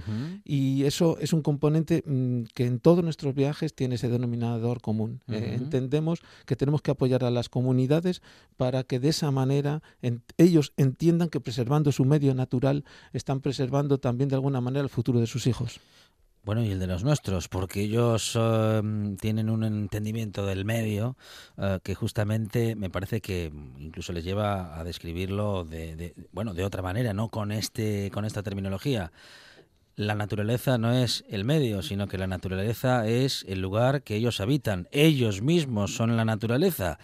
y 0.45 0.85
eso 0.85 1.17
es 1.19 1.33
un 1.33 1.41
componente 1.43 2.03
mm, 2.05 2.43
que 2.55 2.67
en 2.67 2.79
todos 2.79 3.03
nuestros 3.03 3.35
viajes 3.35 3.75
tiene 3.75 3.95
ese 3.95 4.09
denominador 4.11 4.81
común. 4.83 5.23
Eh, 5.29 5.55
entendemos 5.55 6.21
que 6.45 6.57
tenemos 6.57 6.83
que 6.83 6.91
apoyar 6.91 7.25
a 7.25 7.31
las 7.31 7.49
comunidades 7.49 8.21
para 8.59 8.83
que 8.85 9.01
de 9.01 9.09
esa 9.09 9.31
manera 9.31 9.83
en- 10.03 10.21
ellos 10.37 10.73
entiendan 10.77 11.31
que 11.31 11.41
preservando 11.41 11.91
su 11.91 12.05
medio 12.05 12.35
natural 12.35 12.85
están 13.15 13.41
preservando 13.41 13.97
también 13.99 14.29
de 14.29 14.35
alguna 14.37 14.61
manera 14.61 14.83
el 14.83 14.91
futuro 14.91 15.21
de 15.21 15.27
sus 15.27 15.47
hijos. 15.47 15.81
Bueno, 16.49 16.65
y 16.65 16.71
el 16.71 16.79
de 16.79 16.87
los 16.87 17.05
nuestros, 17.05 17.47
porque 17.47 17.83
ellos 17.83 18.33
eh, 18.35 18.81
tienen 19.21 19.51
un 19.51 19.65
entendimiento 19.65 20.47
del 20.47 20.65
medio 20.65 21.15
eh, 21.59 21.79
que 21.83 21.95
justamente 21.95 22.75
me 22.75 22.89
parece 22.89 23.21
que 23.21 23.53
incluso 23.79 24.15
les 24.15 24.25
lleva 24.25 24.81
a 24.81 24.83
describirlo 24.83 25.67
de, 25.67 25.95
de- 25.95 26.15
bueno, 26.33 26.55
de 26.55 26.65
otra 26.65 26.81
manera, 26.81 27.13
no 27.13 27.29
con 27.29 27.53
este, 27.53 28.11
con 28.15 28.25
esta 28.25 28.43
terminología. 28.43 29.13
La 29.95 30.15
naturaleza 30.15 30.79
no 30.79 30.91
es 30.95 31.23
el 31.29 31.45
medio, 31.45 31.83
sino 31.83 32.09
que 32.09 32.17
la 32.17 32.27
naturaleza 32.27 33.07
es 33.07 33.45
el 33.47 33.61
lugar 33.61 34.03
que 34.03 34.17
ellos 34.17 34.41
habitan. 34.41 34.89
Ellos 34.91 35.43
mismos 35.43 35.95
son 35.95 36.17
la 36.17 36.25
naturaleza. 36.25 36.99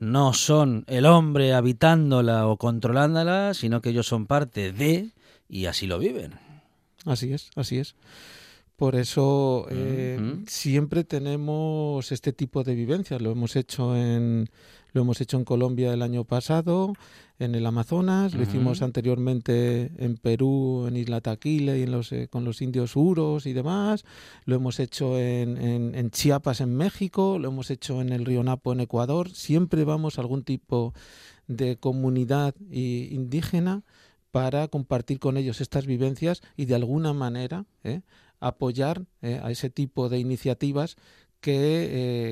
No 0.00 0.32
son 0.32 0.82
el 0.88 1.06
hombre 1.06 1.54
habitándola 1.54 2.48
o 2.48 2.56
controlándola, 2.56 3.54
sino 3.54 3.80
que 3.80 3.90
ellos 3.90 4.08
son 4.08 4.26
parte 4.26 4.72
de 4.72 5.12
y 5.48 5.66
así 5.66 5.86
lo 5.86 6.00
viven. 6.00 6.32
Así 7.04 7.32
es, 7.32 7.50
así 7.54 7.78
es. 7.78 7.94
Por 8.78 8.94
eso 8.94 9.66
eh, 9.70 10.16
siempre 10.46 11.02
tenemos 11.02 12.12
este 12.12 12.32
tipo 12.32 12.62
de 12.62 12.76
vivencias. 12.76 13.20
Lo 13.20 13.32
hemos 13.32 13.56
hecho 13.56 13.96
en 13.96 14.48
lo 14.92 15.02
hemos 15.02 15.20
hecho 15.20 15.36
en 15.36 15.44
Colombia 15.44 15.92
el 15.92 16.00
año 16.00 16.24
pasado, 16.24 16.94
en 17.38 17.54
el 17.54 17.66
Amazonas, 17.66 18.32
lo 18.34 18.42
hicimos 18.42 18.80
anteriormente 18.80 19.90
en 19.98 20.16
Perú, 20.16 20.86
en 20.88 20.96
Isla 20.96 21.20
Taquile 21.20 21.78
y 21.78 21.82
en 21.82 21.90
los, 21.90 22.10
eh, 22.12 22.28
con 22.28 22.44
los 22.44 22.62
indios 22.62 22.96
uros 22.96 23.44
y 23.46 23.52
demás. 23.52 24.04
Lo 24.46 24.54
hemos 24.54 24.78
hecho 24.80 25.18
en, 25.18 25.58
en- 25.58 25.94
en 25.94 26.10
Chiapas, 26.10 26.60
en 26.62 26.74
México. 26.74 27.38
Lo 27.38 27.48
hemos 27.48 27.70
hecho 27.70 28.00
en 28.00 28.12
el 28.12 28.24
río 28.24 28.42
Napo, 28.44 28.72
en 28.72 28.80
Ecuador. 28.80 29.28
Siempre 29.30 29.84
vamos 29.84 30.18
a 30.18 30.22
algún 30.22 30.42
tipo 30.44 30.94
de 31.48 31.76
comunidad 31.76 32.54
i- 32.70 33.08
indígena 33.12 33.82
para 34.30 34.68
compartir 34.68 35.18
con 35.18 35.36
ellos 35.36 35.60
estas 35.60 35.84
vivencias 35.86 36.42
y 36.56 36.64
de 36.66 36.74
alguna 36.76 37.12
manera 37.12 37.64
¿eh? 37.82 38.02
Apoyar 38.40 39.04
eh, 39.22 39.40
a 39.42 39.50
ese 39.50 39.70
tipo 39.70 40.08
de 40.08 40.18
iniciativas 40.18 40.96
que, 41.40 41.54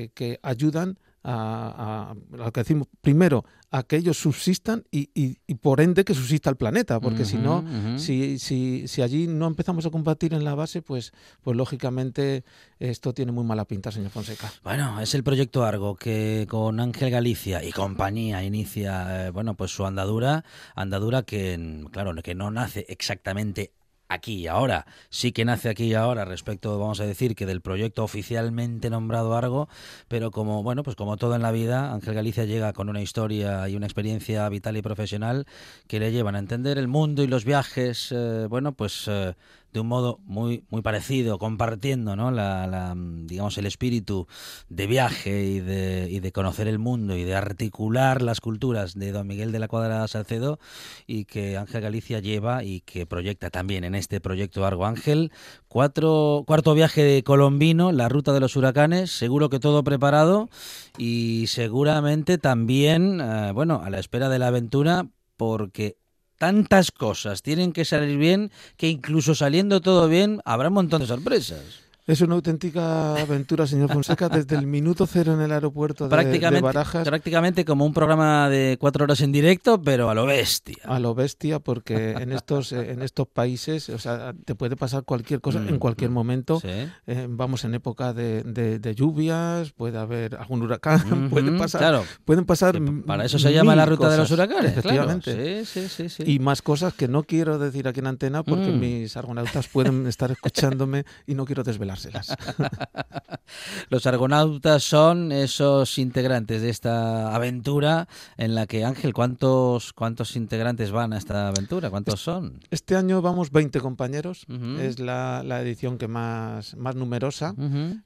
eh, 0.03 0.09
que 0.13 0.39
ayudan 0.43 0.99
a, 1.23 2.11
a- 2.11 2.37
lo 2.37 2.51
que 2.53 2.61
decimos 2.61 2.87
primero 3.01 3.43
a 3.69 3.83
que 3.83 3.97
ellos 3.97 4.17
subsistan 4.17 4.85
y, 4.91 5.09
y- 5.13 5.39
y 5.45 5.55
por 5.55 5.81
ende 5.81 6.05
que 6.05 6.13
subsista 6.13 6.49
el 6.49 6.55
planeta 6.55 7.01
porque 7.01 7.25
si 7.25 7.37
no 7.37 7.65
si, 7.97 8.39
si, 8.39 8.87
si 8.87 9.01
allí 9.01 9.27
no 9.27 9.47
empezamos 9.47 9.85
a 9.85 9.89
combatir 9.89 10.33
en 10.33 10.45
la 10.45 10.55
base 10.55 10.81
pues 10.81 11.11
pues 11.41 11.57
lógicamente 11.57 12.45
esto 12.79 13.13
tiene 13.13 13.33
muy 13.33 13.43
mala 13.43 13.65
pinta 13.65 13.91
señor 13.91 14.11
Fonseca. 14.11 14.49
Bueno, 14.63 15.01
es 15.01 15.13
el 15.15 15.23
proyecto 15.23 15.65
Argo 15.65 15.95
que 15.95 16.45
con 16.49 16.79
Ángel 16.79 17.09
Galicia 17.09 17.61
y 17.61 17.71
compañía 17.73 18.43
inicia, 18.45 19.27
eh, 19.27 19.29
bueno, 19.31 19.55
pues 19.55 19.71
su 19.71 19.85
andadura, 19.85 20.45
andadura 20.75 21.23
que, 21.23 21.83
claro, 21.91 22.13
que 22.23 22.35
no 22.35 22.51
nace 22.51 22.85
exactamente 22.87 23.71
aquí 24.07 24.35
y 24.35 24.47
ahora, 24.47 24.85
sí 25.09 25.31
que 25.31 25.45
nace 25.45 25.69
aquí 25.69 25.85
y 25.85 25.93
ahora 25.93 26.25
respecto, 26.25 26.77
vamos 26.79 26.99
a 26.99 27.05
decir, 27.05 27.35
que 27.35 27.45
del 27.45 27.61
proyecto 27.61 28.03
oficialmente 28.03 28.89
nombrado 28.89 29.35
Argo, 29.35 29.67
pero 30.07 30.31
como, 30.31 30.63
bueno, 30.63 30.83
pues 30.83 30.95
como 30.95 31.17
todo 31.17 31.35
en 31.35 31.41
la 31.41 31.51
vida, 31.51 31.93
Ángel 31.93 32.13
Galicia 32.13 32.45
llega 32.45 32.73
con 32.73 32.89
una 32.89 33.01
historia 33.01 33.67
y 33.69 33.75
una 33.75 33.85
experiencia 33.85 34.47
vital 34.49 34.77
y 34.77 34.81
profesional 34.81 35.45
que 35.87 35.99
le 35.99 36.11
llevan 36.11 36.35
a 36.35 36.39
entender 36.39 36.77
el 36.77 36.87
mundo 36.87 37.23
y 37.23 37.27
los 37.27 37.45
viajes, 37.45 38.11
eh, 38.11 38.47
bueno, 38.49 38.73
pues 38.73 39.07
eh, 39.07 39.35
de 39.73 39.79
un 39.79 39.87
modo 39.87 40.19
muy 40.23 40.63
muy 40.69 40.81
parecido, 40.81 41.37
compartiendo, 41.37 42.15
¿no? 42.15 42.31
La, 42.31 42.67
la, 42.67 42.93
digamos 42.95 43.57
el 43.57 43.65
espíritu 43.65 44.27
de 44.69 44.87
viaje 44.87 45.43
y 45.45 45.59
de, 45.59 46.07
y 46.09 46.19
de 46.19 46.31
conocer 46.31 46.67
el 46.67 46.79
mundo 46.79 47.15
y 47.15 47.23
de 47.23 47.35
articular 47.35 48.21
las 48.21 48.41
culturas 48.41 48.95
de 48.95 49.11
Don 49.11 49.27
Miguel 49.27 49.51
de 49.51 49.59
la 49.59 49.67
Cuadra 49.67 50.07
Salcedo 50.07 50.59
y 51.05 51.25
que 51.25 51.57
Ángel 51.57 51.81
Galicia 51.81 52.19
lleva 52.19 52.63
y 52.63 52.81
que 52.81 53.05
proyecta 53.05 53.49
también 53.49 53.83
en 53.83 53.95
este 53.95 54.21
proyecto 54.21 54.65
Argo 54.65 54.85
Ángel. 54.85 55.31
Cuatro, 55.67 56.43
cuarto 56.47 56.73
viaje 56.73 57.03
de 57.03 57.23
colombino, 57.23 57.91
la 57.91 58.09
ruta 58.09 58.33
de 58.33 58.39
los 58.39 58.55
huracanes, 58.55 59.11
seguro 59.11 59.49
que 59.49 59.59
todo 59.59 59.83
preparado 59.83 60.49
y 60.97 61.45
seguramente 61.47 62.37
también, 62.37 63.21
eh, 63.21 63.51
bueno, 63.53 63.81
a 63.83 63.89
la 63.89 63.99
espera 63.99 64.29
de 64.29 64.39
la 64.39 64.47
aventura 64.47 65.07
porque 65.35 65.97
tantas 66.37 66.91
cosas 66.91 67.41
tienen 67.41 67.73
que 67.73 67.85
salir 67.85 68.17
bien 68.17 68.51
que 68.77 68.89
incluso 68.89 69.35
saliendo 69.35 69.81
todo 69.81 70.07
bien 70.07 70.41
habrá 70.45 70.69
un 70.69 70.75
montón 70.75 71.01
de 71.01 71.07
sorpresas. 71.07 71.86
Es 72.07 72.21
una 72.21 72.35
auténtica 72.35 73.15
aventura 73.21 73.67
señor 73.67 73.91
Fonseca 73.91 74.29
desde 74.29 74.55
el 74.55 74.65
minuto 74.65 75.05
cero 75.05 75.33
en 75.33 75.41
el 75.41 75.51
aeropuerto 75.51 76.05
de, 76.05 76.09
de 76.09 76.21
prácticamente, 76.23 76.61
Barajas 76.61 77.07
prácticamente 77.07 77.65
como 77.65 77.85
un 77.85 77.93
programa 77.93 78.49
de 78.49 78.77
cuatro 78.79 79.03
horas 79.03 79.19
en 79.21 79.31
directo, 79.33 79.81
pero 79.81 80.09
a 80.09 80.15
lo 80.15 80.25
bestia. 80.25 80.77
a 80.85 80.99
lo 80.99 81.13
bestia 81.13 81.59
porque 81.59 82.11
en 82.13 82.31
estos 82.31 82.71
eh, 82.71 82.91
en 82.91 83.01
estos 83.01 83.27
países 83.27 83.89
o 83.89 83.99
sea 83.99 84.33
te 84.45 84.55
puede 84.55 84.75
pasar 84.77 85.03
cualquier 85.03 85.41
cosa 85.41 85.59
Mm, 85.59 85.69
en 85.69 85.79
cualquier 85.79 86.09
mm, 86.09 86.13
momento 86.13 86.59
Sí. 86.61 86.69
Eh, 87.07 87.27
vamos 87.29 87.65
en 87.65 87.73
época 87.75 88.13
de, 88.13 88.43
de- 88.43 88.79
de 88.79 88.95
lluvias 88.95 89.71
puede 89.73 89.97
haber 89.97 90.35
algún 90.35 90.61
huracán 90.61 91.29
puede 91.29 91.49
Ujú, 91.49 91.59
pasar 91.59 91.81
Claro, 91.81 92.03
pueden 92.25 92.45
pasar 92.45 92.73
que 92.79 92.91
para 93.05 93.25
eso 93.25 93.37
se 93.37 93.51
llama 93.51 93.75
la 93.75 93.85
ruta 93.85 94.09
de 94.09 94.17
los 94.17 94.31
huracanes. 94.31 94.71
claro. 94.81 95.11
efectivamente 95.11 95.65
Sí, 95.65 95.87
sí, 95.87 95.89
sí, 95.89 96.09
sí. 96.09 96.23
y 96.31 96.39
más 96.39 96.61
cosas 96.61 96.93
que 96.93 97.07
no 97.09 97.23
quiero 97.23 97.59
decir 97.59 97.87
aquí 97.87 97.99
en 97.99 98.07
antena 98.07 98.43
porque 98.43 98.67
Mm. 98.71 98.79
mis 98.79 99.17
argonautas 99.17 99.67
pueden 99.67 100.07
estar 100.07 100.31
escuchándome 100.31 101.03
y 101.25 101.33
no 101.35 101.43
quiero 101.45 101.63
desvelar 101.63 101.96
Los 103.89 104.05
argonautas 104.05 104.83
son 104.83 105.31
esos 105.31 105.97
integrantes 105.97 106.61
de 106.61 106.69
esta 106.69 107.33
aventura 107.33 108.07
en 108.37 108.55
la 108.55 108.67
que, 108.67 108.83
Ángel, 108.83 109.13
¿cuántos, 109.13 109.93
cuántos 109.93 110.35
integrantes 110.35 110.91
van 110.91 111.13
a 111.13 111.17
esta 111.17 111.47
aventura? 111.47 111.89
¿Cuántos 111.89 112.21
son? 112.21 112.59
Este 112.71 112.95
año 112.95 113.21
vamos 113.21 113.51
20 113.51 113.79
compañeros, 113.79 114.45
es 114.79 114.99
la, 114.99 115.43
la 115.43 115.61
edición 115.61 115.97
que 115.97 116.07
más, 116.07 116.75
más 116.75 116.95
numerosa. 116.95 117.55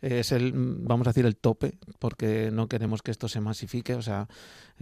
Es 0.02 0.32
el, 0.32 0.52
vamos 0.54 1.08
a 1.08 1.12
decir, 1.12 1.26
el 1.26 1.36
tope, 1.36 1.78
porque 2.00 2.50
no 2.52 2.68
queremos 2.68 3.02
que 3.02 3.12
esto 3.12 3.28
se 3.28 3.42
masifique. 3.42 3.96
O 3.96 4.02
sea, 4.02 4.28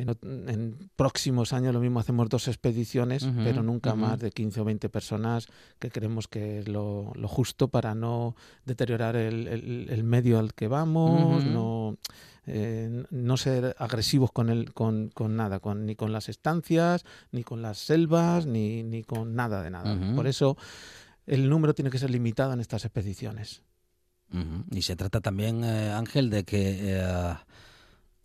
en, 0.02 0.90
próximos 0.96 1.54
años 1.54 1.74
lo 1.74 1.80
mismo 1.80 2.00
hacemos 2.00 2.30
dos 2.30 2.48
expediciones, 2.48 3.24
pero 3.44 3.64
nunca 3.64 3.92
más 3.96 4.20
de 4.20 4.32
15 4.32 4.62
o 4.62 4.66
20 4.66 4.90
personas, 4.90 5.48
que 5.80 5.90
creemos 5.90 6.28
que 6.28 6.60
es 6.60 6.68
lo, 6.68 7.12
lo 7.16 7.28
justo 7.28 7.68
para 7.68 7.96
no 7.96 8.36
deteriorar 8.66 9.16
el, 9.16 9.48
el- 9.48 9.88
el 9.90 10.04
medio 10.04 10.40
al 10.40 10.54
que 10.54 10.68
vamos, 10.68 11.44
no, 11.46 11.98
eh, 12.48 13.04
no 13.12 13.38
ser 13.38 13.76
agresivos 13.78 14.32
con, 14.32 14.50
el, 14.50 14.74
con, 14.74 15.10
con 15.10 15.36
nada, 15.36 15.60
con, 15.60 15.86
ni 15.86 15.96
con 15.96 16.12
las 16.12 16.30
estancias, 16.30 17.04
ni 17.32 17.44
con 17.44 17.62
las 17.62 17.78
selvas, 17.78 18.46
ni, 18.46 18.84
ni 18.84 19.04
con 19.04 19.36
nada 19.36 19.62
de 19.64 19.70
nada. 19.70 19.94
Por 20.16 20.26
eso 20.28 20.58
el 21.28 21.48
número 21.50 21.74
tiene 21.76 21.92
que 21.92 22.00
ser 22.00 22.10
limitado 22.10 22.54
en 22.54 22.60
estas 22.60 22.86
expediciones. 22.86 23.62
Y 24.72 24.84
se 24.84 24.96
trata 24.96 25.22
también, 25.22 25.64
eh, 25.64 25.92
Ángel, 25.92 26.30
de 26.30 26.44
que 26.44 26.78
eh, 26.98 27.36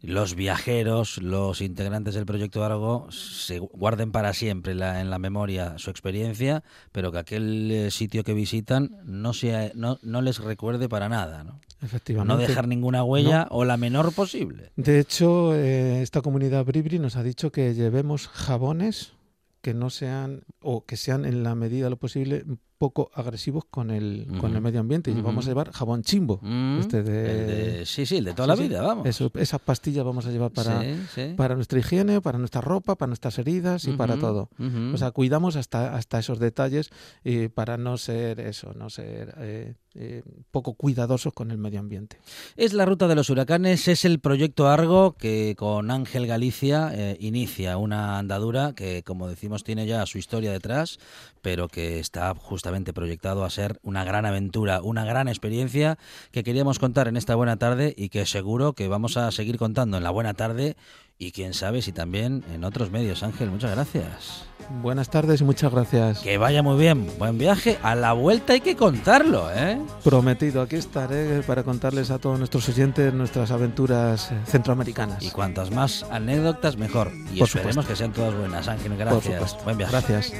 los 0.07 0.35
viajeros, 0.35 1.19
los 1.23 1.61
integrantes 1.61 2.15
del 2.15 2.27
proyecto 2.27 2.65
Argo, 2.65 3.11
se 3.11 3.59
guarden 3.59 4.13
para 4.13 4.33
siempre 4.33 4.75
la- 4.75 5.01
en 5.01 5.11
la 5.11 5.19
memoria 5.19 5.79
su 5.79 5.91
experiencia, 5.91 6.63
pero 6.93 7.11
que 7.13 7.19
aquel 7.19 7.71
eh, 7.71 7.91
sitio 7.91 8.23
que 8.25 8.35
visitan 8.35 8.91
no, 9.05 9.33
sea, 9.33 9.73
no, 9.75 9.99
no 10.03 10.23
les 10.23 10.39
recuerde 10.39 10.89
para 10.89 11.09
nada. 11.09 11.45
¿no? 11.45 11.61
Efectivamente. 11.83 12.33
No 12.33 12.39
dejar 12.39 12.69
ninguna 12.69 13.03
huella 13.05 13.47
o 13.51 13.65
la 13.65 13.77
menor 13.77 14.13
posible. 14.13 14.71
De 14.77 14.99
hecho, 15.01 15.55
eh, 15.55 16.03
esta 16.03 16.21
comunidad 16.23 16.65
Bribri 16.65 16.99
nos 16.99 17.17
ha 17.17 17.23
dicho 17.23 17.51
que 17.53 17.75
llevemos 17.75 18.29
jabones 18.29 19.13
que 19.61 19.73
no 19.75 19.89
sean 19.91 20.43
o 20.61 20.85
que 20.85 20.97
sean 20.99 21.25
en 21.25 21.43
la 21.43 21.55
medida 21.55 21.85
de 21.85 21.91
lo 21.91 21.97
posible 21.97 22.45
poco 22.79 23.11
agresivos 23.14 23.64
con 23.70 23.91
el, 23.91 24.27
con 24.41 24.55
el 24.55 24.61
medio 24.61 24.81
ambiente. 24.81 25.11
Y 25.11 25.20
vamos 25.20 25.47
a 25.47 25.49
llevar 25.51 25.70
jabón 25.72 26.03
chimbo. 26.03 26.39
Mm, 26.43 26.79
Este 26.81 27.03
de- 27.03 27.87
sí, 27.87 28.05
sí, 28.07 28.16
el 28.18 28.25
de 28.25 28.35
toda 28.35 28.47
Sí, 28.47 28.49
la 28.49 28.57
sí. 28.57 28.68
vida, 28.68 28.83
vamos. 28.83 29.07
Eso, 29.07 29.31
esas 29.35 29.61
pastillas 29.61 30.05
vamos 30.05 30.27
a 30.27 30.31
llevar 30.31 30.51
para, 30.51 30.83
Sí, 31.14 31.35
para 31.37 31.55
nuestra 31.55 31.79
higiene, 31.79 32.20
para 32.20 32.39
nuestra 32.39 32.61
ropa, 32.61 32.95
para 32.97 33.09
nuestras 33.09 33.39
heridas 33.39 33.85
y 33.87 33.93
para 33.93 34.16
todo. 34.18 34.49
O 34.93 34.97
sea, 34.97 35.11
cuidamos 35.12 35.57
hasta, 35.57 35.95
hasta 35.97 36.18
esos 36.18 36.39
detalles 36.39 36.91
y 37.22 37.49
para 37.49 37.77
no 37.77 37.97
ser 37.97 38.41
eso, 38.41 38.72
no 38.75 38.91
ser 38.91 39.35
eh, 39.39 39.75
eh, 39.95 40.22
poco 40.51 40.75
cuidadosos 40.75 41.33
con 41.33 41.51
el 41.51 41.59
medio 41.59 41.79
ambiente. 41.81 42.18
Es 42.57 42.72
la 42.72 42.85
ruta 42.85 43.07
de 43.09 43.14
los 43.14 43.31
huracanes, 43.31 43.87
es 43.89 44.05
el 44.05 44.18
proyecto 44.18 44.68
Argo 44.68 45.12
que 45.16 45.55
con 45.57 45.91
Ángel 45.91 46.27
Galicia 46.27 46.91
eh, 46.93 47.16
inicia 47.20 47.77
una 47.79 48.18
andadura 48.18 48.72
que, 48.75 49.03
como 49.05 49.29
decimos, 49.29 49.62
tiene 49.64 49.87
ya 49.87 50.05
su 50.07 50.18
historia 50.18 50.51
detrás, 50.51 50.99
pero 51.43 51.68
que 51.68 52.01
está 52.01 52.35
justamente 52.65 52.95
proyectado 52.95 53.45
a 53.45 53.51
ser 53.51 53.79
una 53.83 54.05
gran 54.05 54.25
aventura, 54.25 54.81
una 54.81 55.05
gran 55.05 55.29
experiencia 55.29 55.99
que 56.31 56.43
queríamos 56.43 56.79
contar 56.79 57.09
en 57.09 57.19
esta 57.19 57.35
buena 57.35 57.59
tarde 57.59 57.93
y 57.95 58.09
que 58.09 58.25
seguro 58.25 58.73
que 58.73 58.89
vamos 58.89 59.19
a 59.19 59.31
seguir 59.33 59.59
contando 59.59 59.99
en 59.99 60.03
la 60.03 60.09
buena 60.09 60.33
tarde 60.33 60.75
y 61.19 61.33
quién 61.33 61.53
sabe 61.53 61.83
si 61.83 61.93
también 61.93 62.43
en 62.55 62.65
otros 62.65 62.91
medios. 62.91 63.23
Ángel, 63.23 63.51
muchas 63.51 63.73
gracias. 63.73 64.47
Buenas 64.81 65.11
tardes 65.11 65.43
y 65.43 65.45
muchas 65.45 65.71
gracias. 65.71 66.21
Que 66.21 66.39
vaya 66.39 66.62
muy 66.62 66.79
bien, 66.79 67.07
buen 67.19 67.37
viaje. 67.37 67.79
A 67.83 67.95
la 67.95 68.15
vuelta 68.15 68.55
hay 68.55 68.62
que 68.62 68.77
contarlo, 68.77 69.51
¿eh? 69.55 69.79
Prometido, 70.03 70.62
aquí 70.62 70.77
estaré 70.77 71.43
para 71.43 71.65
contarles 71.65 72.11
a 72.11 72.19
todos 72.19 72.39
nuestros 72.39 72.67
oyentes 72.71 73.12
nuestras 73.12 73.51
aventuras 73.51 74.33
centroamericanas. 74.47 75.23
Y 75.23 75.31
cuantas 75.31 75.71
más 75.71 76.05
anécdotas, 76.11 76.79
mejor. 76.79 77.12
Y 77.31 77.41
Por 77.41 77.49
esperemos 77.49 77.75
supuesto. 77.75 77.89
que 77.91 77.97
sean 77.97 78.12
todas 78.15 78.35
buenas. 78.35 78.67
Ángel, 78.69 78.89
Por 78.93 78.99
gracias. 78.99 79.35
supuesto. 79.35 79.65
Buen 79.65 79.77
viaje. 79.77 79.93
Gracias. 79.93 80.33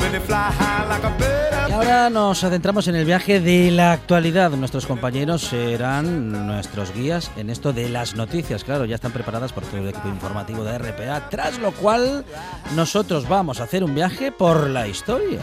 When 0.00 0.12
they 0.12 0.20
fly 0.20 0.50
high 0.50 0.86
like 0.88 1.04
a 1.04 1.10
bird. 1.18 1.52
Y 1.68 1.72
ahora 1.72 2.10
nos 2.10 2.44
adentramos 2.44 2.86
en 2.88 2.96
el 2.96 3.04
viaje 3.04 3.40
de 3.40 3.70
la 3.70 3.92
actualidad. 3.92 4.50
Nuestros 4.50 4.86
compañeros 4.86 5.42
serán 5.42 6.46
nuestros 6.46 6.92
guías 6.92 7.30
en 7.36 7.50
esto 7.50 7.72
de 7.72 7.88
las 7.88 8.14
noticias. 8.14 8.64
Claro, 8.64 8.84
ya 8.84 8.96
están 8.96 9.12
preparadas 9.12 9.52
por 9.52 9.64
todo 9.64 9.78
el 9.78 9.88
equipo 9.88 10.08
informativo 10.08 10.64
de 10.64 10.78
RPA. 10.78 11.28
Tras 11.30 11.58
lo 11.58 11.72
cual, 11.72 12.24
nosotros 12.74 13.28
vamos 13.28 13.60
a 13.60 13.64
hacer 13.64 13.84
un 13.84 13.94
viaje 13.94 14.32
por 14.32 14.68
la 14.68 14.86
historia. 14.86 15.40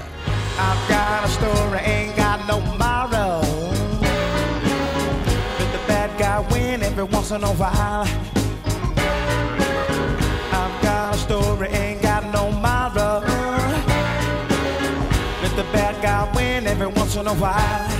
Story, 11.20 11.68
ain't 11.70 12.02
got 12.02 12.24
no 12.34 12.50
tomorrow. 12.52 13.22
Let 15.42 15.56
the 15.56 15.66
bad 15.72 16.02
guy 16.02 16.30
win 16.36 16.68
every 16.68 16.88
once 16.88 17.16
in 17.16 17.28
a 17.28 17.34
while. 17.34 17.99